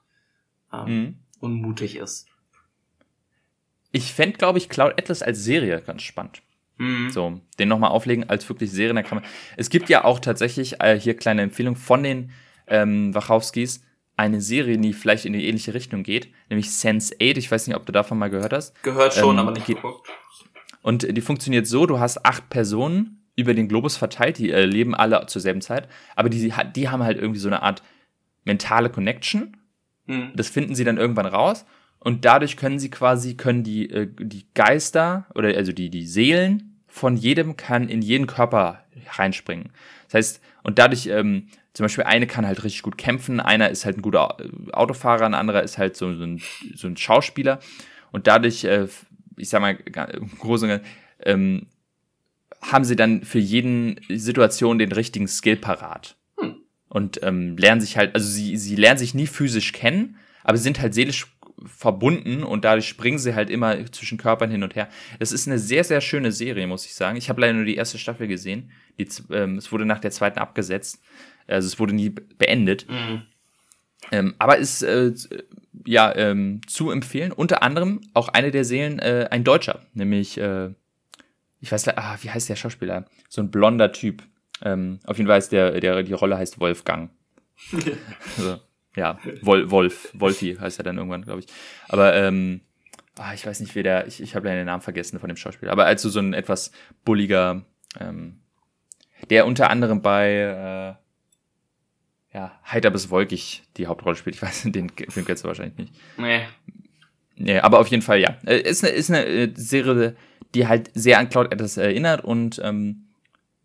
ähm, 0.72 0.86
mhm. 0.86 1.20
und 1.42 1.54
mutig 1.56 1.98
ist. 1.98 2.28
Ich 3.92 4.14
fände, 4.14 4.38
glaube 4.38 4.60
ich, 4.60 4.70
Cloud 4.70 4.94
Atlas 4.94 5.22
als 5.22 5.44
Serie 5.44 5.82
ganz 5.82 6.04
spannend. 6.04 6.44
Mhm. 6.78 7.10
So, 7.10 7.42
den 7.58 7.68
nochmal 7.68 7.92
auflegen 7.92 8.30
als 8.30 8.48
wirklich 8.48 8.72
Serien. 8.72 8.96
Da 8.96 9.04
kann 9.04 9.18
man, 9.18 9.28
es 9.58 9.70
gibt 9.70 9.90
ja 9.90 10.06
auch 10.06 10.20
tatsächlich, 10.20 10.82
äh, 10.82 11.00
hier 11.00 11.18
kleine 11.18 11.42
Empfehlung 11.42 11.76
von 11.76 12.04
den 12.04 12.32
ähm, 12.68 13.14
Wachowskis, 13.14 13.84
eine 14.20 14.42
Serie, 14.42 14.78
die 14.78 14.92
vielleicht 14.92 15.24
in 15.24 15.32
die 15.32 15.48
ähnliche 15.48 15.74
Richtung 15.74 16.04
geht, 16.04 16.28
nämlich 16.50 16.72
Sense 16.72 17.16
8. 17.16 17.38
Ich 17.38 17.50
weiß 17.50 17.68
nicht, 17.68 17.78
ob 17.78 17.86
du 17.86 17.94
davon 17.94 18.20
mal 18.20 18.30
gehört 18.30 18.52
hast. 18.52 18.84
Gehört 18.84 19.14
schon, 19.14 19.36
ähm, 19.36 19.40
aber 19.40 19.52
nicht 19.52 19.66
geguckt. 19.66 20.10
Und 20.82 21.08
die 21.16 21.22
funktioniert 21.22 21.68
so, 21.68 21.86
du 21.86 22.00
hast 22.00 22.26
acht 22.26 22.50
Personen 22.50 23.24
über 23.38 23.54
den 23.54 23.70
Globus 23.70 23.96
verteilt, 23.96 24.38
die 24.38 24.52
äh, 24.52 24.66
leben 24.66 24.94
alle 24.94 25.26
zur 25.28 25.42
selben 25.42 25.62
Zeit, 25.62 25.88
aber 26.18 26.28
die, 26.28 26.52
die 26.76 26.90
haben 26.90 27.04
halt 27.04 27.18
irgendwie 27.18 27.40
so 27.40 27.48
eine 27.48 27.62
Art 27.62 27.82
mentale 28.44 28.90
Connection. 28.90 29.56
Mhm. 30.06 30.32
Das 30.36 30.50
finden 30.50 30.76
sie 30.76 30.84
dann 30.84 30.98
irgendwann 30.98 31.26
raus 31.26 31.66
und 32.00 32.26
dadurch 32.26 32.58
können 32.58 32.78
sie 32.78 32.90
quasi, 32.90 33.36
können 33.36 33.64
die, 33.64 33.90
äh, 33.90 34.10
die 34.20 34.48
Geister 34.54 35.28
oder 35.34 35.56
also 35.56 35.72
die, 35.72 35.90
die 35.90 36.06
Seelen 36.06 36.82
von 36.88 37.16
jedem 37.16 37.56
kann 37.56 37.88
in 37.88 38.02
jeden 38.02 38.28
Körper 38.28 38.84
reinspringen. 39.12 39.70
Das 40.08 40.16
heißt, 40.16 40.42
und 40.64 40.78
dadurch, 40.78 41.08
ähm, 41.08 41.48
zum 41.80 41.86
Beispiel 41.86 42.04
eine 42.04 42.28
kann 42.28 42.46
halt 42.46 42.66
richtig 42.66 42.82
gut 42.82 42.98
kämpfen, 42.98 43.40
einer 43.40 43.70
ist 43.70 43.86
halt 43.86 43.98
ein 43.98 44.02
guter 44.02 44.36
Autofahrer, 44.74 45.26
ein 45.26 45.34
anderer 45.34 45.64
ist 45.64 45.78
halt 45.78 45.96
so, 45.96 46.14
so, 46.14 46.26
ein, 46.26 46.42
so 46.76 46.88
ein 46.88 46.98
Schauspieler. 46.98 47.62
Und 48.12 48.28
dadurch, 48.28 48.66
äh, 48.66 48.90
ich 49.38 49.48
sag 49.48 49.62
mal, 49.62 49.78
im 50.12 50.30
Großen 50.38 50.82
ähm, 51.24 51.68
haben 52.62 52.84
sie 52.84 52.98
dann 52.98 53.24
für 53.24 53.40
jeden 53.40 54.02
Situation 54.10 54.78
den 54.78 54.92
richtigen 54.92 55.30
Skill 55.30 55.56
parat. 55.56 56.18
Hm. 56.38 56.58
Und 56.90 57.24
ähm, 57.24 57.56
lernen 57.56 57.80
sich 57.80 57.96
halt, 57.96 58.14
also 58.14 58.28
sie, 58.28 58.58
sie 58.58 58.76
lernen 58.76 58.98
sich 58.98 59.14
nie 59.14 59.28
physisch 59.28 59.72
kennen, 59.72 60.18
aber 60.44 60.58
sie 60.58 60.64
sind 60.64 60.82
halt 60.82 60.94
seelisch 60.94 61.28
verbunden 61.66 62.44
und 62.44 62.66
dadurch 62.66 62.90
springen 62.90 63.20
sie 63.20 63.36
halt 63.36 63.50
immer 63.50 63.90
zwischen 63.94 64.18
Körpern 64.18 64.52
hin 64.52 64.64
und 64.64 64.76
her. 64.76 64.90
Es 65.18 65.32
ist 65.32 65.48
eine 65.48 65.60
sehr, 65.60 65.86
sehr 65.86 66.02
schöne 66.02 66.34
Serie, 66.34 66.68
muss 66.68 66.86
ich 66.86 66.94
sagen. 66.94 67.16
Ich 67.16 67.30
habe 67.30 67.40
leider 67.40 67.54
nur 67.54 67.64
die 67.64 67.78
erste 67.78 67.98
Staffel 67.98 68.28
gesehen. 68.28 68.70
Die, 68.98 69.08
ähm, 69.32 69.58
es 69.58 69.72
wurde 69.72 69.86
nach 69.86 70.00
der 70.00 70.12
zweiten 70.12 70.40
abgesetzt. 70.40 71.02
Also 71.50 71.68
es 71.68 71.80
wurde 71.80 71.94
nie 71.94 72.10
beendet. 72.10 72.90
Mhm. 72.90 73.24
Ähm, 74.12 74.36
aber 74.40 74.58
ist 74.58 74.82
äh, 74.82 75.14
ja 75.86 76.16
ähm, 76.16 76.62
zu 76.68 76.92
empfehlen. 76.92 77.32
Unter 77.32 77.64
anderem 77.64 78.02
auch 78.14 78.30
eine 78.30 78.52
der 78.52 78.66
Seelen 78.66 79.00
äh, 79.00 79.28
ein 79.30 79.44
Deutscher, 79.44 79.82
nämlich 79.94 80.38
äh, 80.40 80.70
ich 81.62 81.72
weiß, 81.72 81.90
ah, 81.90 82.18
wie 82.22 82.30
heißt 82.30 82.50
der 82.50 82.56
Schauspieler? 82.56 83.06
So 83.28 83.42
ein 83.42 83.52
blonder 83.52 83.92
Typ. 83.92 84.24
Ähm, 84.62 85.00
auf 85.06 85.18
jeden 85.18 85.28
Fall 85.28 85.40
ist 85.40 85.52
der, 85.52 85.80
der 85.80 86.04
die 86.04 86.14
Rolle 86.14 86.38
heißt 86.38 86.60
Wolfgang. 86.60 87.12
also, 88.38 88.60
ja, 88.96 89.20
Wol 89.42 89.70
Wolf, 89.70 90.10
Wolfi 90.14 90.56
heißt 90.56 90.80
er 90.80 90.84
dann 90.84 90.98
irgendwann, 90.98 91.24
glaube 91.24 91.42
ich. 91.42 91.48
Aber 91.88 92.16
ähm, 92.16 92.62
ah, 93.18 93.34
ich 93.34 93.46
weiß 93.46 93.60
nicht, 93.60 93.76
wer 93.76 93.84
der, 93.84 94.08
ich, 94.08 94.22
ich 94.22 94.36
habe 94.36 94.48
den 94.48 94.66
Namen 94.66 94.82
vergessen 94.82 95.20
von 95.20 95.28
dem 95.28 95.38
Schauspieler. 95.38 95.72
Aber 95.72 95.86
also 95.86 96.10
so 96.10 96.20
ein 96.20 96.34
etwas 96.34 96.72
bulliger, 97.04 97.66
ähm, 98.00 98.40
der 99.30 99.46
unter 99.46 99.70
anderem 99.70 100.02
bei 100.02 100.98
äh, 100.98 101.09
ja, 102.34 102.60
Heiter 102.66 102.92
bis 102.92 103.10
Wolkig 103.10 103.64
die 103.78 103.88
Hauptrolle 103.88 104.16
spielt. 104.16 104.36
Ich 104.36 104.42
weiß, 104.42 104.64
den 104.66 104.90
Film 104.90 105.26
kennst 105.26 105.44
du 105.44 105.48
wahrscheinlich 105.48 105.78
nicht. 105.78 105.94
Nee. 106.18 106.42
Nee, 107.36 107.60
aber 107.60 107.80
auf 107.80 107.88
jeden 107.88 108.04
Fall 108.04 108.20
ja. 108.20 108.38
Äh, 108.46 108.60
ist 108.62 108.84
eine, 108.84 108.94
ist 108.94 109.10
eine 109.10 109.26
äh, 109.26 109.52
Serie, 109.56 110.16
die 110.54 110.68
halt 110.68 110.92
sehr 110.94 111.20
an 111.20 111.30
Cloud 111.30 111.54
Atlas 111.54 111.78
erinnert 111.78 112.24
und 112.24 112.60
ähm, 112.64 113.08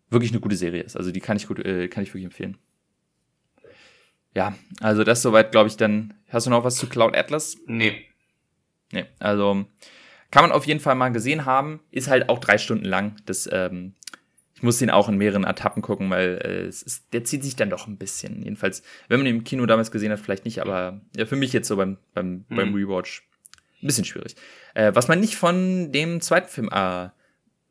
wirklich 0.09 0.31
eine 0.31 0.39
gute 0.39 0.55
Serie 0.55 0.81
ist. 0.81 0.95
Also 0.95 1.11
die 1.11 1.19
kann 1.19 1.35
ich 1.35 1.47
gut, 1.47 1.59
äh, 1.59 1.87
kann 1.89 2.03
ich 2.03 2.09
wirklich 2.09 2.25
empfehlen 2.25 2.57
ja, 4.35 4.53
also 4.81 5.03
das 5.03 5.21
soweit, 5.21 5.51
glaube 5.51 5.69
ich, 5.69 5.77
dann. 5.77 6.13
Hast 6.29 6.45
du 6.45 6.49
noch 6.49 6.65
was 6.65 6.75
zu 6.75 6.87
Cloud 6.87 7.15
Atlas? 7.15 7.57
Nee. 7.65 8.05
Nee, 8.91 9.05
also 9.19 9.65
kann 10.31 10.43
man 10.43 10.51
auf 10.51 10.67
jeden 10.67 10.81
Fall 10.81 10.95
mal 10.95 11.09
gesehen 11.09 11.45
haben. 11.45 11.79
Ist 11.91 12.09
halt 12.09 12.27
auch 12.27 12.39
drei 12.39 12.57
Stunden 12.57 12.85
lang. 12.85 13.15
Das, 13.25 13.49
ähm, 13.51 13.93
muss 14.65 14.79
den 14.79 14.89
auch 14.89 15.07
in 15.07 15.17
mehreren 15.17 15.45
Etappen 15.45 15.81
gucken, 15.81 16.09
weil 16.09 16.41
äh, 16.43 16.67
es 16.67 16.81
ist, 16.81 17.13
der 17.13 17.23
zieht 17.23 17.43
sich 17.43 17.55
dann 17.55 17.69
doch 17.69 17.87
ein 17.87 17.97
bisschen. 17.97 18.41
Jedenfalls, 18.43 18.83
wenn 19.07 19.19
man 19.19 19.27
ihn 19.27 19.37
im 19.37 19.43
Kino 19.43 19.65
damals 19.65 19.91
gesehen 19.91 20.11
hat, 20.11 20.19
vielleicht 20.19 20.45
nicht, 20.45 20.61
aber 20.61 20.99
ja, 21.15 21.25
für 21.25 21.35
mich 21.35 21.53
jetzt 21.53 21.67
so 21.67 21.77
beim, 21.77 21.97
beim, 22.13 22.45
mhm. 22.49 22.55
beim 22.55 22.73
Rewatch 22.73 23.23
ein 23.81 23.87
bisschen 23.87 24.05
schwierig. 24.05 24.35
Äh, 24.73 24.91
was 24.93 25.07
man 25.07 25.19
nicht 25.19 25.35
von 25.35 25.91
dem 25.91 26.19
zweiten 26.21 26.49
Film 26.49 26.69
äh, 26.71 27.09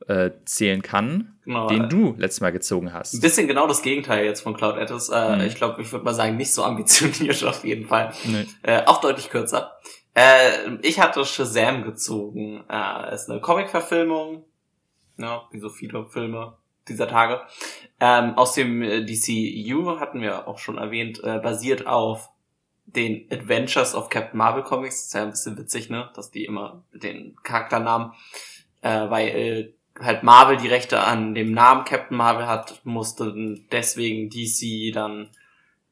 äh, 0.07 0.31
zählen 0.45 0.83
kann, 0.83 1.39
genau, 1.45 1.69
den 1.69 1.89
du 1.89 2.15
letztes 2.19 2.41
Mal 2.41 2.53
gezogen 2.53 2.93
hast. 2.93 3.15
Ein 3.15 3.21
bisschen 3.21 3.49
genau 3.49 3.67
das 3.67 3.83
Gegenteil 3.83 4.25
jetzt 4.25 4.43
von 4.43 4.55
Cloud 4.55 4.77
Atlas. 4.77 5.09
Äh, 5.09 5.37
mhm. 5.37 5.43
Ich 5.43 5.55
glaube, 5.55 5.83
ich 5.83 5.91
würde 5.93 6.05
mal 6.05 6.15
sagen, 6.15 6.37
nicht 6.37 6.53
so 6.53 6.63
ambitioniert 6.65 7.43
auf 7.45 7.65
jeden 7.65 7.87
Fall. 7.87 8.13
Nee. 8.25 8.47
Äh, 8.63 8.85
auch 8.85 9.01
deutlich 9.01 9.31
kürzer. 9.31 9.77
Äh, 10.15 10.77
ich 10.83 11.01
hatte 11.01 11.25
Shazam 11.25 11.85
gezogen. 11.85 12.65
Äh, 12.69 13.15
ist 13.15 13.31
eine 13.31 13.41
Comic-Verfilmung, 13.41 14.45
ja, 15.17 15.43
wie 15.51 15.61
so 15.61 15.69
viele 15.69 16.07
Filme 16.07 16.57
dieser 16.89 17.09
Tage. 17.09 17.41
Ähm, 18.01 18.37
aus 18.37 18.55
dem 18.55 18.83
äh, 18.83 19.05
DCU 19.05 19.99
hatten 19.99 20.21
wir 20.21 20.49
auch 20.49 20.59
schon 20.59 20.79
erwähnt, 20.79 21.23
äh, 21.23 21.39
basiert 21.39 21.87
auf 21.87 22.31
den 22.87 23.27
Adventures 23.31 23.95
of 23.95 24.09
Captain 24.11 24.39
Marvel 24.39 24.63
Comics. 24.63 25.07
ist 25.07 25.15
ja 25.15 25.23
ein 25.23 25.31
bisschen 25.31 25.57
witzig, 25.57 25.91
ne, 25.91 26.11
dass 26.15 26.31
die 26.31 26.45
immer 26.45 26.85
den 26.93 27.37
Charakternamen, 27.43 28.13
äh, 28.83 29.09
weil 29.09 29.75
halt 30.01 30.23
Marvel 30.23 30.57
die 30.57 30.69
Rechte 30.69 31.01
an 31.01 31.35
dem 31.35 31.53
Namen 31.53 31.85
Captain 31.85 32.17
Marvel 32.17 32.47
hat, 32.47 32.81
musste 32.85 33.33
deswegen 33.71 34.29
DC 34.29 34.93
dann 34.93 35.31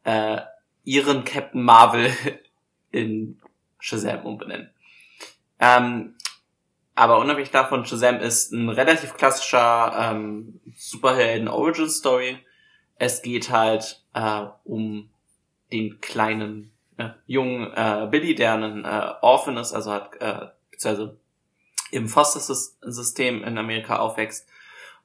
äh, 0.04 0.40
ihren 0.84 1.24
Captain 1.24 1.62
Marvel 1.62 2.10
in 2.90 3.40
Shazam 3.78 4.24
umbenennen. 4.24 4.70
Ähm, 5.58 6.14
aber 6.94 7.18
unabhängig 7.18 7.50
davon, 7.50 7.84
Shazam 7.84 8.20
ist 8.20 8.52
ein 8.52 8.68
relativ 8.68 9.14
klassischer 9.14 9.94
ähm, 9.98 10.60
Superhelden-Origin-Story. 10.76 12.38
Es 12.96 13.22
geht 13.22 13.50
halt 13.50 14.02
äh, 14.14 14.46
um 14.64 15.08
den 15.72 16.00
kleinen 16.00 16.70
äh, 16.98 17.10
jungen 17.26 17.72
äh, 17.74 18.08
Billy, 18.10 18.34
der 18.34 18.54
ein 18.54 18.84
äh, 18.84 19.14
Orphan 19.22 19.56
ist, 19.56 19.72
also 19.72 19.92
hat 19.92 20.10
äh, 20.20 20.48
beziehungsweise 20.70 21.16
im 21.90 22.08
Foster-System 22.08 23.44
in 23.44 23.58
Amerika 23.58 23.98
aufwächst 23.98 24.46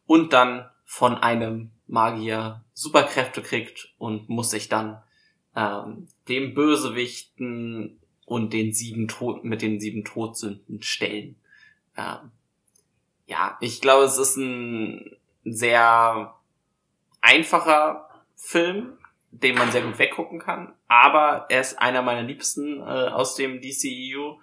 und 0.05 0.33
dann 0.33 0.69
von 0.85 1.15
einem 1.15 1.71
Magier 1.87 2.63
Superkräfte 2.73 3.41
kriegt 3.41 3.93
und 3.97 4.29
muss 4.29 4.51
sich 4.51 4.69
dann 4.69 5.01
ähm, 5.55 6.07
dem 6.27 6.53
Bösewichten 6.53 7.99
und 8.25 8.53
den 8.53 8.73
sieben 8.73 9.07
Tod 9.07 9.43
mit 9.43 9.61
den 9.61 9.79
sieben 9.79 10.03
Todsünden 10.03 10.81
stellen. 10.81 11.37
Ähm, 11.97 12.31
ja, 13.25 13.57
ich 13.59 13.81
glaube, 13.81 14.05
es 14.05 14.17
ist 14.17 14.37
ein 14.37 15.17
sehr 15.43 16.33
einfacher 17.21 18.09
Film, 18.35 18.97
den 19.31 19.55
man 19.55 19.71
sehr 19.71 19.81
gut 19.81 19.99
weggucken 19.99 20.39
kann, 20.39 20.73
aber 20.87 21.47
er 21.49 21.61
ist 21.61 21.79
einer 21.79 22.01
meiner 22.01 22.23
liebsten 22.23 22.79
äh, 22.79 23.09
aus 23.09 23.35
dem 23.35 23.61
DCEU, 23.61 24.35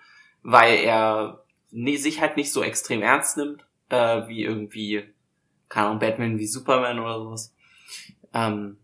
weil 0.43 0.79
er 0.81 1.45
nee, 1.71 1.97
sich 1.97 2.21
halt 2.21 2.37
nicht 2.37 2.53
so 2.53 2.63
extrem 2.63 3.03
ernst 3.03 3.37
nimmt, 3.37 3.65
äh, 3.89 4.29
wie 4.29 4.45
irgendwie, 4.45 5.05
keine 5.69 5.89
Ahnung, 5.89 5.99
Batman 5.99 6.39
wie 6.39 6.47
Superman 6.47 7.01
oder 7.01 7.19
sowas. 7.19 7.55
Ähm, 8.33 8.77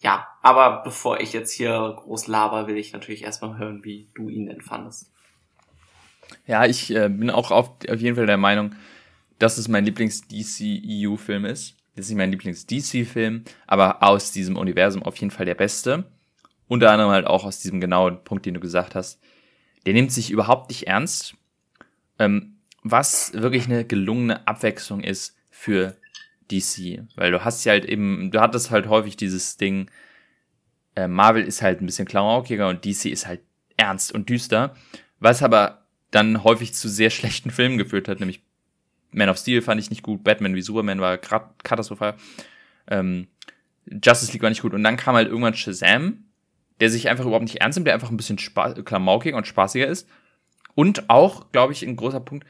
ja, 0.00 0.26
aber 0.42 0.82
bevor 0.82 1.20
ich 1.20 1.32
jetzt 1.32 1.52
hier 1.52 1.94
groß 1.96 2.26
laber, 2.26 2.66
will 2.66 2.76
ich 2.76 2.92
natürlich 2.92 3.22
erstmal 3.22 3.58
hören, 3.58 3.84
wie 3.84 4.08
du 4.14 4.28
ihn 4.28 4.46
denn 4.46 4.62
fandest. 4.62 5.11
Ja, 6.46 6.66
ich 6.66 6.94
äh, 6.94 7.08
bin 7.08 7.30
auch 7.30 7.50
auf, 7.50 7.70
auf 7.88 8.00
jeden 8.00 8.16
Fall 8.16 8.26
der 8.26 8.36
Meinung, 8.36 8.74
dass 9.38 9.58
es 9.58 9.68
mein 9.68 9.84
Lieblings-DC-EU-Film 9.84 11.44
ist. 11.44 11.76
Das 11.94 12.06
ist 12.06 12.10
nicht 12.10 12.18
mein 12.18 12.30
Lieblings-DC-Film, 12.30 13.44
aber 13.66 14.02
aus 14.02 14.32
diesem 14.32 14.56
Universum 14.56 15.02
auf 15.02 15.16
jeden 15.16 15.30
Fall 15.30 15.46
der 15.46 15.54
beste. 15.54 16.04
Unter 16.68 16.90
anderem 16.90 17.10
halt 17.10 17.26
auch 17.26 17.44
aus 17.44 17.60
diesem 17.60 17.80
genauen 17.80 18.24
Punkt, 18.24 18.46
den 18.46 18.54
du 18.54 18.60
gesagt 18.60 18.94
hast. 18.94 19.20
Der 19.84 19.92
nimmt 19.92 20.12
sich 20.12 20.30
überhaupt 20.30 20.70
nicht 20.70 20.86
ernst, 20.86 21.34
ähm, 22.18 22.58
was 22.82 23.32
wirklich 23.34 23.66
eine 23.66 23.84
gelungene 23.84 24.46
Abwechslung 24.46 25.02
ist 25.02 25.36
für 25.50 25.96
DC. 26.50 27.02
Weil 27.16 27.30
du 27.32 27.44
hast 27.44 27.64
ja 27.64 27.72
halt 27.72 27.84
eben, 27.84 28.30
du 28.30 28.40
hattest 28.40 28.70
halt 28.70 28.88
häufig 28.88 29.16
dieses 29.16 29.56
Ding, 29.56 29.90
äh, 30.94 31.08
Marvel 31.08 31.44
ist 31.44 31.62
halt 31.62 31.80
ein 31.80 31.86
bisschen 31.86 32.08
klamaukiger 32.08 32.68
und 32.68 32.84
DC 32.84 33.06
ist 33.06 33.26
halt 33.26 33.40
ernst 33.76 34.12
und 34.12 34.28
düster, 34.28 34.74
was 35.18 35.42
aber 35.42 35.81
dann 36.12 36.44
häufig 36.44 36.74
zu 36.74 36.88
sehr 36.88 37.10
schlechten 37.10 37.50
Filmen 37.50 37.78
geführt 37.78 38.06
hat, 38.06 38.20
nämlich 38.20 38.40
Man 39.10 39.28
of 39.28 39.38
Steel 39.38 39.60
fand 39.60 39.80
ich 39.80 39.90
nicht 39.90 40.02
gut, 40.02 40.22
Batman 40.22 40.54
wie 40.54 40.62
Superman 40.62 41.00
war 41.00 41.18
katastrophal, 41.18 42.14
ähm, 42.88 43.26
Justice 43.86 44.32
League 44.32 44.42
war 44.42 44.50
nicht 44.50 44.62
gut 44.62 44.74
und 44.74 44.84
dann 44.84 44.96
kam 44.96 45.16
halt 45.16 45.28
irgendwann 45.28 45.54
Shazam, 45.54 46.24
der 46.80 46.88
sich 46.88 47.08
einfach 47.08 47.24
überhaupt 47.24 47.44
nicht 47.44 47.60
ernst 47.60 47.76
nimmt, 47.76 47.88
der 47.88 47.94
einfach 47.94 48.10
ein 48.10 48.16
bisschen 48.16 48.36
klamaukiger 48.36 49.36
und 49.36 49.46
spaßiger 49.46 49.86
ist 49.86 50.08
und 50.74 51.10
auch, 51.10 51.50
glaube 51.52 51.72
ich, 51.72 51.82
ein 51.82 51.96
großer 51.96 52.20
Punkt, 52.20 52.46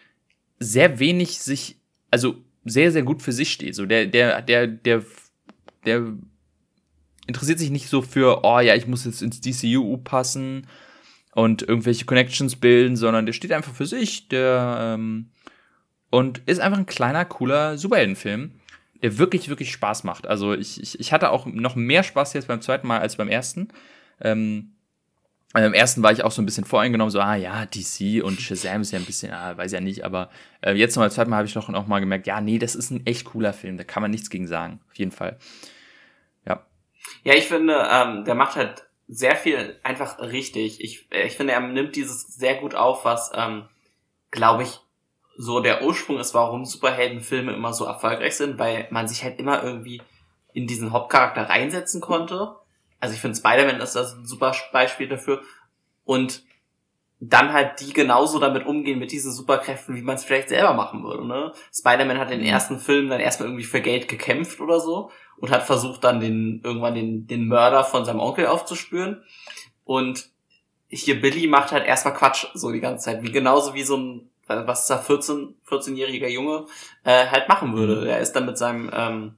sehr 0.59 0.99
wenig 0.99 1.41
sich, 1.41 1.79
also 2.11 2.37
sehr, 2.65 2.93
sehr 2.93 3.03
gut 3.03 3.23
für 3.23 3.33
sich 3.33 3.53
steht. 3.53 3.75
So, 3.75 3.87
der, 3.87 4.07
der, 4.07 4.43
der, 4.43 4.67
der, 4.67 5.05
der 5.85 6.13
interessiert 7.27 7.59
sich 7.59 7.71
nicht 7.71 7.89
so 7.89 8.03
für, 8.03 8.45
oh 8.45 8.61
ja, 8.61 8.75
ich 8.75 8.87
muss 8.87 9.05
jetzt 9.05 9.23
ins 9.23 9.41
DCU 9.41 9.97
passen 9.99 10.67
und 11.35 11.63
irgendwelche 11.63 12.05
Connections 12.05 12.57
bilden, 12.57 12.97
sondern 12.97 13.27
der 13.27 13.33
steht 13.33 13.53
einfach 13.53 13.75
für 13.75 13.87
sich, 13.87 14.29
der 14.29 14.77
ähm, 14.81 15.31
und 16.11 16.43
ist 16.47 16.61
einfach 16.61 16.79
ein 16.79 16.87
kleiner, 16.87 17.25
cooler 17.25 17.79
Superheldenfilm, 17.79 18.53
der 19.03 19.19
wirklich, 19.19 19.49
wirklich 19.49 19.73
Spaß 19.73 20.05
macht. 20.05 20.27
Also 20.27 20.53
ich, 20.55 20.81
ich, 20.81 21.01
ich 21.01 21.13
hatte 21.13 21.31
auch 21.31 21.47
noch 21.47 21.75
mehr 21.75 22.03
Spaß 22.03 22.35
jetzt 22.35 22.49
beim 22.49 22.61
zweiten 22.61 22.87
Mal 22.87 23.01
als 23.01 23.17
beim 23.17 23.29
ersten. 23.29 23.69
Ähm, 24.21 24.73
also 25.53 25.67
Im 25.67 25.75
ersten 25.75 26.03
war 26.03 26.13
ich 26.13 26.25
auch 26.25 26.31
so 26.31 26.41
ein 26.41 26.47
bisschen 26.47 26.65
voreingenommen, 26.65 27.11
so, 27.11 27.21
ah 27.21 27.35
ja, 27.35 27.67
DC 27.67 28.25
und 28.25 28.41
Shazam 28.41 28.81
ist 28.81 28.93
ja 28.93 28.99
ein 28.99 29.05
bisschen, 29.05 29.33
ah, 29.33 29.55
weiß 29.57 29.73
ja 29.73 29.81
nicht, 29.81 30.03
aber 30.05 30.31
äh, 30.63 30.73
jetzt 30.73 30.97
nochmal, 30.97 31.11
zweimal 31.11 31.39
habe 31.39 31.47
ich 31.47 31.53
doch 31.53 31.69
auch 31.69 31.87
mal 31.87 32.01
gemerkt, 32.01 32.27
ja, 32.27 32.41
nee, 32.41 32.59
das 32.59 32.75
ist 32.75 32.91
ein 32.91 33.05
echt 33.07 33.27
cooler 33.27 33.53
Film, 33.53 33.77
da 33.77 33.85
kann 33.85 34.01
man 34.01 34.11
nichts 34.11 34.31
gegen 34.31 34.47
sagen, 34.47 34.81
auf 34.89 34.97
jeden 34.97 35.11
Fall. 35.11 35.39
Ja. 36.47 36.65
Ja, 37.23 37.35
ich 37.35 37.49
finde, 37.49 37.87
ähm, 37.91 38.25
der 38.25 38.35
macht 38.35 38.57
halt 38.57 38.87
sehr 39.13 39.37
viel 39.37 39.79
einfach 39.83 40.19
richtig. 40.19 40.83
Ich, 40.83 41.11
äh, 41.11 41.27
ich 41.27 41.37
finde, 41.37 41.53
er 41.53 41.61
nimmt 41.61 41.97
dieses 41.97 42.27
sehr 42.27 42.57
gut 42.57 42.75
auf, 42.75 43.05
was, 43.05 43.31
ähm, 43.35 43.69
glaube 44.31 44.65
ich, 44.65 44.81
so 45.37 45.61
der 45.61 45.83
Ursprung 45.83 46.19
ist, 46.19 46.35
warum 46.35 46.65
Superheldenfilme 46.65 47.53
immer 47.53 47.73
so 47.73 47.85
erfolgreich 47.85 48.37
sind, 48.37 48.59
weil 48.59 48.87
man 48.91 49.09
sich 49.09 49.25
halt 49.25 49.39
immer 49.39 49.63
irgendwie 49.63 50.03
in 50.53 50.67
diesen 50.67 50.93
Hauptcharakter 50.93 51.49
reinsetzen 51.49 52.01
konnte 52.01 52.57
also 53.03 53.17
ich 53.17 53.21
finde 53.21 53.37
Spider-Man 53.37 53.81
ist 53.81 53.97
das 53.97 54.15
ein 54.15 54.25
super 54.25 54.55
Beispiel 54.73 55.09
dafür. 55.09 55.43
Und 56.05 56.45
dann 57.19 57.53
halt 57.53 57.81
die 57.81 57.93
genauso 57.93 58.39
damit 58.39 58.65
umgehen 58.65 59.01
mit 59.01 59.11
diesen 59.11 59.33
Superkräften, 59.33 59.97
wie 59.97 60.03
man 60.03 60.15
es 60.15 60.25
vielleicht 60.25 60.49
selber 60.49 60.73
machen 60.73 61.03
würde. 61.03 61.27
Ne? 61.27 61.53
Spider-Man 61.75 62.19
hat 62.19 62.31
in 62.31 62.39
den 62.39 62.47
mhm. 62.47 62.53
ersten 62.53 62.79
Filmen 62.79 63.11
dann 63.11 63.19
erstmal 63.19 63.49
irgendwie 63.49 63.65
für 63.65 63.81
Geld 63.81 64.07
gekämpft 64.07 64.61
oder 64.61 64.79
so 64.79 65.11
und 65.43 65.51
hat 65.51 65.65
versucht 65.65 66.05
dann 66.05 66.21
den 66.21 66.61
irgendwann 66.63 66.95
den, 66.95 67.27
den 67.27 67.49
Mörder 67.49 67.83
von 67.83 68.05
seinem 68.05 68.21
Onkel 68.21 68.47
aufzuspüren. 68.47 69.25
Und 69.85 70.31
hier 70.89 71.21
Billy 71.21 71.49
macht 71.49 71.73
halt 71.73 71.85
erstmal 71.85 72.15
Quatsch 72.15 72.47
so 72.55 72.71
die 72.71 72.79
ganze 72.79 73.07
Zeit, 73.07 73.23
wie 73.25 73.33
genauso 73.33 73.75
wie 73.75 73.83
so 73.83 73.97
ein 73.97 74.29
was 74.47 74.87
da 74.87 74.99
14 74.99 75.55
14-jähriger 75.67 76.29
Junge 76.29 76.67
äh, 77.05 77.27
halt 77.27 77.49
machen 77.49 77.75
würde. 77.75 78.03
Mhm. 78.03 78.07
Er 78.07 78.21
ist 78.21 78.33
dann 78.35 78.47
mit 78.47 78.59
seinem 78.59 78.91
ähm, 78.93 79.35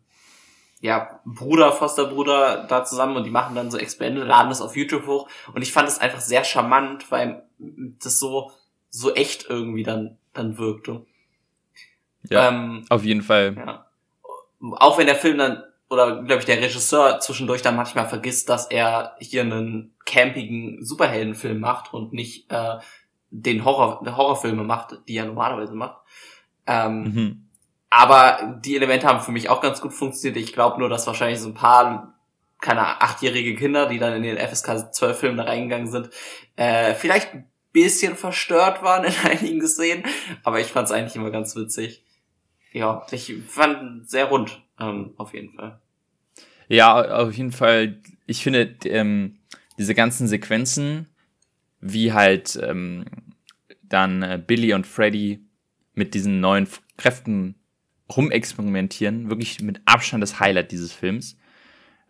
ja, 0.80 1.20
Bruder, 1.24 1.72
Fosterbruder 1.72 2.66
da 2.68 2.84
zusammen 2.84 3.16
und 3.16 3.24
die 3.24 3.30
machen 3.30 3.54
dann 3.54 3.70
so 3.70 3.78
Experimente, 3.78 4.26
laden 4.26 4.50
das 4.50 4.60
auf 4.60 4.76
YouTube 4.76 5.06
hoch 5.06 5.28
und 5.54 5.62
ich 5.62 5.72
fand 5.72 5.88
es 5.88 6.00
einfach 6.00 6.20
sehr 6.20 6.44
charmant, 6.44 7.10
weil 7.10 7.44
das 7.58 8.18
so, 8.18 8.52
so 8.90 9.14
echt 9.14 9.48
irgendwie 9.48 9.84
dann, 9.84 10.18
dann 10.34 10.58
wirkte. 10.58 11.06
Ja, 12.28 12.48
ähm, 12.48 12.84
auf 12.90 13.04
jeden 13.04 13.22
Fall. 13.22 13.54
Ja. 13.56 13.86
Auch 14.72 14.98
wenn 14.98 15.06
der 15.06 15.16
Film 15.16 15.38
dann, 15.38 15.62
oder 15.90 16.22
glaube 16.22 16.40
ich 16.40 16.46
der 16.46 16.60
Regisseur 16.60 17.20
zwischendurch 17.20 17.62
dann 17.62 17.76
manchmal 17.76 18.08
vergisst, 18.08 18.48
dass 18.48 18.66
er 18.66 19.16
hier 19.20 19.42
einen 19.42 19.94
campigen 20.04 20.84
Superheldenfilm 20.84 21.60
macht 21.60 21.92
und 21.92 22.12
nicht 22.12 22.50
äh, 22.50 22.78
den 23.30 23.64
Horror, 23.64 24.00
Horrorfilme 24.16 24.64
macht, 24.64 24.98
die 25.08 25.16
er 25.16 25.26
normalerweise 25.26 25.74
macht. 25.74 25.98
Ähm, 26.66 27.02
mhm. 27.02 27.48
Aber 27.90 28.58
die 28.64 28.76
Elemente 28.76 29.06
haben 29.06 29.20
für 29.20 29.32
mich 29.32 29.48
auch 29.48 29.60
ganz 29.60 29.80
gut 29.80 29.92
funktioniert. 29.92 30.36
Ich 30.42 30.52
glaube 30.52 30.78
nur, 30.78 30.88
dass 30.88 31.06
wahrscheinlich 31.06 31.40
so 31.40 31.48
ein 31.48 31.54
paar, 31.54 32.14
keine 32.60 33.00
achtjährige 33.00 33.54
Kinder, 33.54 33.86
die 33.86 33.98
dann 33.98 34.14
in 34.14 34.22
den 34.22 34.38
FSK 34.38 34.92
12 34.92 35.18
Filmen 35.18 35.36
da 35.36 35.44
reingegangen 35.44 35.90
sind, 35.90 36.10
äh, 36.56 36.94
vielleicht 36.94 37.34
ein 37.34 37.50
bisschen 37.72 38.16
verstört 38.16 38.82
waren 38.82 39.04
in 39.04 39.14
einigen 39.24 39.66
Szenen. 39.66 40.04
Aber 40.42 40.60
ich 40.60 40.68
fand 40.68 40.86
es 40.86 40.92
eigentlich 40.92 41.16
immer 41.16 41.30
ganz 41.30 41.54
witzig. 41.56 42.04
Ja, 42.74 43.06
ich 43.12 43.32
fand 43.46 44.10
sehr 44.10 44.26
rund, 44.26 44.60
ähm, 44.80 45.14
auf 45.16 45.32
jeden 45.32 45.54
Fall. 45.54 45.80
Ja, 46.68 47.18
auf 47.18 47.32
jeden 47.32 47.52
Fall. 47.52 48.00
Ich 48.26 48.42
finde, 48.42 48.74
ähm, 48.84 49.38
diese 49.78 49.94
ganzen 49.94 50.26
Sequenzen, 50.26 51.06
wie 51.80 52.12
halt 52.12 52.58
ähm, 52.60 53.04
dann 53.82 54.22
äh, 54.22 54.42
Billy 54.44 54.74
und 54.74 54.88
Freddy 54.88 55.38
mit 55.94 56.14
diesen 56.14 56.40
neuen 56.40 56.66
Kräften 56.96 57.54
rumexperimentieren. 58.14 59.30
Wirklich 59.30 59.62
mit 59.62 59.80
Abstand 59.84 60.22
das 60.22 60.40
Highlight 60.40 60.72
dieses 60.72 60.92
Films. 60.92 61.36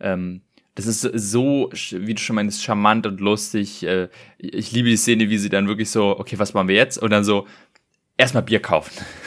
Ähm, 0.01 0.41
das 0.77 0.87
ist 0.87 1.03
so, 1.03 1.71
wie 1.91 2.15
du 2.15 2.21
schon 2.21 2.37
meinst, 2.37 2.65
charmant 2.65 3.07
und 3.07 3.21
lustig. 3.21 3.83
Äh, 3.83 4.09
ich 4.39 4.73
liebe 4.73 4.89
die 4.89 4.97
Szene, 4.97 5.29
wie 5.29 5.39
sie 5.39 5.51
dann 5.51 5.69
wirklich 5.69 5.91
so, 5.91 6.19
okay, 6.19 6.39
was 6.39 6.55
machen 6.55 6.69
wir 6.69 6.77
jetzt? 6.77 6.97
Und 6.97 7.11
dann 7.11 7.23
so, 7.23 7.47
erstmal 8.17 8.43
Bier 8.43 8.61
kaufen. 8.61 9.05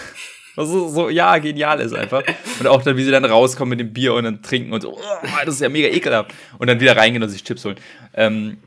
Also 0.58 0.90
so, 0.90 1.10
ja, 1.10 1.38
genial 1.38 1.80
ist 1.80 1.94
einfach. 1.94 2.24
Und 2.60 2.68
auch 2.68 2.82
dann, 2.82 2.98
wie 2.98 3.04
sie 3.04 3.12
dann 3.12 3.24
rauskommen 3.24 3.70
mit 3.70 3.80
dem 3.80 3.94
Bier 3.94 4.16
und 4.16 4.24
dann 4.24 4.42
trinken 4.42 4.74
und 4.74 4.82
so, 4.82 4.98
oh, 4.98 5.00
das 5.46 5.56
ist 5.56 5.62
ja 5.62 5.70
mega 5.70 5.88
ekelhaft. 5.88 6.34
Und 6.58 6.68
dann 6.68 6.80
wieder 6.80 6.98
reingehen 6.98 7.22
und 7.22 7.30
sich 7.30 7.44
Chips 7.44 7.64
holen. 7.64 7.78
Ähm, 8.16 8.58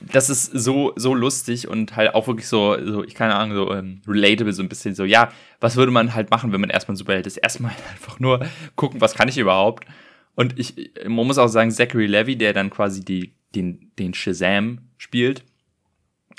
das 0.00 0.28
ist 0.28 0.46
so, 0.52 0.92
so 0.96 1.14
lustig 1.14 1.68
und 1.68 1.96
halt 1.96 2.14
auch 2.14 2.26
wirklich 2.26 2.48
so, 2.48 2.76
so 2.84 3.02
ich 3.02 3.14
keine 3.14 3.34
Ahnung, 3.34 3.56
so 3.56 3.72
ähm, 3.72 4.02
relatable, 4.06 4.52
so 4.52 4.62
ein 4.62 4.68
bisschen 4.68 4.94
so, 4.94 5.04
ja, 5.04 5.32
was 5.60 5.76
würde 5.76 5.92
man 5.92 6.14
halt 6.14 6.30
machen, 6.30 6.52
wenn 6.52 6.60
man 6.60 6.68
erstmal 6.70 6.94
ein 6.94 6.98
Superheld 6.98 7.26
ist? 7.26 7.38
Erstmal 7.38 7.72
einfach 7.92 8.18
nur 8.20 8.44
gucken, 8.74 9.00
was 9.00 9.14
kann 9.14 9.28
ich 9.28 9.38
überhaupt? 9.38 9.86
Und 10.34 10.58
ich, 10.58 10.90
man 11.04 11.26
muss 11.26 11.38
auch 11.38 11.48
sagen, 11.48 11.70
Zachary 11.70 12.06
Levy, 12.06 12.36
der 12.36 12.52
dann 12.52 12.70
quasi 12.70 13.04
die, 13.04 13.32
den, 13.54 13.90
den 13.98 14.12
Shazam 14.12 14.80
spielt, 14.98 15.44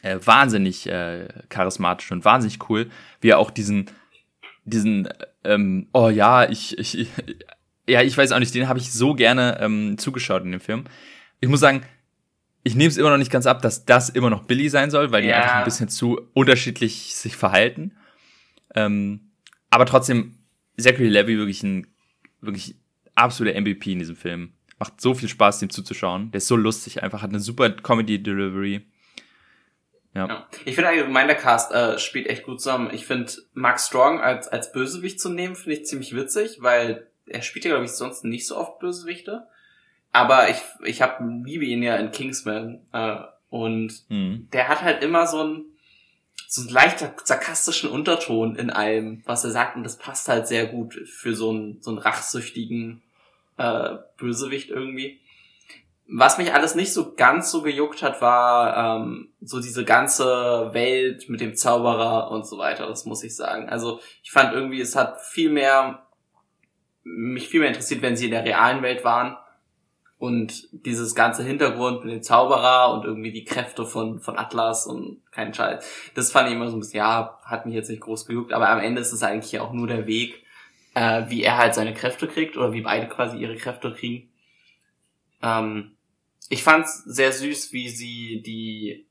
äh, 0.03 0.19
wahnsinnig 0.23 0.87
äh, 0.87 1.27
charismatisch 1.49 2.11
und 2.11 2.25
wahnsinnig 2.25 2.69
cool, 2.69 2.89
wie 3.21 3.29
er 3.29 3.39
auch 3.39 3.49
diesen, 3.49 3.89
diesen, 4.67 5.09
ähm, 5.43 5.87
oh 5.93 6.09
ja, 6.09 6.49
ich, 6.49 6.77
ich, 6.77 7.07
ja, 7.87 8.01
ich 8.01 8.17
weiß 8.17 8.31
auch 8.31 8.39
nicht, 8.39 8.53
den 8.53 8.67
habe 8.67 8.79
ich 8.79 8.91
so 8.91 9.13
gerne 9.13 9.57
ähm, 9.61 9.97
zugeschaut 9.97 10.43
in 10.43 10.51
dem 10.51 10.61
Film. 10.61 10.83
Ich 11.39 11.49
muss 11.49 11.59
sagen, 11.59 11.83
ich 12.63 12.75
nehme 12.75 12.89
es 12.89 12.97
immer 12.97 13.09
noch 13.09 13.17
nicht 13.17 13.31
ganz 13.31 13.45
ab, 13.45 13.61
dass 13.61 13.85
das 13.85 14.09
immer 14.09 14.29
noch 14.29 14.43
Billy 14.43 14.67
sein 14.69 14.91
soll, 14.91 15.11
weil 15.11 15.21
die 15.21 15.29
ja. 15.29 15.41
einfach 15.41 15.55
ein 15.55 15.63
bisschen 15.63 15.89
zu 15.89 16.19
unterschiedlich 16.33 17.15
sich 17.15 17.35
verhalten. 17.35 17.93
Ähm, 18.75 19.31
aber 19.69 19.85
trotzdem, 19.85 20.35
Zachary 20.77 21.07
Levy 21.07 21.37
wirklich 21.37 21.63
ein 21.63 21.87
wirklich 22.41 22.75
absoluter 23.15 23.59
MVP 23.59 23.93
in 23.93 23.99
diesem 23.99 24.15
Film. 24.15 24.53
Macht 24.79 24.99
so 25.01 25.13
viel 25.13 25.29
Spaß, 25.29 25.59
dem 25.59 25.69
zuzuschauen. 25.69 26.29
Der 26.31 26.39
ist 26.39 26.47
so 26.47 26.55
lustig, 26.55 27.01
einfach 27.03 27.21
hat 27.21 27.29
eine 27.29 27.39
super 27.39 27.69
Comedy-Delivery. 27.69 28.81
Ja. 30.17 30.27
ja. 30.27 30.47
Ich 30.65 30.73
finde 30.73 30.89
allgemein, 30.89 31.27
der 31.27 31.37
Cast 31.37 31.71
äh, 31.71 31.99
spielt 31.99 32.27
echt 32.27 32.43
gut 32.43 32.59
zusammen. 32.59 32.89
Ich 32.91 33.05
finde, 33.05 33.31
Mark 33.53 33.79
Strong 33.79 34.19
als, 34.19 34.47
als 34.47 34.71
Bösewicht 34.71 35.19
zu 35.19 35.29
nehmen, 35.29 35.55
finde 35.55 35.77
ich 35.77 35.85
ziemlich 35.85 36.15
witzig, 36.15 36.57
weil 36.61 37.07
er 37.27 37.43
spielt 37.43 37.65
ja, 37.65 37.71
glaube 37.71 37.85
ich, 37.85 37.91
sonst 37.91 38.23
nicht 38.23 38.47
so 38.47 38.57
oft 38.57 38.79
Bösewichte. 38.79 39.47
Aber 40.11 40.49
ich, 40.49 40.57
ich 40.83 41.01
hab, 41.03 41.21
liebe 41.21 41.65
ihn 41.65 41.83
ja 41.83 41.97
in 41.97 42.11
Kingsman. 42.11 42.81
Äh, 42.91 43.17
und 43.49 44.09
mhm. 44.09 44.47
der 44.51 44.69
hat 44.69 44.81
halt 44.81 45.03
immer 45.03 45.27
so 45.27 45.41
einen, 45.41 45.65
so 46.47 46.61
einen 46.61 46.71
leicht 46.71 47.05
sarkastischen 47.23 47.89
Unterton 47.89 48.55
in 48.55 48.71
allem, 48.71 49.21
was 49.25 49.43
er 49.43 49.51
sagt. 49.51 49.75
Und 49.75 49.83
das 49.83 49.97
passt 49.97 50.27
halt 50.29 50.47
sehr 50.47 50.65
gut 50.65 50.95
für 51.05 51.35
so 51.35 51.51
einen, 51.51 51.79
so 51.81 51.91
einen 51.91 51.99
rachsüchtigen 51.99 53.03
äh, 53.57 53.97
Bösewicht 54.17 54.71
irgendwie. 54.71 55.19
Was 56.09 56.37
mich 56.37 56.53
alles 56.53 56.75
nicht 56.75 56.93
so 56.93 57.15
ganz 57.15 57.51
so 57.51 57.61
gejuckt 57.61 58.01
hat, 58.01 58.21
war 58.21 59.01
ähm, 59.01 59.33
so 59.41 59.59
diese 59.59 59.83
ganze 59.83 60.69
Welt 60.73 61.27
mit 61.29 61.41
dem 61.41 61.55
Zauberer 61.55 62.31
und 62.31 62.47
so 62.47 62.57
weiter, 62.57 62.87
das 62.87 63.05
muss 63.05 63.23
ich 63.23 63.35
sagen. 63.35 63.67
Also 63.69 63.99
ich 64.23 64.31
fand 64.31 64.53
irgendwie, 64.53 64.79
es 64.79 64.95
hat 64.95 65.21
viel 65.21 65.49
mehr, 65.49 66.07
mich 67.03 67.49
viel 67.49 67.59
mehr 67.59 67.69
interessiert, 67.69 68.01
wenn 68.01 68.15
sie 68.15 68.25
in 68.25 68.31
der 68.31 68.45
realen 68.45 68.81
Welt 68.83 69.03
waren 69.03 69.37
Und 70.19 70.69
dieses 70.71 71.13
ganze 71.13 71.43
Hintergrund 71.43 72.03
mit 72.03 72.13
dem 72.13 72.23
Zauberer 72.23 72.93
und 72.93 73.05
irgendwie 73.05 73.31
die 73.31 73.43
Kräfte 73.45 73.85
von, 73.85 74.19
von 74.19 74.37
Atlas 74.37 74.87
und 74.87 75.21
kein 75.31 75.53
Scheiß. 75.53 75.85
Das 76.15 76.31
fand 76.31 76.47
ich 76.49 76.55
immer 76.55 76.69
so 76.69 76.77
ein 76.77 76.79
bisschen, 76.79 76.97
ja, 76.97 77.37
hat 77.43 77.65
mich 77.65 77.75
jetzt 77.75 77.89
nicht 77.89 78.01
groß 78.01 78.25
gejuckt, 78.25 78.51
aber 78.51 78.69
am 78.69 78.79
Ende 78.79 79.01
ist 79.01 79.11
es 79.11 79.21
eigentlich 79.21 79.59
auch 79.59 79.73
nur 79.73 79.85
der 79.87 80.07
Weg, 80.07 80.43
äh, 80.95 81.25
wie 81.27 81.43
er 81.43 81.57
halt 81.57 81.75
seine 81.75 81.93
Kräfte 81.93 82.27
kriegt 82.27 82.57
oder 82.57 82.73
wie 82.73 82.81
beide 82.81 83.07
quasi 83.07 83.37
ihre 83.37 83.57
Kräfte 83.57 83.93
kriegen. 83.93 84.31
Ähm, 85.43 85.96
ich 86.49 86.63
fand's 86.63 87.03
sehr 87.05 87.31
süß, 87.31 87.73
wie 87.73 87.89
sie 87.89 88.41
die 88.41 89.07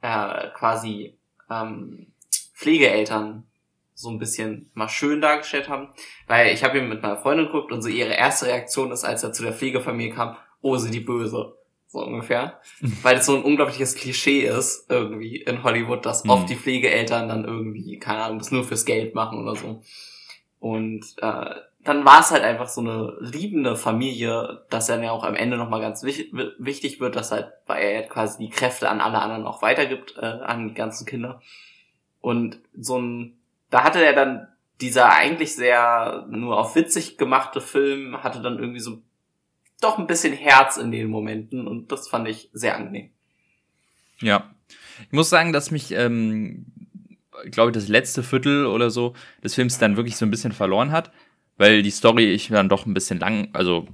äh, 0.00 0.48
quasi 0.54 1.16
ähm, 1.50 2.06
Pflegeeltern 2.54 3.44
so 3.94 4.08
ein 4.08 4.18
bisschen 4.18 4.70
mal 4.74 4.88
schön 4.88 5.20
dargestellt 5.20 5.68
haben. 5.68 5.88
Weil 6.26 6.54
ich 6.54 6.64
habe 6.64 6.78
ihn 6.78 6.88
mit 6.88 7.02
meiner 7.02 7.18
Freundin 7.18 7.46
geguckt 7.46 7.72
und 7.72 7.82
so 7.82 7.88
ihre 7.88 8.14
erste 8.14 8.46
Reaktion 8.46 8.92
ist, 8.92 9.04
als 9.04 9.22
er 9.22 9.32
zu 9.32 9.42
der 9.42 9.52
Pflegefamilie 9.52 10.14
kam, 10.14 10.36
oh, 10.62 10.76
sie 10.76 10.90
die 10.90 11.00
Böse. 11.00 11.56
So 11.88 11.98
ungefähr. 12.04 12.60
Weil 13.02 13.16
das 13.16 13.26
so 13.26 13.34
ein 13.34 13.42
unglaubliches 13.42 13.96
Klischee 13.96 14.42
ist, 14.42 14.88
irgendwie 14.88 15.38
in 15.38 15.64
Hollywood, 15.64 16.06
dass 16.06 16.24
mhm. 16.24 16.30
oft 16.30 16.48
die 16.48 16.56
Pflegeeltern 16.56 17.28
dann 17.28 17.44
irgendwie, 17.44 17.98
keine 17.98 18.22
Ahnung, 18.22 18.38
das 18.38 18.52
nur 18.52 18.64
fürs 18.64 18.84
Geld 18.84 19.14
machen 19.14 19.40
oder 19.40 19.56
so. 19.56 19.82
Und 20.60 21.04
äh, 21.20 21.50
dann 21.84 22.04
war 22.04 22.20
es 22.20 22.30
halt 22.30 22.42
einfach 22.42 22.68
so 22.68 22.80
eine 22.80 23.16
liebende 23.20 23.74
Familie, 23.76 24.64
dass 24.68 24.88
er 24.88 25.02
ja 25.02 25.12
auch 25.12 25.24
am 25.24 25.34
Ende 25.34 25.56
nochmal 25.56 25.80
ganz 25.80 26.02
wichtig, 26.02 26.32
wichtig 26.58 27.00
wird, 27.00 27.16
dass 27.16 27.32
halt, 27.32 27.48
weil 27.66 27.82
er 27.82 28.02
quasi 28.02 28.38
die 28.38 28.50
Kräfte 28.50 28.88
an 28.88 29.00
alle 29.00 29.20
anderen 29.20 29.46
auch 29.46 29.62
weitergibt, 29.62 30.16
äh, 30.18 30.26
an 30.26 30.68
die 30.68 30.74
ganzen 30.74 31.06
Kinder. 31.06 31.40
Und 32.20 32.58
so 32.74 32.98
ein 32.98 33.40
da 33.70 33.84
hatte 33.84 34.04
er 34.04 34.12
dann 34.12 34.48
dieser 34.80 35.12
eigentlich 35.12 35.54
sehr 35.54 36.26
nur 36.28 36.58
auf 36.58 36.74
witzig 36.74 37.16
gemachte 37.16 37.60
Film, 37.60 38.22
hatte 38.22 38.42
dann 38.42 38.58
irgendwie 38.58 38.80
so 38.80 39.00
doch 39.80 39.98
ein 39.98 40.06
bisschen 40.06 40.34
Herz 40.34 40.76
in 40.76 40.90
den 40.90 41.08
Momenten 41.08 41.66
und 41.66 41.90
das 41.90 42.08
fand 42.08 42.28
ich 42.28 42.50
sehr 42.52 42.76
angenehm. 42.76 43.10
Ja. 44.20 44.50
Ich 45.06 45.12
muss 45.12 45.30
sagen, 45.30 45.52
dass 45.52 45.70
mich, 45.70 45.92
ähm, 45.92 46.66
glaube 47.50 47.70
ich, 47.70 47.74
das 47.74 47.88
letzte 47.88 48.22
Viertel 48.22 48.66
oder 48.66 48.90
so 48.90 49.14
des 49.42 49.54
Films 49.54 49.78
dann 49.78 49.96
wirklich 49.96 50.16
so 50.16 50.26
ein 50.26 50.30
bisschen 50.30 50.52
verloren 50.52 50.92
hat, 50.92 51.10
weil 51.60 51.82
die 51.82 51.90
Story 51.90 52.32
ich 52.32 52.48
dann 52.48 52.70
doch 52.70 52.86
ein 52.86 52.94
bisschen 52.94 53.20
lang, 53.20 53.50
also 53.52 53.86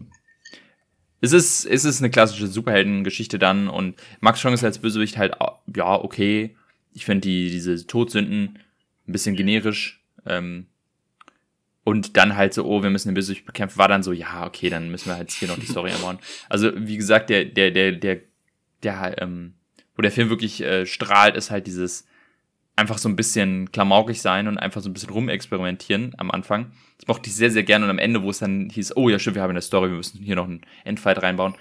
es 1.21 1.33
ist, 1.33 1.65
es 1.65 1.85
ist 1.85 2.01
eine 2.01 2.11
klassische 2.11 2.47
Superheldengeschichte 2.47 3.41
dann 3.41 3.69
und 3.69 3.97
Max 4.21 4.39
Strong 4.39 4.55
ist 4.55 4.63
als 4.63 4.79
Bösewicht 4.79 5.17
halt, 5.17 5.35
ja, 5.75 6.01
okay. 6.01 6.55
Ich 6.93 7.05
finde 7.05 7.23
die, 7.23 7.51
diese 7.51 7.85
Todsünden 7.85 8.61
ein 9.09 9.13
bisschen 9.13 9.35
generisch. 9.35 10.01
Ähm, 10.25 10.67
und 11.83 12.17
dann 12.17 12.37
halt 12.37 12.55
so, 12.55 12.65
oh, 12.65 12.85
wir 12.85 12.91
müssen 12.91 13.09
den 13.09 13.15
Bösewicht 13.15 13.45
bekämpfen, 13.45 13.79
war 13.79 13.89
dann 13.89 14.05
so, 14.05 14.13
ja, 14.13 14.47
okay, 14.47 14.71
dann 14.71 14.89
müssen 14.89 15.09
wir 15.09 15.17
halt 15.17 15.33
hier 15.33 15.49
noch 15.49 15.59
die 15.59 15.67
Story 15.67 15.91
erbauen. 15.91 16.21
Also, 16.49 16.71
wie 16.77 16.97
gesagt, 16.97 17.31
der, 17.31 17.47
der, 17.47 17.73
der, 17.73 17.93
der, 17.93 18.21
der, 18.85 19.21
ähm, 19.21 19.55
wo 19.97 20.03
der 20.03 20.13
Film 20.13 20.31
wirklich 20.31 20.63
äh, 20.63 20.87
strahlt, 20.87 21.37
ist 21.37 21.51
halt 21.51 21.67
dieses 21.67 22.07
einfach 22.77 22.99
so 22.99 23.09
ein 23.09 23.17
bisschen 23.17 23.73
klamaukig 23.73 24.21
sein 24.21 24.49
und 24.49 24.59
einfach 24.59 24.83
so 24.83 24.91
ein 24.91 24.93
bisschen 24.93 25.11
rumexperimentieren 25.11 26.15
am 26.19 26.31
Anfang. 26.31 26.73
Das 26.99 27.09
mochte 27.09 27.29
ich 27.29 27.35
sehr, 27.35 27.51
sehr 27.51 27.63
gerne 27.63 27.87
und 27.87 27.91
am 27.91 27.99
Ende, 27.99 28.23
wo 28.23 28.31
es 28.31 28.39
dann 28.39 28.71
hieß, 28.71 28.97
oh 28.97 29.09
ja, 29.09 29.19
stimmt, 29.19 29.37
wir 29.37 29.43
haben 29.43 29.51
eine 29.51 29.63
Story, 29.63 29.89
wir 29.89 29.97
müssen 29.97 30.23
hier 30.23 30.37
noch 30.37 30.45
einen 30.45 30.61
Endfight 30.85 31.23
reinbauen, 31.23 31.55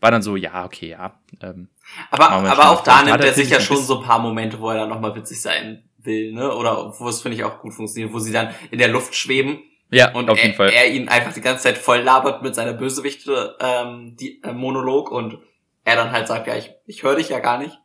war 0.00 0.10
dann 0.10 0.22
so, 0.22 0.36
ja, 0.36 0.64
okay, 0.64 0.90
ja. 0.90 1.14
Ähm, 1.42 1.68
aber 2.10 2.30
aber 2.30 2.70
auch 2.70 2.82
da 2.82 3.02
nimmt 3.02 3.24
er 3.24 3.32
sich 3.32 3.50
ja 3.50 3.60
schon 3.60 3.78
so 3.78 4.00
ein 4.00 4.04
paar 4.04 4.18
Momente, 4.18 4.60
wo 4.60 4.68
er 4.70 4.76
dann 4.76 4.88
nochmal 4.88 5.14
witzig 5.14 5.40
sein 5.40 5.84
will, 5.98 6.32
ne? 6.32 6.54
Oder 6.54 6.94
wo 6.98 7.08
es 7.08 7.20
finde 7.22 7.36
ich 7.36 7.44
auch 7.44 7.60
gut 7.60 7.74
funktioniert, 7.74 8.12
wo 8.12 8.18
sie 8.18 8.32
dann 8.32 8.54
in 8.70 8.78
der 8.78 8.88
Luft 8.88 9.14
schweben. 9.14 9.60
Ja, 9.90 10.12
und 10.12 10.28
auf 10.28 10.36
jeden 10.38 10.50
er, 10.50 10.56
Fall. 10.56 10.70
er 10.70 10.90
ihn 10.90 11.08
einfach 11.08 11.32
die 11.32 11.40
ganze 11.40 11.62
Zeit 11.62 11.78
voll 11.78 12.00
labert 12.00 12.42
mit 12.42 12.54
seiner 12.54 12.74
Bösewichte 12.74 13.56
ähm, 13.60 14.16
die, 14.20 14.42
äh, 14.42 14.52
Monolog 14.52 15.10
und 15.10 15.38
er 15.84 15.96
dann 15.96 16.12
halt 16.12 16.28
sagt, 16.28 16.46
ja, 16.46 16.56
ich, 16.56 16.70
ich 16.86 17.02
höre 17.02 17.16
dich 17.16 17.30
ja 17.30 17.38
gar 17.38 17.58
nicht. 17.58 17.78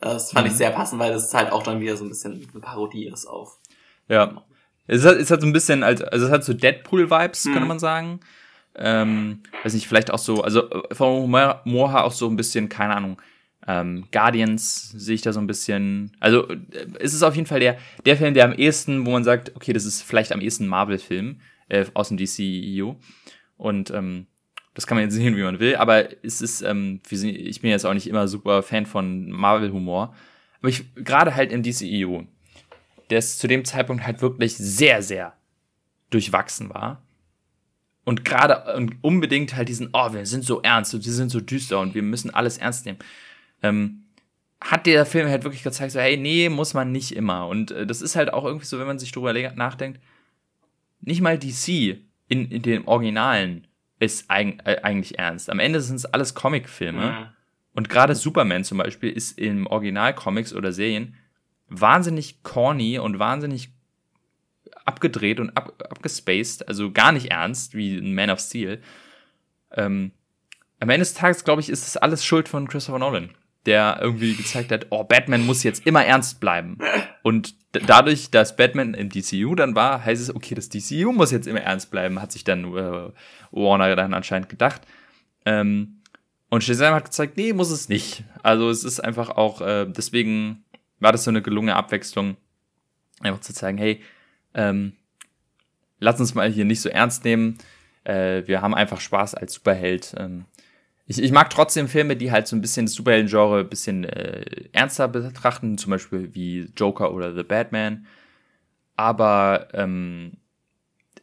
Äh, 0.00 0.06
das 0.06 0.32
fand 0.32 0.46
mhm. 0.46 0.52
ich 0.52 0.58
sehr 0.58 0.70
passend, 0.70 1.00
weil 1.00 1.12
das 1.12 1.32
halt 1.34 1.52
auch 1.52 1.62
dann 1.62 1.80
wieder 1.80 1.96
so 1.96 2.04
ein 2.04 2.08
bisschen 2.08 2.48
eine 2.52 2.60
Parodie 2.60 3.06
ist 3.06 3.26
auf. 3.26 3.58
Ja. 4.08 4.42
Es 4.86 5.04
hat, 5.04 5.16
es 5.16 5.30
hat 5.30 5.40
so 5.40 5.46
ein 5.46 5.52
bisschen, 5.52 5.84
also 5.84 6.04
es 6.04 6.30
hat 6.30 6.44
so 6.44 6.52
Deadpool-Vibes, 6.52 7.44
mhm. 7.44 7.52
könnte 7.52 7.68
man 7.68 7.78
sagen. 7.78 8.20
Ähm, 8.74 9.42
weiß 9.62 9.74
nicht, 9.74 9.86
vielleicht 9.86 10.10
auch 10.10 10.18
so, 10.18 10.42
also 10.42 10.70
äh, 10.70 10.94
von 10.94 11.30
Moha 11.30 12.02
auch 12.02 12.12
so 12.12 12.28
ein 12.28 12.36
bisschen, 12.36 12.68
keine 12.68 12.96
Ahnung, 12.96 13.20
ähm, 13.66 14.06
Guardians 14.10 14.90
sehe 14.90 15.14
ich 15.14 15.22
da 15.22 15.32
so 15.32 15.40
ein 15.40 15.46
bisschen. 15.46 16.12
Also 16.18 16.48
äh, 16.48 16.58
es 16.98 17.14
ist 17.14 17.22
auf 17.22 17.36
jeden 17.36 17.46
Fall 17.46 17.60
der, 17.60 17.78
der 18.06 18.16
Film, 18.16 18.34
der 18.34 18.44
am 18.44 18.52
ehesten, 18.52 19.06
wo 19.06 19.10
man 19.10 19.24
sagt, 19.24 19.54
okay, 19.54 19.72
das 19.72 19.84
ist 19.84 20.02
vielleicht 20.02 20.32
am 20.32 20.40
ehesten 20.40 20.66
Marvel-Film 20.66 21.40
äh, 21.68 21.84
aus 21.94 22.08
dem 22.08 22.16
DCEU. 22.16 22.94
Und 23.56 23.90
ähm, 23.90 24.26
das 24.80 24.86
kann 24.86 24.96
man 24.96 25.04
jetzt 25.04 25.14
sehen, 25.14 25.36
wie 25.36 25.42
man 25.42 25.60
will. 25.60 25.76
Aber 25.76 26.08
es 26.24 26.40
ist, 26.40 26.62
ähm, 26.62 27.00
ich 27.10 27.60
bin 27.60 27.70
jetzt 27.70 27.84
auch 27.84 27.94
nicht 27.94 28.06
immer 28.06 28.28
super 28.28 28.62
Fan 28.62 28.86
von 28.86 29.30
Marvel-Humor. 29.30 30.14
Aber 30.60 30.68
ich 30.68 30.94
gerade 30.94 31.34
halt 31.34 31.52
im 31.52 31.62
DCEU, 31.62 32.22
der 33.10 33.18
es 33.18 33.38
zu 33.38 33.46
dem 33.46 33.64
Zeitpunkt 33.64 34.06
halt 34.06 34.20
wirklich 34.20 34.56
sehr, 34.56 35.02
sehr 35.02 35.34
durchwachsen 36.10 36.70
war. 36.70 37.02
Und 38.04 38.24
gerade 38.24 38.74
und 38.74 38.96
unbedingt 39.02 39.54
halt 39.54 39.68
diesen, 39.68 39.90
oh, 39.92 40.12
wir 40.12 40.26
sind 40.26 40.44
so 40.44 40.60
ernst 40.62 40.94
und 40.94 41.04
wir 41.04 41.12
sind 41.12 41.30
so 41.30 41.40
düster 41.40 41.80
und 41.80 41.94
wir 41.94 42.02
müssen 42.02 42.32
alles 42.34 42.58
ernst 42.58 42.86
nehmen 42.86 42.98
ähm, 43.62 44.04
hat 44.60 44.86
der 44.86 45.06
Film 45.06 45.28
halt 45.28 45.44
wirklich 45.44 45.62
gezeigt, 45.62 45.92
so, 45.92 46.00
hey, 46.00 46.16
nee, 46.16 46.48
muss 46.48 46.74
man 46.74 46.92
nicht 46.92 47.12
immer. 47.12 47.48
Und 47.48 47.70
äh, 47.70 47.86
das 47.86 48.02
ist 48.02 48.16
halt 48.16 48.32
auch 48.32 48.44
irgendwie 48.44 48.66
so, 48.66 48.78
wenn 48.78 48.86
man 48.86 48.98
sich 48.98 49.12
drüber 49.12 49.32
nachdenkt, 49.54 50.00
nicht 51.00 51.22
mal 51.22 51.38
DC 51.38 51.98
in, 52.28 52.50
in 52.50 52.62
den 52.62 52.86
Originalen 52.86 53.66
ist 54.00 54.30
eig 54.30 54.60
äh, 54.64 54.80
eigentlich 54.82 55.18
ernst. 55.18 55.50
Am 55.50 55.60
Ende 55.60 55.80
sind 55.80 55.96
es 55.96 56.06
alles 56.06 56.34
Comicfilme. 56.34 57.12
Mhm. 57.12 57.26
Und 57.72 57.88
gerade 57.88 58.16
Superman 58.16 58.64
zum 58.64 58.78
Beispiel 58.78 59.10
ist 59.10 59.38
im 59.38 59.66
Original-Comics 59.66 60.54
oder 60.54 60.72
Serien 60.72 61.14
wahnsinnig 61.68 62.42
corny 62.42 62.98
und 62.98 63.20
wahnsinnig 63.20 63.70
abgedreht 64.84 65.38
und 65.38 65.56
ab, 65.56 65.80
abgespaced, 65.88 66.66
also 66.66 66.90
gar 66.90 67.12
nicht 67.12 67.30
ernst, 67.30 67.74
wie 67.76 67.96
ein 67.96 68.14
Man 68.14 68.30
of 68.30 68.40
Steel. 68.40 68.82
Ähm, 69.72 70.10
am 70.80 70.90
Ende 70.90 71.00
des 71.00 71.14
Tages, 71.14 71.44
glaube 71.44 71.60
ich, 71.60 71.68
ist 71.68 71.84
das 71.84 71.96
alles 71.96 72.24
Schuld 72.24 72.48
von 72.48 72.66
Christopher 72.66 72.98
Nolan 72.98 73.30
der 73.66 73.98
irgendwie 74.00 74.34
gezeigt 74.34 74.72
hat, 74.72 74.86
oh, 74.90 75.04
Batman 75.04 75.44
muss 75.44 75.62
jetzt 75.62 75.86
immer 75.86 76.04
ernst 76.04 76.40
bleiben. 76.40 76.78
Und 77.22 77.54
dadurch, 77.72 78.30
dass 78.30 78.56
Batman 78.56 78.94
im 78.94 79.10
DCU 79.10 79.54
dann 79.54 79.74
war, 79.74 80.04
heißt 80.04 80.22
es, 80.22 80.34
okay, 80.34 80.54
das 80.54 80.70
DCU 80.70 81.12
muss 81.12 81.30
jetzt 81.30 81.46
immer 81.46 81.60
ernst 81.60 81.90
bleiben, 81.90 82.22
hat 82.22 82.32
sich 82.32 82.44
dann 82.44 82.64
äh, 82.74 83.10
Warner 83.50 83.94
dann 83.96 84.14
anscheinend 84.14 84.48
gedacht. 84.48 84.82
Ähm, 85.44 86.00
und 86.48 86.64
Shazam 86.64 86.94
hat 86.94 87.04
gezeigt, 87.04 87.36
nee, 87.36 87.52
muss 87.52 87.70
es 87.70 87.88
nicht. 87.88 88.24
Also 88.42 88.70
es 88.70 88.82
ist 88.82 89.00
einfach 89.00 89.30
auch, 89.30 89.60
äh, 89.60 89.86
deswegen 89.86 90.64
war 90.98 91.12
das 91.12 91.24
so 91.24 91.30
eine 91.30 91.42
gelungene 91.42 91.76
Abwechslung, 91.76 92.36
einfach 93.20 93.40
zu 93.40 93.52
zeigen, 93.52 93.78
hey, 93.78 94.02
ähm, 94.54 94.94
lass 95.98 96.18
uns 96.18 96.34
mal 96.34 96.50
hier 96.50 96.64
nicht 96.64 96.80
so 96.80 96.88
ernst 96.88 97.24
nehmen. 97.24 97.58
Äh, 98.04 98.42
wir 98.46 98.62
haben 98.62 98.74
einfach 98.74 99.00
Spaß 99.00 99.34
als 99.34 99.54
Superheld. 99.54 100.14
Ähm, 100.18 100.46
ich, 101.10 101.20
ich 101.20 101.32
mag 101.32 101.50
trotzdem 101.50 101.88
Filme, 101.88 102.16
die 102.16 102.30
halt 102.30 102.46
so 102.46 102.54
ein 102.54 102.60
bisschen 102.60 102.86
das 102.86 102.94
Superhelden-Genre 102.94 103.60
ein 103.60 103.68
bisschen 103.68 104.04
äh, 104.04 104.44
ernster 104.70 105.08
betrachten, 105.08 105.76
zum 105.76 105.90
Beispiel 105.90 106.32
wie 106.34 106.70
Joker 106.76 107.12
oder 107.12 107.34
The 107.34 107.42
Batman. 107.42 108.06
Aber 108.94 109.66
ähm, 109.72 110.34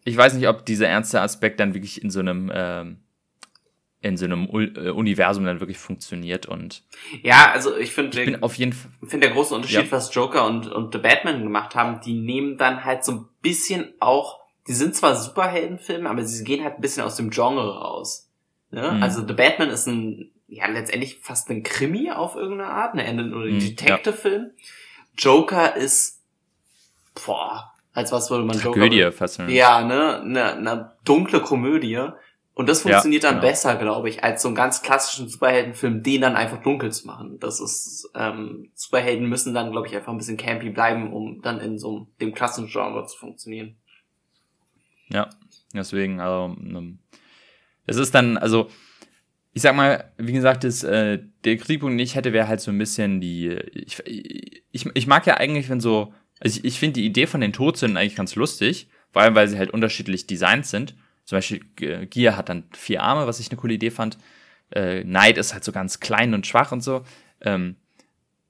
ich 0.03 0.17
weiß 0.17 0.33
nicht, 0.33 0.49
ob 0.49 0.65
dieser 0.65 0.89
ernste 0.89 1.21
Aspekt 1.21 1.61
dann 1.61 1.73
wirklich 1.73 2.03
in 2.03 2.09
so 2.09 2.19
einem 2.19 2.51
ähm, 2.53 2.97
in 4.01 4.17
so 4.17 4.25
einem 4.25 4.49
U 4.49 4.59
äh, 4.59 4.89
Universum 4.89 5.45
dann 5.45 5.61
wirklich 5.61 5.77
funktioniert 5.77 6.45
und 6.47 6.83
ja, 7.23 7.51
also 7.51 7.75
ich 7.77 7.93
finde 7.93 8.21
ich 8.21 8.43
auf 8.43 8.55
jeden 8.55 8.73
Fall 8.73 8.91
finde 9.07 9.27
der 9.27 9.35
große 9.35 9.55
Unterschied, 9.55 9.85
ja. 9.85 9.91
was 9.91 10.13
Joker 10.13 10.45
und 10.45 10.67
und 10.67 10.93
The 10.93 10.99
Batman 10.99 11.43
gemacht 11.43 11.75
haben, 11.75 12.01
die 12.01 12.13
nehmen 12.13 12.57
dann 12.57 12.83
halt 12.83 13.05
so 13.05 13.11
ein 13.13 13.25
bisschen 13.41 13.93
auch, 14.01 14.41
die 14.67 14.73
sind 14.73 14.95
zwar 14.95 15.15
Superheldenfilme, 15.15 16.09
aber 16.09 16.25
sie 16.25 16.43
gehen 16.43 16.63
halt 16.63 16.75
ein 16.75 16.81
bisschen 16.81 17.03
aus 17.03 17.15
dem 17.15 17.29
Genre 17.29 17.79
raus. 17.79 18.26
Ne? 18.71 18.91
Mhm. 18.91 19.03
Also 19.03 19.25
The 19.25 19.33
Batman 19.33 19.69
ist 19.69 19.87
ein, 19.87 20.31
ja, 20.47 20.67
letztendlich 20.67 21.19
fast 21.21 21.49
ein 21.49 21.63
Krimi 21.63 22.11
auf 22.11 22.35
irgendeine 22.35 22.69
Art, 22.69 22.95
ne? 22.95 23.03
Ende 23.03 23.35
oder 23.35 23.45
mhm, 23.45 23.59
Detective-Film. 23.59 24.51
Ja. 24.55 24.63
Joker 25.17 25.75
ist, 25.75 26.21
boah, 27.25 27.73
als 27.93 28.11
was 28.11 28.29
würde 28.29 28.45
man 28.45 28.57
Tragödie 28.57 28.99
Joker? 28.99 29.11
fast. 29.11 29.39
Ne? 29.39 29.51
Ja, 29.51 29.83
ne, 29.83 30.21
eine, 30.21 30.53
eine 30.53 30.91
dunkle 31.03 31.41
Komödie. 31.41 32.09
Und 32.53 32.69
das 32.69 32.81
funktioniert 32.81 33.23
ja, 33.23 33.29
dann 33.29 33.39
genau. 33.39 33.51
besser, 33.51 33.75
glaube 33.75 34.09
ich, 34.09 34.23
als 34.23 34.41
so 34.41 34.47
einen 34.47 34.55
ganz 34.55 34.81
klassischen 34.81 35.29
Superheldenfilm, 35.29 36.01
den 36.01 36.21
dann 36.21 36.35
einfach 36.35 36.61
dunkel 36.63 36.91
zu 36.91 37.05
machen. 37.05 37.39
Das 37.39 37.59
ist, 37.59 38.09
ähm, 38.15 38.71
Superhelden 38.73 39.29
müssen 39.29 39.53
dann, 39.53 39.71
glaube 39.71 39.85
ich, 39.85 39.95
einfach 39.95 40.11
ein 40.11 40.17
bisschen 40.17 40.37
campy 40.37 40.71
bleiben, 40.71 41.13
um 41.13 41.41
dann 41.43 41.59
in 41.59 41.77
so 41.77 42.07
dem 42.19 42.33
klassischen 42.33 42.67
Genre 42.67 43.05
zu 43.05 43.15
funktionieren. 43.15 43.75
Ja, 45.09 45.29
deswegen, 45.71 46.19
also, 46.19 46.55
ähm, 46.59 46.97
es 47.87 47.97
ist 47.97 48.13
dann, 48.13 48.37
also, 48.37 48.69
ich 49.53 49.63
sag 49.63 49.75
mal, 49.75 50.11
wie 50.17 50.33
gesagt, 50.33 50.63
das, 50.63 50.83
äh, 50.83 51.19
der 51.43 51.57
Kritikpunkt 51.57 51.95
nicht 51.95 52.13
hätte, 52.13 52.31
wäre 52.31 52.47
halt 52.47 52.61
so 52.61 52.69
ein 52.69 52.77
bisschen 52.77 53.19
die. 53.19 53.47
Ich, 53.73 54.03
ich, 54.05 54.85
ich 54.93 55.07
mag 55.07 55.25
ja 55.25 55.37
eigentlich, 55.37 55.69
wenn 55.69 55.79
so. 55.79 56.13
Also 56.39 56.59
ich, 56.59 56.65
ich 56.65 56.79
finde 56.79 56.99
die 56.99 57.05
Idee 57.07 57.25
von 57.25 57.41
den 57.41 57.53
Todsünden 57.53 57.97
eigentlich 57.97 58.15
ganz 58.15 58.35
lustig, 58.35 58.89
vor 59.11 59.23
allem 59.23 59.33
weil 59.33 59.47
sie 59.47 59.57
halt 59.57 59.71
unterschiedlich 59.71 60.27
designt 60.27 60.67
sind. 60.67 60.95
Zum 61.25 61.37
Beispiel 61.37 61.61
Gier 62.05 62.37
hat 62.37 62.49
dann 62.49 62.65
vier 62.73 63.01
Arme, 63.01 63.25
was 63.25 63.39
ich 63.39 63.49
eine 63.49 63.59
coole 63.59 63.73
Idee 63.73 63.89
fand. 63.89 64.19
äh, 64.69 65.01
Knight 65.01 65.37
ist 65.37 65.53
halt 65.53 65.63
so 65.63 65.71
ganz 65.71 65.99
klein 65.99 66.33
und 66.33 66.45
schwach 66.45 66.71
und 66.71 66.81
so. 66.81 67.03
Ähm, 67.41 67.77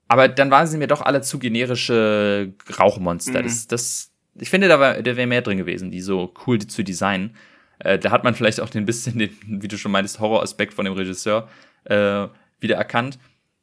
aber 0.08 0.28
dann 0.28 0.50
waren 0.50 0.66
sie 0.66 0.78
mir 0.78 0.86
doch 0.86 1.02
alle 1.02 1.20
zu 1.20 1.38
generische 1.38 2.52
Rauchmonster. 2.78 3.40
Mhm. 3.40 3.44
Das, 3.44 3.66
das, 3.66 4.12
ich 4.34 4.50
finde, 4.50 4.68
da, 4.68 4.80
war, 4.80 5.02
da 5.02 5.16
wäre 5.16 5.26
mehr 5.26 5.42
drin 5.42 5.58
gewesen, 5.58 5.90
die 5.90 6.00
so 6.00 6.34
cool 6.46 6.58
zu 6.58 6.82
designen. 6.82 7.34
Äh, 7.80 7.98
da 7.98 8.10
hat 8.10 8.24
man 8.24 8.34
vielleicht 8.34 8.60
auch 8.60 8.70
den 8.70 8.84
bisschen, 8.84 9.18
den, 9.18 9.30
wie 9.46 9.68
du 9.68 9.78
schon 9.78 9.92
meintest, 9.92 10.20
Horroraspekt 10.20 10.74
von 10.74 10.84
dem 10.84 10.94
Regisseur 10.94 11.48
äh, 11.84 12.26
wieder 12.60 12.76
erkannt 12.76 13.18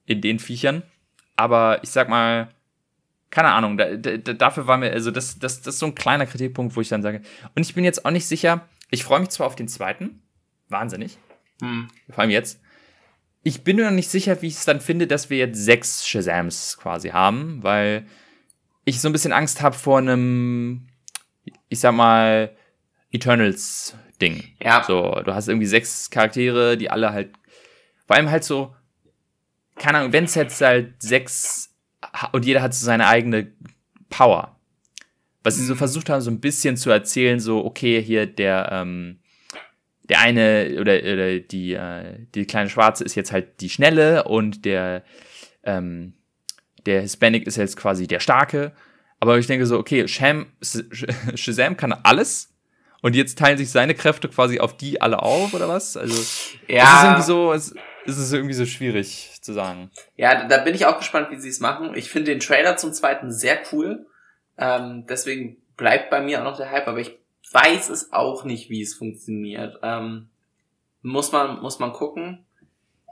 in 0.05 0.21
den 0.21 0.39
Viechern. 0.39 0.83
Aber 1.35 1.83
ich 1.83 1.89
sag 1.89 2.09
mal, 2.09 2.49
keine 3.29 3.51
Ahnung, 3.51 3.77
da, 3.77 3.95
da, 3.97 4.33
dafür 4.33 4.67
war 4.67 4.77
mir, 4.77 4.91
also 4.91 5.11
das, 5.11 5.39
das, 5.39 5.61
das 5.61 5.75
ist 5.75 5.79
so 5.79 5.87
ein 5.87 5.95
kleiner 5.95 6.25
Kritikpunkt, 6.25 6.75
wo 6.75 6.81
ich 6.81 6.89
dann 6.89 7.01
sage, 7.01 7.21
und 7.55 7.65
ich 7.65 7.73
bin 7.73 7.83
jetzt 7.83 8.05
auch 8.05 8.11
nicht 8.11 8.27
sicher, 8.27 8.67
ich 8.91 9.03
freue 9.03 9.19
mich 9.19 9.29
zwar 9.29 9.47
auf 9.47 9.55
den 9.55 9.67
zweiten, 9.67 10.21
wahnsinnig, 10.69 11.17
hm. 11.59 11.89
vor 12.09 12.19
allem 12.19 12.29
jetzt, 12.29 12.61
ich 13.43 13.63
bin 13.63 13.75
nur 13.75 13.87
noch 13.87 13.93
nicht 13.93 14.09
sicher, 14.09 14.41
wie 14.41 14.47
ich 14.47 14.55
es 14.55 14.65
dann 14.65 14.79
finde, 14.79 15.05
dass 15.05 15.29
wir 15.29 15.37
jetzt 15.37 15.63
sechs 15.63 16.07
Shazams 16.07 16.77
quasi 16.77 17.09
haben, 17.09 17.61
weil 17.61 18.05
ich 18.85 19.01
so 19.01 19.09
ein 19.09 19.11
bisschen 19.11 19.33
Angst 19.33 19.61
habe 19.61 19.75
vor 19.75 19.97
einem, 19.97 20.87
ich 21.67 21.79
sag 21.79 21.93
mal, 21.93 22.55
Eternals-Ding. 24.15 24.43
Ja. 24.61 24.83
So, 24.83 25.21
du 25.23 25.33
hast 25.33 25.47
irgendwie 25.47 25.67
sechs 25.67 26.09
Charaktere, 26.09 26.77
die 26.77 26.89
alle 26.89 27.11
halt, 27.11 27.33
vor 28.05 28.15
allem 28.15 28.29
halt 28.29 28.43
so, 28.43 28.75
keine 29.77 29.99
Ahnung, 29.99 30.13
wenn 30.13 30.25
es 30.25 30.35
jetzt 30.35 30.61
halt 30.61 31.01
sechs 31.01 31.73
und 32.31 32.45
jeder 32.45 32.61
hat 32.61 32.73
so 32.73 32.85
seine 32.85 33.07
eigene 33.07 33.51
Power. 34.09 34.59
Was 35.43 35.55
sie 35.55 35.65
so 35.65 35.73
mhm. 35.73 35.79
versucht 35.79 36.09
haben, 36.09 36.21
so 36.21 36.31
ein 36.31 36.39
bisschen 36.39 36.77
zu 36.77 36.89
erzählen, 36.89 37.39
so, 37.39 37.65
okay, 37.65 38.01
hier 38.01 38.25
der, 38.25 38.69
ähm, 38.71 39.19
der 40.03 40.21
eine 40.21 40.77
oder, 40.79 40.97
oder 40.99 41.39
die, 41.39 41.73
äh, 41.73 42.25
die 42.33 42.45
kleine 42.45 42.69
Schwarze 42.69 43.03
ist 43.03 43.15
jetzt 43.15 43.31
halt 43.31 43.61
die 43.61 43.69
Schnelle 43.69 44.23
und 44.25 44.65
der, 44.65 45.03
ähm, 45.63 46.13
der 46.85 47.01
Hispanic 47.01 47.47
ist 47.47 47.57
jetzt 47.57 47.77
quasi 47.77 48.07
der 48.07 48.19
Starke. 48.19 48.73
Aber 49.19 49.37
ich 49.39 49.47
denke 49.47 49.65
so, 49.65 49.79
okay, 49.79 50.07
Sham, 50.07 50.47
Shazam 50.61 51.77
kann 51.77 51.93
alles 51.93 52.54
und 53.05 53.15
jetzt 53.15 53.37
teilen 53.37 53.55
sich 53.55 53.69
seine 53.69 53.93
Kräfte 53.93 54.27
quasi 54.29 54.59
auf 54.59 54.75
die 54.75 54.99
alle 54.99 55.21
auf 55.21 55.53
oder 55.53 55.67
was? 55.67 55.95
Also, 55.95 56.15
ja. 56.67 56.81
es 56.81 56.89
ist 56.89 57.03
irgendwie 57.03 57.21
so, 57.21 57.53
es, 57.53 57.75
es 58.07 58.17
ist 58.17 58.33
irgendwie 58.33 58.55
so 58.55 58.65
schwierig 58.65 59.29
zu 59.41 59.53
sagen. 59.53 59.91
Ja, 60.15 60.47
da 60.47 60.57
bin 60.57 60.73
ich 60.73 60.87
auch 60.87 60.97
gespannt, 60.97 61.29
wie 61.29 61.39
sie 61.39 61.49
es 61.49 61.59
machen. 61.59 61.93
Ich 61.93 62.09
finde 62.09 62.31
den 62.31 62.39
Trailer 62.39 62.77
zum 62.77 62.93
zweiten 62.93 63.31
sehr 63.31 63.59
cool. 63.71 64.07
Ähm, 64.57 65.05
deswegen 65.07 65.57
bleibt 65.77 66.09
bei 66.09 66.19
mir 66.19 66.39
auch 66.39 66.45
noch 66.45 66.57
der 66.57 66.71
Hype, 66.71 66.87
aber 66.87 66.97
ich 66.97 67.15
weiß 67.51 67.89
es 67.89 68.11
auch 68.11 68.43
nicht, 68.43 68.71
wie 68.71 68.81
es 68.81 68.95
funktioniert. 68.95 69.77
Ähm, 69.83 70.29
muss 71.03 71.31
man, 71.31 71.61
muss 71.61 71.77
man 71.77 71.93
gucken. 71.93 72.43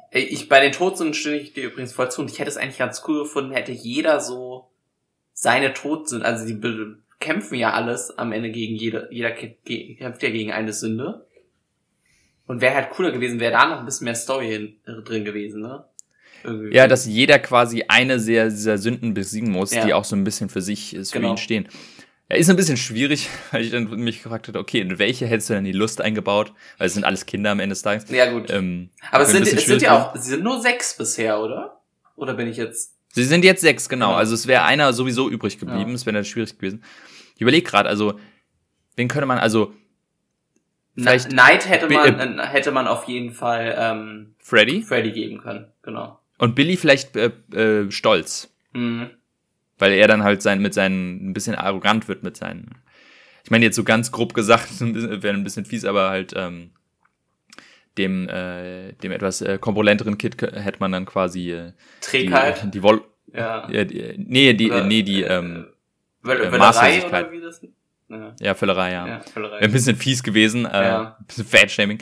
Ich, 0.10 0.50
bei 0.50 0.60
den 0.60 0.72
Todsünden 0.72 1.14
stimme 1.14 1.36
ich 1.36 1.54
dir 1.54 1.66
übrigens 1.66 1.94
voll 1.94 2.10
zu 2.10 2.22
und 2.22 2.32
ich 2.32 2.40
hätte 2.40 2.50
es 2.50 2.58
eigentlich 2.58 2.80
ganz 2.80 3.04
cool 3.08 3.26
gefunden, 3.26 3.54
hätte 3.54 3.72
jeder 3.72 4.20
so 4.20 4.72
seine 5.34 5.72
Todsünden, 5.72 6.26
also 6.26 6.48
die 6.48 6.56
kämpfen 7.20 7.56
ja 7.56 7.74
alles 7.74 8.18
am 8.18 8.32
Ende 8.32 8.52
gegen 8.52 8.76
jede, 8.76 9.08
jeder 9.12 9.32
kämpft 9.32 10.24
ja 10.24 10.30
gegen 10.30 10.52
eine 10.52 10.74
Sünde. 10.74 11.26
Und 12.46 12.60
wäre 12.60 12.76
halt 12.76 12.90
cooler 12.90 13.12
gewesen, 13.12 13.40
wäre 13.40 13.54
da 13.54 13.70
noch 13.70 13.80
ein 13.80 13.86
bisschen 13.86 14.06
mehr 14.06 14.16
Story 14.16 14.78
drin 14.86 15.24
gewesen, 15.24 15.62
ne? 15.62 15.86
Irgendwie. 16.44 16.76
Ja, 16.76 16.88
dass 16.88 17.06
jeder 17.06 17.40
quasi 17.40 17.86
eine 17.88 18.20
sehr, 18.20 18.50
dieser 18.50 18.78
Sünden 18.78 19.14
besiegen 19.14 19.50
muss, 19.50 19.74
ja. 19.74 19.86
die 19.86 19.94
auch 19.94 20.04
so 20.04 20.16
ein 20.16 20.26
bisschen 20.26 20.50
für 20.50 20.62
sich 20.62 20.94
ist, 20.94 21.14
für 21.14 21.20
genau. 21.20 21.32
ihn 21.32 21.38
stehen. 21.38 21.70
Ja, 22.30 22.36
ist 22.38 22.50
ein 22.50 22.56
bisschen 22.56 22.78
schwierig, 22.78 23.30
weil 23.52 23.64
ich 23.64 23.72
dann 23.72 23.90
mich 23.90 24.24
gefragt 24.24 24.48
habe, 24.48 24.60
okay, 24.60 24.80
in 24.80 25.00
welche 25.00 25.26
hättest 25.26 25.50
du 25.50 25.54
denn 25.54 25.64
die 25.64 25.72
Lust 25.72 26.02
eingebaut? 26.02 26.54
Weil 26.78 26.88
es 26.88 26.94
sind 26.94 27.06
alles 27.06 27.26
Kinder 27.26 27.52
am 27.52 27.60
Ende 27.60 27.74
des 27.74 27.82
Tages. 27.82 28.10
Ja, 28.10 28.32
gut. 28.32 28.50
Ähm, 28.50 28.90
Aber 29.12 29.24
es 29.24 29.32
sind, 29.32 29.48
es 29.48 29.66
sind 29.66 29.82
ja 29.82 30.12
auch, 30.12 30.16
sie 30.16 30.32
sind 30.32 30.44
nur 30.44 30.62
sechs 30.62 30.98
bisher, 30.98 31.40
oder? 31.40 31.82
Oder 32.16 32.34
bin 32.34 32.48
ich 32.48 32.58
jetzt? 32.58 32.96
Sie 33.14 33.24
sind 33.24 33.46
jetzt 33.46 33.62
sechs, 33.62 33.88
genau. 33.90 34.08
genau. 34.08 34.18
Also 34.18 34.34
es 34.34 34.48
wäre 34.48 34.64
einer 34.64 34.92
sowieso 34.92 35.30
übrig 35.30 35.60
geblieben, 35.60 35.90
ja. 35.90 35.96
es 35.96 36.06
wäre 36.06 36.16
dann 36.16 36.26
schwierig 36.26 36.58
gewesen. 36.58 36.84
Ich 37.36 37.42
überlege 37.42 37.64
gerade, 37.64 37.88
also, 37.88 38.20
wen 38.96 39.08
könnte 39.08 39.28
man, 39.28 39.38
also, 39.38 39.74
Vielleicht 40.96 41.30
Knight 41.30 41.68
hätte 41.68 41.90
man, 41.90 42.40
äh, 42.40 42.46
hätte 42.46 42.72
man 42.72 42.88
auf 42.88 43.06
jeden 43.06 43.32
Fall 43.32 43.76
ähm, 43.78 44.36
Freddy? 44.38 44.84
Freddy 44.84 45.12
geben 45.12 45.40
können, 45.40 45.72
genau. 45.82 46.20
Und 46.38 46.56
Billy 46.56 46.78
vielleicht 46.78 47.16
äh, 47.16 47.32
äh, 47.54 47.90
stolz. 47.90 48.54
Mhm. 48.74 49.10
Weil 49.78 49.94
er 49.94 50.08
dann 50.08 50.24
halt 50.24 50.42
sein, 50.42 50.62
mit 50.62 50.74
seinen, 50.74 51.30
ein 51.30 51.34
bisschen 51.34 51.56
arrogant 51.56 52.08
wird 52.08 52.24
mit 52.24 52.38
seinen. 52.38 52.76
Ich 53.44 53.52
meine, 53.52 53.66
jetzt 53.66 53.76
so 53.76 53.84
ganz 53.84 54.12
grob 54.12 54.34
gesagt, 54.34 54.70
wäre 54.80 55.36
ein 55.36 55.44
bisschen 55.44 55.66
fies, 55.66 55.86
aber 55.86 56.10
halt 56.10 56.34
ähm, 56.36 56.72
dem, 57.98 58.30
äh, 58.30 58.94
dem 58.94 59.12
etwas 59.12 59.42
äh, 59.42 59.58
kompulenteren 59.60 60.18
Kid 60.18 60.42
hätte 60.42 60.80
man 60.80 60.92
dann 60.92 61.06
quasi 61.06 61.52
äh, 61.52 61.74
Trägheit. 62.02 62.64
Die, 62.64 62.72
die 62.72 62.84
Woll 62.84 63.04
ja. 63.34 63.68
die, 63.68 64.16
nee, 64.18 64.54
die, 64.54 64.72
oder, 64.72 64.86
nee, 64.86 65.04
die 65.04 65.24
äh, 65.24 65.38
ähm, 65.38 65.68
äh, 66.26 66.50
Maßlosigkeit. 66.50 67.28
Oder 67.28 67.32
wie 67.32 67.42
das? 67.42 67.62
Ja, 68.10 68.36
ja 68.40 68.54
Völlerei, 68.54 68.92
ja. 68.92 69.08
ja 69.08 69.22
Völlerei. 69.22 69.60
Ein 69.60 69.72
bisschen 69.72 69.96
fies 69.96 70.22
gewesen, 70.24 70.66
äh, 70.66 70.84
ja. 70.84 71.16
ein 71.20 71.26
bisschen 71.26 71.46
Fat-Shaming. 71.46 72.00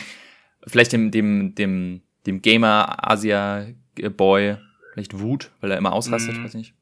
Vielleicht 0.68 0.94
dem, 0.94 1.12
dem, 1.12 1.56
dem, 1.56 2.02
dem 2.26 2.42
Gamer-Asia-Boy, 2.42 4.58
vielleicht 4.94 5.20
Wut, 5.20 5.52
weil 5.62 5.72
er 5.72 5.78
immer 5.78 5.94
ausrastet, 5.94 6.38
mhm. 6.38 6.44
weiß 6.44 6.56
nicht. 6.56 6.74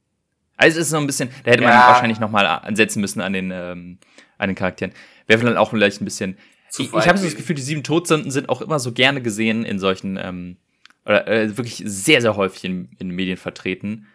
Also 0.58 0.80
es 0.80 0.88
ist 0.88 0.92
so 0.92 0.98
ein 0.98 1.08
bisschen, 1.08 1.30
da 1.46 1.52
hätte 1.52 1.64
man 1.64 1.72
ja. 1.72 1.88
wahrscheinlich 1.88 2.20
nochmal 2.20 2.46
ansetzen 2.46 3.00
müssen 3.00 3.22
an 3.22 3.32
den, 3.32 3.52
ähm, 3.52 4.00
an 4.38 4.50
den 4.50 4.56
Charakteren. 4.56 4.94
Wäre 5.28 5.42
dann 5.44 5.58
auch 5.58 5.70
vielleicht 5.70 6.02
ein 6.02 6.06
bisschen. 6.06 6.38
Zu 6.70 6.84
ich 6.84 6.94
ich 6.94 7.08
habe 7.08 7.18
so 7.18 7.26
das 7.26 7.36
Gefühl, 7.36 7.56
die 7.56 7.62
sieben 7.62 7.84
Todsünden 7.84 8.32
sind 8.32 8.50
auch 8.50 8.62
immer 8.62 8.80
so 8.80 8.92
gerne 8.92 9.22
gesehen 9.22 9.66
in 9.66 9.80
solchen, 9.80 10.18
ähm, 10.18 10.58
oder 11.06 11.28
äh, 11.28 11.58
wirklich 11.58 11.82
sehr, 11.86 12.22
sehr 12.22 12.36
häufig 12.36 12.64
in, 12.66 12.90
in 13.00 13.10
Medien 13.10 13.38
vertreten. 13.38 14.08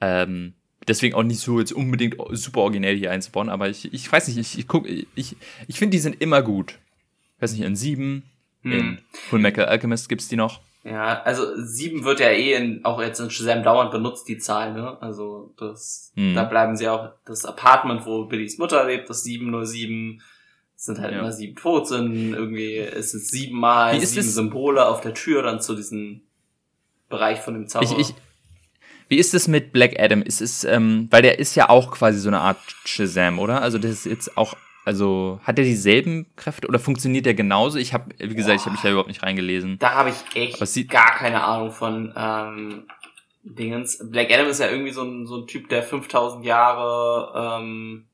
Ähm, 0.00 0.54
deswegen 0.86 1.14
auch 1.14 1.22
nicht 1.22 1.40
so 1.40 1.58
jetzt 1.58 1.72
unbedingt 1.72 2.16
super 2.30 2.60
originell 2.60 2.96
hier 2.96 3.10
einzubauen, 3.10 3.48
aber 3.48 3.68
ich, 3.68 3.92
ich 3.92 4.10
weiß 4.10 4.28
nicht, 4.28 4.38
ich, 4.38 4.58
ich 4.58 4.68
guck, 4.68 4.86
ich, 4.88 5.36
ich 5.66 5.78
finde, 5.78 5.96
die 5.96 6.00
sind 6.00 6.20
immer 6.20 6.42
gut. 6.42 6.78
Ich 7.36 7.42
weiß 7.42 7.52
nicht, 7.52 7.62
in 7.62 7.76
sieben, 7.76 8.24
hm. 8.62 8.72
in 8.72 8.98
Full 9.10 9.38
Metal 9.40 9.64
Alchemist 9.64 10.08
gibt's 10.08 10.28
die 10.28 10.36
noch. 10.36 10.60
Ja, 10.84 11.22
also 11.22 11.44
sieben 11.56 12.04
wird 12.04 12.20
ja 12.20 12.28
eh 12.28 12.52
in, 12.52 12.84
auch 12.84 13.00
jetzt 13.00 13.18
in 13.18 13.30
Shazam 13.30 13.62
dauernd 13.62 13.90
benutzt, 13.90 14.28
die 14.28 14.36
Zahl, 14.36 14.74
ne? 14.74 15.00
Also 15.00 15.54
das, 15.56 16.12
hm. 16.14 16.34
da 16.34 16.44
bleiben 16.44 16.76
sie 16.76 16.88
auch, 16.88 17.12
das 17.24 17.46
Apartment, 17.46 18.04
wo 18.04 18.26
Billys 18.26 18.58
Mutter 18.58 18.84
lebt, 18.84 19.08
das 19.08 19.24
707, 19.24 20.20
sind 20.84 21.00
halt 21.00 21.12
ja. 21.12 21.20
immer 21.20 21.32
sieben 21.32 21.56
Todsünden, 21.56 22.34
irgendwie 22.34 22.76
ist 22.76 23.14
es 23.14 23.28
siebenmal, 23.28 23.98
sieben 24.00 24.16
das? 24.16 24.34
Symbole 24.34 24.86
auf 24.86 25.00
der 25.00 25.14
Tür 25.14 25.42
dann 25.42 25.60
zu 25.60 25.74
diesem 25.74 26.22
Bereich 27.08 27.40
von 27.40 27.54
dem 27.54 27.68
Zauber. 27.68 27.84
Ich, 27.84 27.98
ich, 27.98 28.14
wie 29.08 29.18
ist 29.18 29.34
es 29.34 29.48
mit 29.48 29.72
Black 29.72 29.98
Adam? 29.98 30.22
Ist 30.22 30.40
es, 30.40 30.64
ähm, 30.64 31.08
weil 31.10 31.22
der 31.22 31.38
ist 31.38 31.54
ja 31.54 31.68
auch 31.68 31.90
quasi 31.90 32.18
so 32.18 32.28
eine 32.28 32.40
Art 32.40 32.58
Shazam, 32.84 33.38
oder? 33.38 33.62
Also 33.62 33.78
das 33.78 33.90
ist 33.90 34.06
jetzt 34.06 34.36
auch, 34.36 34.54
also 34.84 35.40
hat 35.42 35.58
er 35.58 35.64
dieselben 35.64 36.26
Kräfte 36.36 36.68
oder 36.68 36.78
funktioniert 36.78 37.26
der 37.26 37.34
genauso? 37.34 37.78
Ich 37.78 37.92
habe, 37.92 38.14
wie 38.18 38.34
gesagt, 38.34 38.48
Boah, 38.48 38.54
ich 38.54 38.60
habe 38.62 38.72
mich 38.72 38.80
da 38.82 38.90
überhaupt 38.90 39.08
nicht 39.08 39.22
reingelesen. 39.22 39.78
Da 39.78 39.92
habe 39.92 40.10
ich 40.10 40.16
echt 40.34 40.90
gar 40.90 41.14
keine 41.14 41.44
Ahnung 41.44 41.70
von 41.70 42.12
ähm, 42.16 42.84
Dingens. 43.42 43.98
Black 44.10 44.30
Adam 44.32 44.48
ist 44.48 44.60
ja 44.60 44.70
irgendwie 44.70 44.92
so 44.92 45.02
ein, 45.02 45.26
so 45.26 45.42
ein 45.42 45.46
Typ, 45.46 45.68
der 45.68 45.82
5000 45.82 46.44
Jahre 46.44 47.60
ähm, 47.60 48.06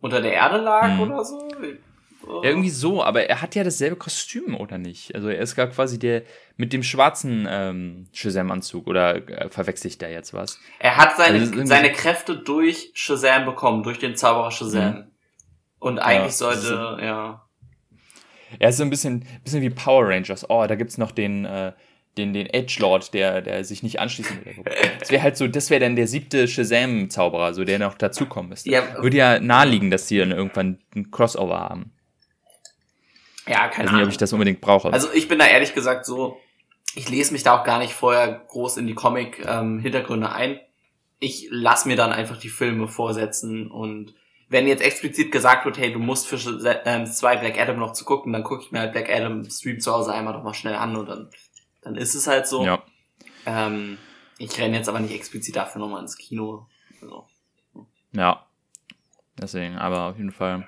unter 0.00 0.20
der 0.20 0.32
Erde 0.32 0.58
lag 0.58 0.90
hm. 0.90 1.00
oder 1.00 1.24
so. 1.24 1.48
Irgendwie 2.42 2.70
so, 2.70 3.02
aber 3.02 3.24
er 3.24 3.42
hat 3.42 3.54
ja 3.54 3.64
dasselbe 3.64 3.96
Kostüm, 3.96 4.56
oder 4.56 4.78
nicht? 4.78 5.14
Also 5.14 5.28
er 5.28 5.40
ist 5.40 5.56
gar 5.56 5.66
quasi 5.68 5.98
der 5.98 6.22
mit 6.56 6.72
dem 6.72 6.82
schwarzen 6.82 7.46
ähm, 7.48 8.06
Shazam-Anzug, 8.12 8.86
oder 8.86 9.28
äh, 9.28 9.48
verwechsel 9.48 9.88
ich 9.88 9.98
da 9.98 10.08
jetzt 10.08 10.34
was? 10.34 10.58
Er 10.78 10.96
hat 10.96 11.16
seine, 11.16 11.40
also 11.40 11.64
seine 11.64 11.92
Kräfte 11.92 12.36
durch 12.36 12.90
Shazam 12.94 13.44
bekommen, 13.44 13.82
durch 13.82 13.98
den 13.98 14.16
Zauberer 14.16 14.50
Shazam. 14.50 14.94
Mhm. 14.94 15.04
Und 15.78 15.98
eigentlich 15.98 16.32
ja, 16.40 16.52
sollte, 16.52 16.60
so, 16.60 16.74
ja. 16.74 17.48
Er 18.58 18.68
ist 18.68 18.78
so 18.78 18.82
ein 18.82 18.90
bisschen, 18.90 19.24
bisschen 19.44 19.62
wie 19.62 19.70
Power 19.70 20.08
Rangers. 20.08 20.48
Oh, 20.48 20.66
da 20.66 20.74
gibt's 20.74 20.98
noch 20.98 21.12
den, 21.12 21.44
äh, 21.44 21.72
den, 22.16 22.32
den 22.32 22.46
Edgelord, 22.46 23.14
der, 23.14 23.42
der 23.42 23.62
sich 23.64 23.82
nicht 23.82 24.00
anschließen 24.00 24.44
will. 24.44 24.64
Das 24.98 25.10
wäre 25.10 25.22
halt 25.22 25.36
so, 25.36 25.46
das 25.46 25.70
wäre 25.70 25.80
dann 25.80 25.96
der 25.96 26.08
siebte 26.08 26.48
Shazam-Zauberer, 26.48 27.54
so 27.54 27.64
der 27.64 27.78
noch 27.78 27.94
dazukommen 27.94 28.50
müsste. 28.50 28.70
Ja, 28.70 29.00
Würde 29.00 29.16
ja 29.16 29.38
naheliegen, 29.38 29.90
dass 29.90 30.06
die 30.06 30.18
dann 30.18 30.32
irgendwann 30.32 30.78
ein 30.96 31.10
Crossover 31.10 31.60
haben. 31.60 31.92
Ja, 33.48 33.68
keine 33.68 33.86
ich 33.86 33.92
weiß 33.92 33.96
nicht, 33.98 34.06
ob 34.06 34.10
ich 34.10 34.18
das 34.18 34.32
unbedingt 34.32 34.60
brauche. 34.60 34.92
Also 34.92 35.08
ich 35.12 35.28
bin 35.28 35.38
da 35.38 35.46
ehrlich 35.46 35.74
gesagt 35.74 36.04
so, 36.06 36.38
ich 36.94 37.08
lese 37.08 37.32
mich 37.32 37.42
da 37.42 37.58
auch 37.58 37.64
gar 37.64 37.78
nicht 37.78 37.94
vorher 37.94 38.44
groß 38.48 38.76
in 38.76 38.86
die 38.86 38.94
Comic-Hintergründe 38.94 40.26
ähm, 40.26 40.32
ein. 40.32 40.60
Ich 41.20 41.48
lass 41.50 41.84
mir 41.84 41.96
dann 41.96 42.12
einfach 42.12 42.36
die 42.36 42.48
Filme 42.48 42.88
vorsetzen 42.88 43.70
und 43.70 44.14
wenn 44.50 44.66
jetzt 44.66 44.82
explizit 44.82 45.30
gesagt 45.30 45.66
wird, 45.66 45.76
hey, 45.76 45.92
du 45.92 45.98
musst 45.98 46.26
für 46.26 46.38
ähm, 46.84 47.06
zwei 47.06 47.36
Black 47.36 47.58
Adam 47.58 47.78
noch 47.78 47.92
zu 47.92 48.04
gucken, 48.04 48.32
dann 48.32 48.44
gucke 48.44 48.62
ich 48.62 48.72
mir 48.72 48.80
halt 48.80 48.92
Black 48.92 49.10
Adam 49.10 49.48
Stream 49.48 49.80
zu 49.80 49.92
Hause 49.92 50.12
einmal 50.12 50.32
doch 50.32 50.42
mal 50.42 50.54
schnell 50.54 50.74
an 50.74 50.96
und 50.96 51.06
dann, 51.06 51.30
dann 51.82 51.96
ist 51.96 52.14
es 52.14 52.26
halt 52.26 52.46
so. 52.46 52.64
Ja. 52.64 52.82
Ähm, 53.44 53.98
ich 54.38 54.58
renne 54.58 54.76
jetzt 54.76 54.88
aber 54.88 55.00
nicht 55.00 55.14
explizit 55.14 55.56
dafür 55.56 55.80
nochmal 55.80 56.00
ins 56.00 56.16
Kino. 56.16 56.66
Also. 57.02 57.26
Ja. 58.12 58.46
Deswegen, 59.40 59.76
aber 59.76 60.04
auf 60.04 60.16
jeden 60.16 60.32
Fall 60.32 60.66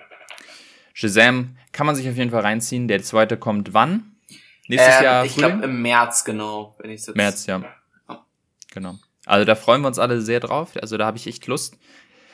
Shazam 1.00 1.56
kann 1.72 1.86
man 1.86 1.94
sich 1.96 2.06
auf 2.10 2.16
jeden 2.16 2.30
Fall 2.30 2.42
reinziehen. 2.42 2.86
Der 2.86 3.02
zweite 3.02 3.38
kommt 3.38 3.72
wann? 3.72 4.16
Nächstes 4.68 4.98
Ähm, 4.98 5.04
Jahr 5.04 5.24
ich 5.24 5.34
glaube 5.34 5.64
im 5.64 5.80
März, 5.80 6.24
genau, 6.24 6.76
wenn 6.78 6.90
ich 6.90 7.06
jetzt. 7.06 7.16
März, 7.16 7.46
ja. 7.46 7.62
Genau. 8.72 8.96
Also 9.24 9.44
da 9.46 9.54
freuen 9.54 9.80
wir 9.80 9.88
uns 9.88 9.98
alle 9.98 10.20
sehr 10.20 10.40
drauf. 10.40 10.72
Also 10.80 10.98
da 10.98 11.06
habe 11.06 11.16
ich 11.16 11.26
echt 11.26 11.46
Lust. 11.46 11.78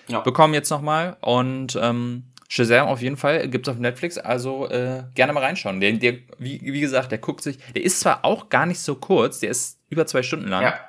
Ja. 0.08 0.20
Bekommen 0.20 0.52
jetzt 0.52 0.70
nochmal. 0.70 1.16
Und 1.20 1.78
ähm, 1.80 2.24
Shazam 2.48 2.88
auf 2.88 3.00
jeden 3.02 3.16
Fall 3.16 3.48
gibt's 3.48 3.68
auf 3.68 3.78
Netflix. 3.78 4.18
Also 4.18 4.68
äh, 4.68 5.04
gerne 5.14 5.32
mal 5.32 5.42
reinschauen. 5.44 5.78
Der, 5.80 5.92
der, 5.92 6.14
wie, 6.38 6.60
wie 6.60 6.80
gesagt, 6.80 7.12
der 7.12 7.18
guckt 7.18 7.42
sich. 7.42 7.58
Der 7.74 7.84
ist 7.84 8.00
zwar 8.00 8.24
auch 8.24 8.48
gar 8.48 8.66
nicht 8.66 8.80
so 8.80 8.96
kurz, 8.96 9.38
der 9.40 9.50
ist 9.50 9.78
über 9.90 10.06
zwei 10.06 10.22
Stunden 10.24 10.48
lang. 10.48 10.62
Ja. 10.62 10.80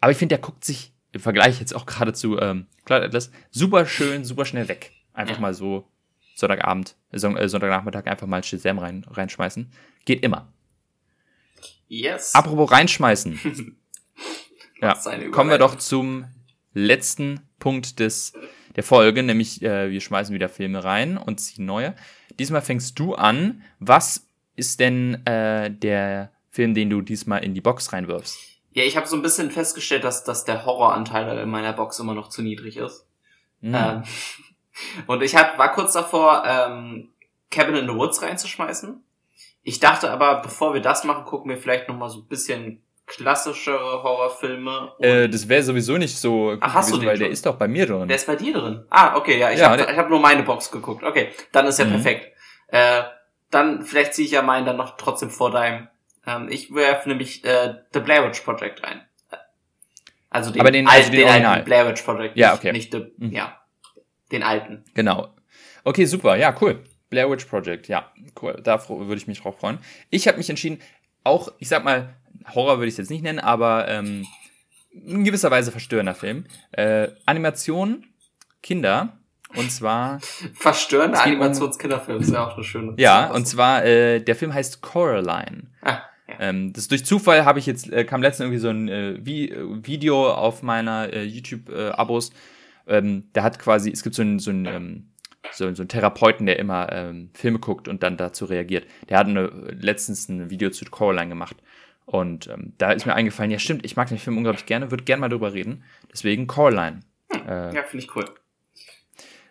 Aber 0.00 0.12
ich 0.12 0.18
finde, 0.18 0.36
der 0.36 0.42
guckt 0.42 0.64
sich 0.64 0.92
im 1.12 1.20
Vergleich 1.20 1.58
jetzt 1.58 1.74
auch 1.74 1.84
gerade 1.86 2.12
zu 2.12 2.38
ähm, 2.38 2.66
Cloud 2.84 3.02
Atlas 3.02 3.30
super 3.50 3.86
schön, 3.86 4.24
super 4.24 4.44
schnell 4.44 4.68
weg. 4.68 4.92
Einfach 5.12 5.34
Ja. 5.34 5.40
mal 5.40 5.54
so 5.54 5.88
Sonntagabend, 6.38 6.94
äh, 7.10 7.16
äh, 7.16 7.48
Sonntagnachmittag 7.48 8.06
einfach 8.06 8.28
mal 8.28 8.44
Shazam 8.44 8.78
rein, 8.78 9.04
reinschmeißen. 9.10 9.72
Geht 10.04 10.22
immer. 10.22 10.52
Yes. 11.88 12.32
Apropos 12.32 12.70
reinschmeißen. 12.70 13.40
ja, 14.80 14.96
kommen 15.32 15.50
wir 15.50 15.58
doch 15.58 15.74
zum 15.74 16.26
letzten 16.74 17.40
Punkt 17.58 17.98
des, 17.98 18.34
der 18.76 18.84
Folge, 18.84 19.24
nämlich 19.24 19.62
äh, 19.62 19.90
wir 19.90 20.00
schmeißen 20.00 20.32
wieder 20.32 20.48
Filme 20.48 20.84
rein 20.84 21.18
und 21.18 21.40
ziehen 21.40 21.66
neue. 21.66 21.96
Diesmal 22.38 22.62
fängst 22.62 22.96
du 23.00 23.16
an. 23.16 23.64
Was 23.80 24.24
ist 24.54 24.78
denn 24.78 25.26
äh, 25.26 25.72
der 25.72 26.30
Film, 26.50 26.72
den 26.72 26.88
du 26.88 27.00
diesmal 27.00 27.42
in 27.42 27.54
die 27.54 27.60
Box 27.60 27.92
reinwirfst? 27.92 28.38
Ja, 28.70 28.84
ich 28.84 28.96
habe 28.96 29.08
so 29.08 29.16
ein 29.16 29.22
bisschen 29.22 29.50
festgestellt, 29.50 30.04
dass, 30.04 30.22
dass 30.22 30.44
der 30.44 30.64
Horroranteil 30.64 31.38
in 31.38 31.48
meiner 31.48 31.72
Box 31.72 31.98
immer 31.98 32.14
noch 32.14 32.28
zu 32.28 32.42
niedrig 32.42 32.76
ist. 32.76 33.08
Hm. 33.60 33.74
Ähm, 33.74 34.02
und 35.06 35.22
ich 35.22 35.34
hab, 35.36 35.58
war 35.58 35.72
kurz 35.72 35.92
davor, 35.92 36.42
ähm, 36.46 37.08
Cabin 37.50 37.76
in 37.76 37.86
the 37.88 37.94
Woods 37.94 38.22
reinzuschmeißen. 38.22 39.02
Ich 39.62 39.80
dachte 39.80 40.10
aber, 40.10 40.42
bevor 40.42 40.74
wir 40.74 40.80
das 40.80 41.04
machen, 41.04 41.24
gucken 41.24 41.50
wir 41.50 41.58
vielleicht 41.58 41.88
noch 41.88 41.96
mal 41.96 42.08
so 42.08 42.20
ein 42.20 42.26
bisschen 42.26 42.82
klassischere 43.06 44.02
Horrorfilme. 44.02 44.92
Äh, 44.98 45.28
das 45.28 45.48
wäre 45.48 45.62
sowieso 45.62 45.96
nicht 45.96 46.16
so 46.18 46.56
Ach, 46.60 46.74
hast 46.74 46.90
du 46.90 46.96
gewesen, 46.96 47.00
den 47.00 47.08
weil 47.08 47.18
der 47.18 47.24
schon? 47.26 47.32
ist 47.32 47.46
doch 47.46 47.56
bei 47.56 47.66
mir 47.68 47.86
drin. 47.86 48.06
der 48.06 48.16
ist 48.16 48.26
bei 48.26 48.36
dir 48.36 48.52
drin. 48.52 48.84
Ah, 48.90 49.16
okay, 49.16 49.38
ja, 49.38 49.50
ich 49.50 49.60
Ja, 49.60 49.70
habe 49.70 49.84
der- 49.84 49.96
hab 49.96 50.10
nur 50.10 50.20
meine 50.20 50.42
Box 50.42 50.70
geguckt. 50.70 51.02
Okay, 51.02 51.30
dann 51.52 51.66
ist 51.66 51.78
ja 51.78 51.86
Mhm. 51.86 51.90
perfekt. 51.92 52.32
Äh, 52.68 53.02
dann, 53.50 53.82
vielleicht 53.82 54.12
ziehe 54.14 54.26
ich 54.26 54.32
ja 54.32 54.42
meinen 54.42 54.66
dann 54.66 54.76
noch 54.76 54.96
trotzdem 54.98 55.30
vor 55.30 55.50
deinem. 55.50 55.88
Ähm, 56.26 56.48
ich 56.50 56.74
werfe 56.74 57.08
nämlich 57.08 57.42
äh, 57.44 57.76
The 57.94 58.00
Blair 58.00 58.26
Witch 58.26 58.40
Project 58.40 58.82
rein. 58.82 59.00
Also 60.30 60.50
den, 60.50 60.60
Aber 60.60 60.70
den- 60.70 60.86
also 60.86 61.10
den 61.10 61.20
den 61.20 61.46
alten 61.46 61.64
Blair 61.64 61.88
Witch 61.88 62.02
Project. 62.02 62.36
Ja, 62.36 62.50
nicht- 62.50 62.58
okay. 62.58 62.72
Nicht 62.72 62.92
the, 62.92 63.06
Mhm. 63.16 63.32
ja, 63.32 63.57
den 64.32 64.42
alten. 64.42 64.84
Genau. 64.94 65.28
Okay, 65.84 66.04
super. 66.04 66.36
Ja, 66.36 66.54
cool. 66.60 66.82
Blair 67.10 67.30
Witch 67.30 67.46
Project. 67.46 67.88
Ja, 67.88 68.12
cool. 68.42 68.60
Da 68.62 68.88
würde 68.88 69.16
ich 69.16 69.26
mich 69.26 69.40
drauf 69.40 69.58
freuen. 69.58 69.78
Ich 70.10 70.28
habe 70.28 70.38
mich 70.38 70.50
entschieden, 70.50 70.80
auch, 71.24 71.52
ich 71.58 71.68
sag 71.68 71.84
mal, 71.84 72.14
Horror 72.54 72.78
würde 72.78 72.88
ich 72.88 72.94
es 72.94 72.98
jetzt 72.98 73.10
nicht 73.10 73.22
nennen, 73.22 73.38
aber 73.38 73.88
ähm, 73.88 74.26
in 74.92 75.24
gewisser 75.24 75.50
Weise 75.50 75.70
verstörender 75.70 76.14
Film. 76.14 76.44
Äh, 76.72 77.08
Animation, 77.26 78.06
Kinder. 78.62 79.14
Und 79.56 79.72
zwar, 79.72 80.20
Verstörende 80.54 81.18
Animationskinderfilm 81.18 82.20
ist 82.20 82.32
ja 82.32 82.46
auch 82.46 82.54
eine 82.54 82.64
schöne. 82.64 82.94
ja, 82.98 83.30
und 83.30 83.46
zwar, 83.46 83.82
äh, 83.84 84.20
der 84.20 84.36
Film 84.36 84.52
heißt 84.52 84.82
Coraline. 84.82 85.68
Ah, 85.80 86.00
ja. 86.28 86.34
Ähm, 86.38 86.74
das 86.74 86.88
durch 86.88 87.06
Zufall 87.06 87.46
habe 87.46 87.58
ich 87.58 87.64
jetzt, 87.64 87.90
äh, 87.90 88.04
kam 88.04 88.20
letztens 88.20 88.44
irgendwie 88.44 88.60
so 88.60 88.68
ein 88.68 88.88
äh, 88.88 89.24
Vi 89.24 89.48
äh, 89.50 89.86
Video 89.86 90.30
auf 90.30 90.62
meiner 90.62 91.10
äh, 91.12 91.22
YouTube-Abos. 91.22 92.32
Ähm, 92.88 93.28
da 93.32 93.42
hat 93.42 93.58
quasi, 93.58 93.90
es 93.90 94.02
gibt 94.02 94.14
so 94.14 94.22
einen, 94.22 94.38
so 94.38 94.50
einen, 94.50 94.66
ähm, 94.66 95.08
so, 95.52 95.72
so 95.74 95.82
einen 95.82 95.88
Therapeuten, 95.88 96.46
der 96.46 96.58
immer 96.58 96.92
ähm, 96.92 97.30
Filme 97.34 97.58
guckt 97.58 97.88
und 97.88 98.02
dann 98.02 98.16
dazu 98.16 98.44
reagiert. 98.44 98.86
Der 99.08 99.18
hat 99.18 99.26
eine, 99.26 99.46
letztens 99.46 100.28
ein 100.28 100.50
Video 100.50 100.70
zu 100.70 100.84
Coraline 100.86 101.28
gemacht. 101.28 101.56
Und 102.06 102.48
ähm, 102.48 102.72
da 102.78 102.92
ist 102.92 103.06
mir 103.06 103.14
eingefallen, 103.14 103.50
ja 103.50 103.58
stimmt, 103.58 103.84
ich 103.84 103.96
mag 103.96 104.08
den 104.08 104.18
Film 104.18 104.36
unglaublich 104.38 104.66
gerne, 104.66 104.90
würde 104.90 105.04
gerne 105.04 105.20
mal 105.20 105.28
drüber 105.28 105.52
reden. 105.52 105.84
Deswegen 106.10 106.46
Coraline. 106.46 107.00
Äh, 107.46 107.74
ja, 107.74 107.82
finde 107.82 108.04
ich 108.04 108.16
cool. 108.16 108.24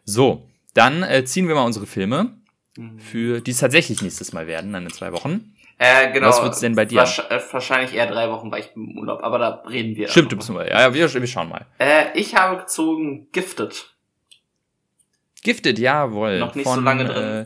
So, 0.04 0.48
dann 0.74 1.04
äh, 1.04 1.24
ziehen 1.26 1.48
wir 1.48 1.56
mal 1.56 1.66
unsere 1.66 1.86
Filme, 1.86 2.38
Mhm. 2.78 3.00
für 3.00 3.42
die 3.42 3.52
es 3.52 3.58
tatsächlich 3.60 4.02
nächstes 4.02 4.34
Mal 4.34 4.48
werden, 4.48 4.72
dann 4.72 4.86
in 4.86 4.94
zwei 4.94 5.12
Wochen. 5.12 5.54
Äh, 5.80 6.12
genau. 6.12 6.30
Was 6.30 6.42
wird's 6.42 6.60
denn 6.60 6.76
bei 6.76 6.86
dir? 6.86 7.02
Äh, 7.02 7.40
wahrscheinlich 7.52 7.94
eher 7.94 8.08
drei 8.08 8.30
Wochen, 8.32 8.52
weil 8.52 8.62
ich 8.62 8.74
bin 8.74 8.92
im 8.92 8.98
Urlaub, 8.98 9.24
aber 9.24 9.38
da 9.38 9.64
reden 9.70 9.96
wir. 9.96 10.08
Stimmt, 10.08 10.32
du 10.32 10.38
bist 10.38 10.50
mal. 10.50 10.68
Ja, 10.68 10.82
ja 10.82 10.94
wir, 10.94 11.14
wir 11.14 11.28
schauen 11.28 11.50
mal. 11.50 11.66
Äh, 11.80 12.18
ich 12.18 12.36
habe 12.36 12.58
gezogen 12.58 13.28
Gifted. 13.32 13.94
Gifted, 15.44 15.78
jawohl. 15.78 16.40
Noch 16.40 16.56
nicht 16.56 16.68
so 16.68 16.80
lange 16.80 17.06
drin. 17.06 17.24
Äh, 17.24 17.46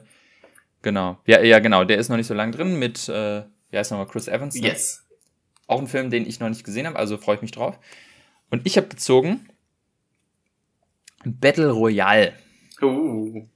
genau. 0.81 1.19
Ja, 1.25 1.41
ja, 1.41 1.59
genau. 1.59 1.83
Der 1.83 1.97
ist 1.97 2.07
noch 2.07 2.17
nicht 2.17 2.27
so 2.27 2.33
lange 2.33 2.53
drin 2.53 2.79
mit, 2.79 3.09
äh, 3.09 3.43
wie 3.69 3.77
heißt 3.77 3.91
nochmal, 3.91 4.07
Chris 4.07 4.29
Evans. 4.29 4.55
ne? 4.55 4.67
Yes. 4.67 5.05
Auch 5.67 5.79
ein 5.79 5.87
Film, 5.87 6.09
den 6.09 6.25
ich 6.25 6.39
noch 6.39 6.49
nicht 6.49 6.63
gesehen 6.63 6.87
habe, 6.87 6.97
also 6.97 7.17
freue 7.17 7.35
ich 7.35 7.41
mich 7.41 7.51
drauf. 7.51 7.77
Und 8.49 8.65
ich 8.65 8.77
habe 8.77 8.87
gezogen 8.87 9.49
Battle 11.25 11.71
Royale. 11.71 12.33
Uh. 12.81 13.47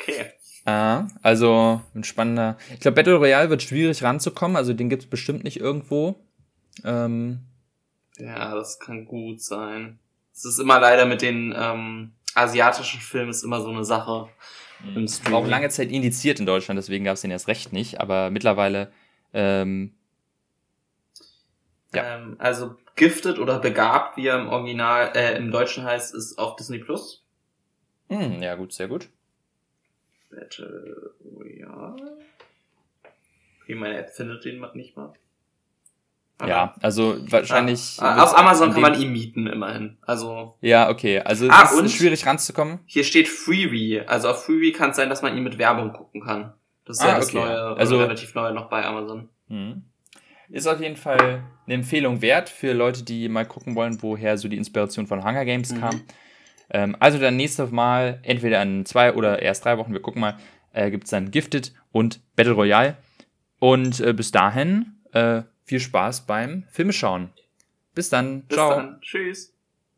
Okay. 0.00 0.32
Äh, 0.64 1.02
also 1.22 1.80
ein 1.94 2.04
spannender. 2.04 2.56
Ich 2.72 2.80
glaube, 2.80 2.96
Battle 2.96 3.14
Royale 3.14 3.50
wird 3.50 3.62
schwierig 3.62 4.02
ranzukommen, 4.02 4.56
also 4.56 4.72
den 4.72 4.88
gibt 4.88 5.02
es 5.02 5.10
bestimmt 5.10 5.44
nicht 5.44 5.60
irgendwo. 5.60 6.16
Ähm, 6.84 7.40
Ja, 8.18 8.54
das 8.54 8.78
kann 8.78 9.04
gut 9.04 9.42
sein. 9.42 9.98
Es 10.34 10.44
ist 10.44 10.58
immer 10.58 10.80
leider 10.80 11.06
mit 11.06 11.22
den 11.22 11.54
ähm, 11.56 12.12
asiatischen 12.34 13.00
Filmen 13.00 13.30
ist 13.30 13.42
immer 13.42 13.60
so 13.60 13.68
eine 13.68 13.84
Sache 13.84 14.28
im 14.94 15.06
war 15.30 15.34
auch 15.34 15.46
lange 15.46 15.68
Zeit 15.68 15.90
indiziert 15.90 16.40
in 16.40 16.46
Deutschland, 16.46 16.76
deswegen 16.76 17.04
gab 17.04 17.14
es 17.14 17.20
den 17.20 17.30
erst 17.30 17.48
recht 17.48 17.72
nicht, 17.72 18.00
aber 18.00 18.30
mittlerweile 18.30 18.90
ähm, 19.32 19.94
ja. 21.94 22.16
Ähm, 22.16 22.36
also 22.38 22.76
Gifted 22.96 23.38
oder 23.38 23.58
Begabt, 23.58 24.16
wie 24.16 24.26
er 24.26 24.40
im 24.40 24.48
Original, 24.48 25.12
äh, 25.14 25.36
im 25.36 25.50
Deutschen 25.50 25.84
heißt, 25.84 26.14
ist 26.14 26.38
auf 26.38 26.56
Disney 26.56 26.78
Plus. 26.78 27.24
hm, 28.08 28.42
ja 28.42 28.54
gut, 28.54 28.72
sehr 28.72 28.88
gut. 28.88 29.08
Battle 30.34 31.12
Royale. 31.24 32.18
Okay, 33.62 33.74
meine 33.74 33.98
App 33.98 34.10
findet 34.10 34.44
den 34.44 34.64
nicht 34.74 34.96
mal. 34.96 35.12
Ja, 36.44 36.74
also 36.80 37.16
wahrscheinlich. 37.30 37.98
Ah, 38.00 38.16
wird's 38.16 38.32
auf 38.32 38.38
Amazon 38.38 38.72
kann 38.72 38.80
man 38.80 39.00
ihn 39.00 39.12
mieten, 39.12 39.46
immerhin. 39.46 39.96
Also, 40.02 40.56
Ja, 40.60 40.90
okay. 40.90 41.20
Also 41.20 41.46
Ah, 41.48 41.62
es 41.66 41.72
und? 41.78 41.84
ist 41.84 41.92
schwierig 41.94 42.26
ranzukommen. 42.26 42.80
hier 42.86 43.04
steht 43.04 43.28
Freebie. 43.28 44.00
Also 44.00 44.28
auf 44.28 44.44
Freebie 44.44 44.72
kann 44.72 44.90
es 44.90 44.96
sein, 44.96 45.08
dass 45.08 45.22
man 45.22 45.36
ihn 45.36 45.44
mit 45.44 45.58
Werbung 45.58 45.92
gucken 45.92 46.20
kann. 46.22 46.52
Das 46.84 46.96
ist 46.98 47.04
Ah, 47.04 47.08
ja 47.10 47.14
das 47.16 47.28
okay. 47.28 47.38
neue, 47.38 47.56
Also- 47.58 47.76
also 47.76 47.98
relativ 47.98 48.34
neu 48.34 48.52
noch 48.52 48.68
bei 48.68 48.84
Amazon. 48.84 49.28
Mhm. 49.48 49.84
Ist 50.48 50.66
auf 50.66 50.80
jeden 50.80 50.96
Fall 50.96 51.44
eine 51.66 51.74
Empfehlung 51.74 52.20
wert 52.22 52.48
für 52.48 52.72
Leute, 52.72 53.04
die 53.04 53.28
mal 53.28 53.46
gucken 53.46 53.76
wollen, 53.76 54.02
woher 54.02 54.36
so 54.36 54.48
die 54.48 54.56
Inspiration 54.56 55.06
von 55.06 55.22
Hunger 55.24 55.44
Games 55.44 55.72
Mhm. 55.72 55.78
kam. 55.80 56.00
Ähm, 56.72 56.96
also 56.98 57.18
dann 57.18 57.36
nächstes 57.36 57.70
Mal, 57.70 58.18
entweder 58.22 58.60
in 58.62 58.84
zwei 58.86 59.14
oder 59.14 59.42
erst 59.42 59.64
drei 59.64 59.78
Wochen, 59.78 59.92
wir 59.92 60.02
gucken 60.02 60.20
mal, 60.20 60.38
äh, 60.72 60.90
gibt 60.90 61.04
es 61.04 61.10
dann 61.10 61.30
Gifted 61.30 61.72
und 61.92 62.20
Battle 62.34 62.54
Royale. 62.54 62.96
Und 63.58 64.00
äh, 64.00 64.12
bis 64.12 64.32
dahin 64.32 64.96
äh, 65.12 65.42
viel 65.64 65.80
Spaß 65.80 66.26
beim 66.26 66.64
Filmeschauen. 66.70 67.30
Bis 67.94 68.08
dann. 68.08 68.42
Bis 68.42 68.56
Ciao. 68.56 68.70
dann. 68.70 69.00
Tschüss. 69.02 69.51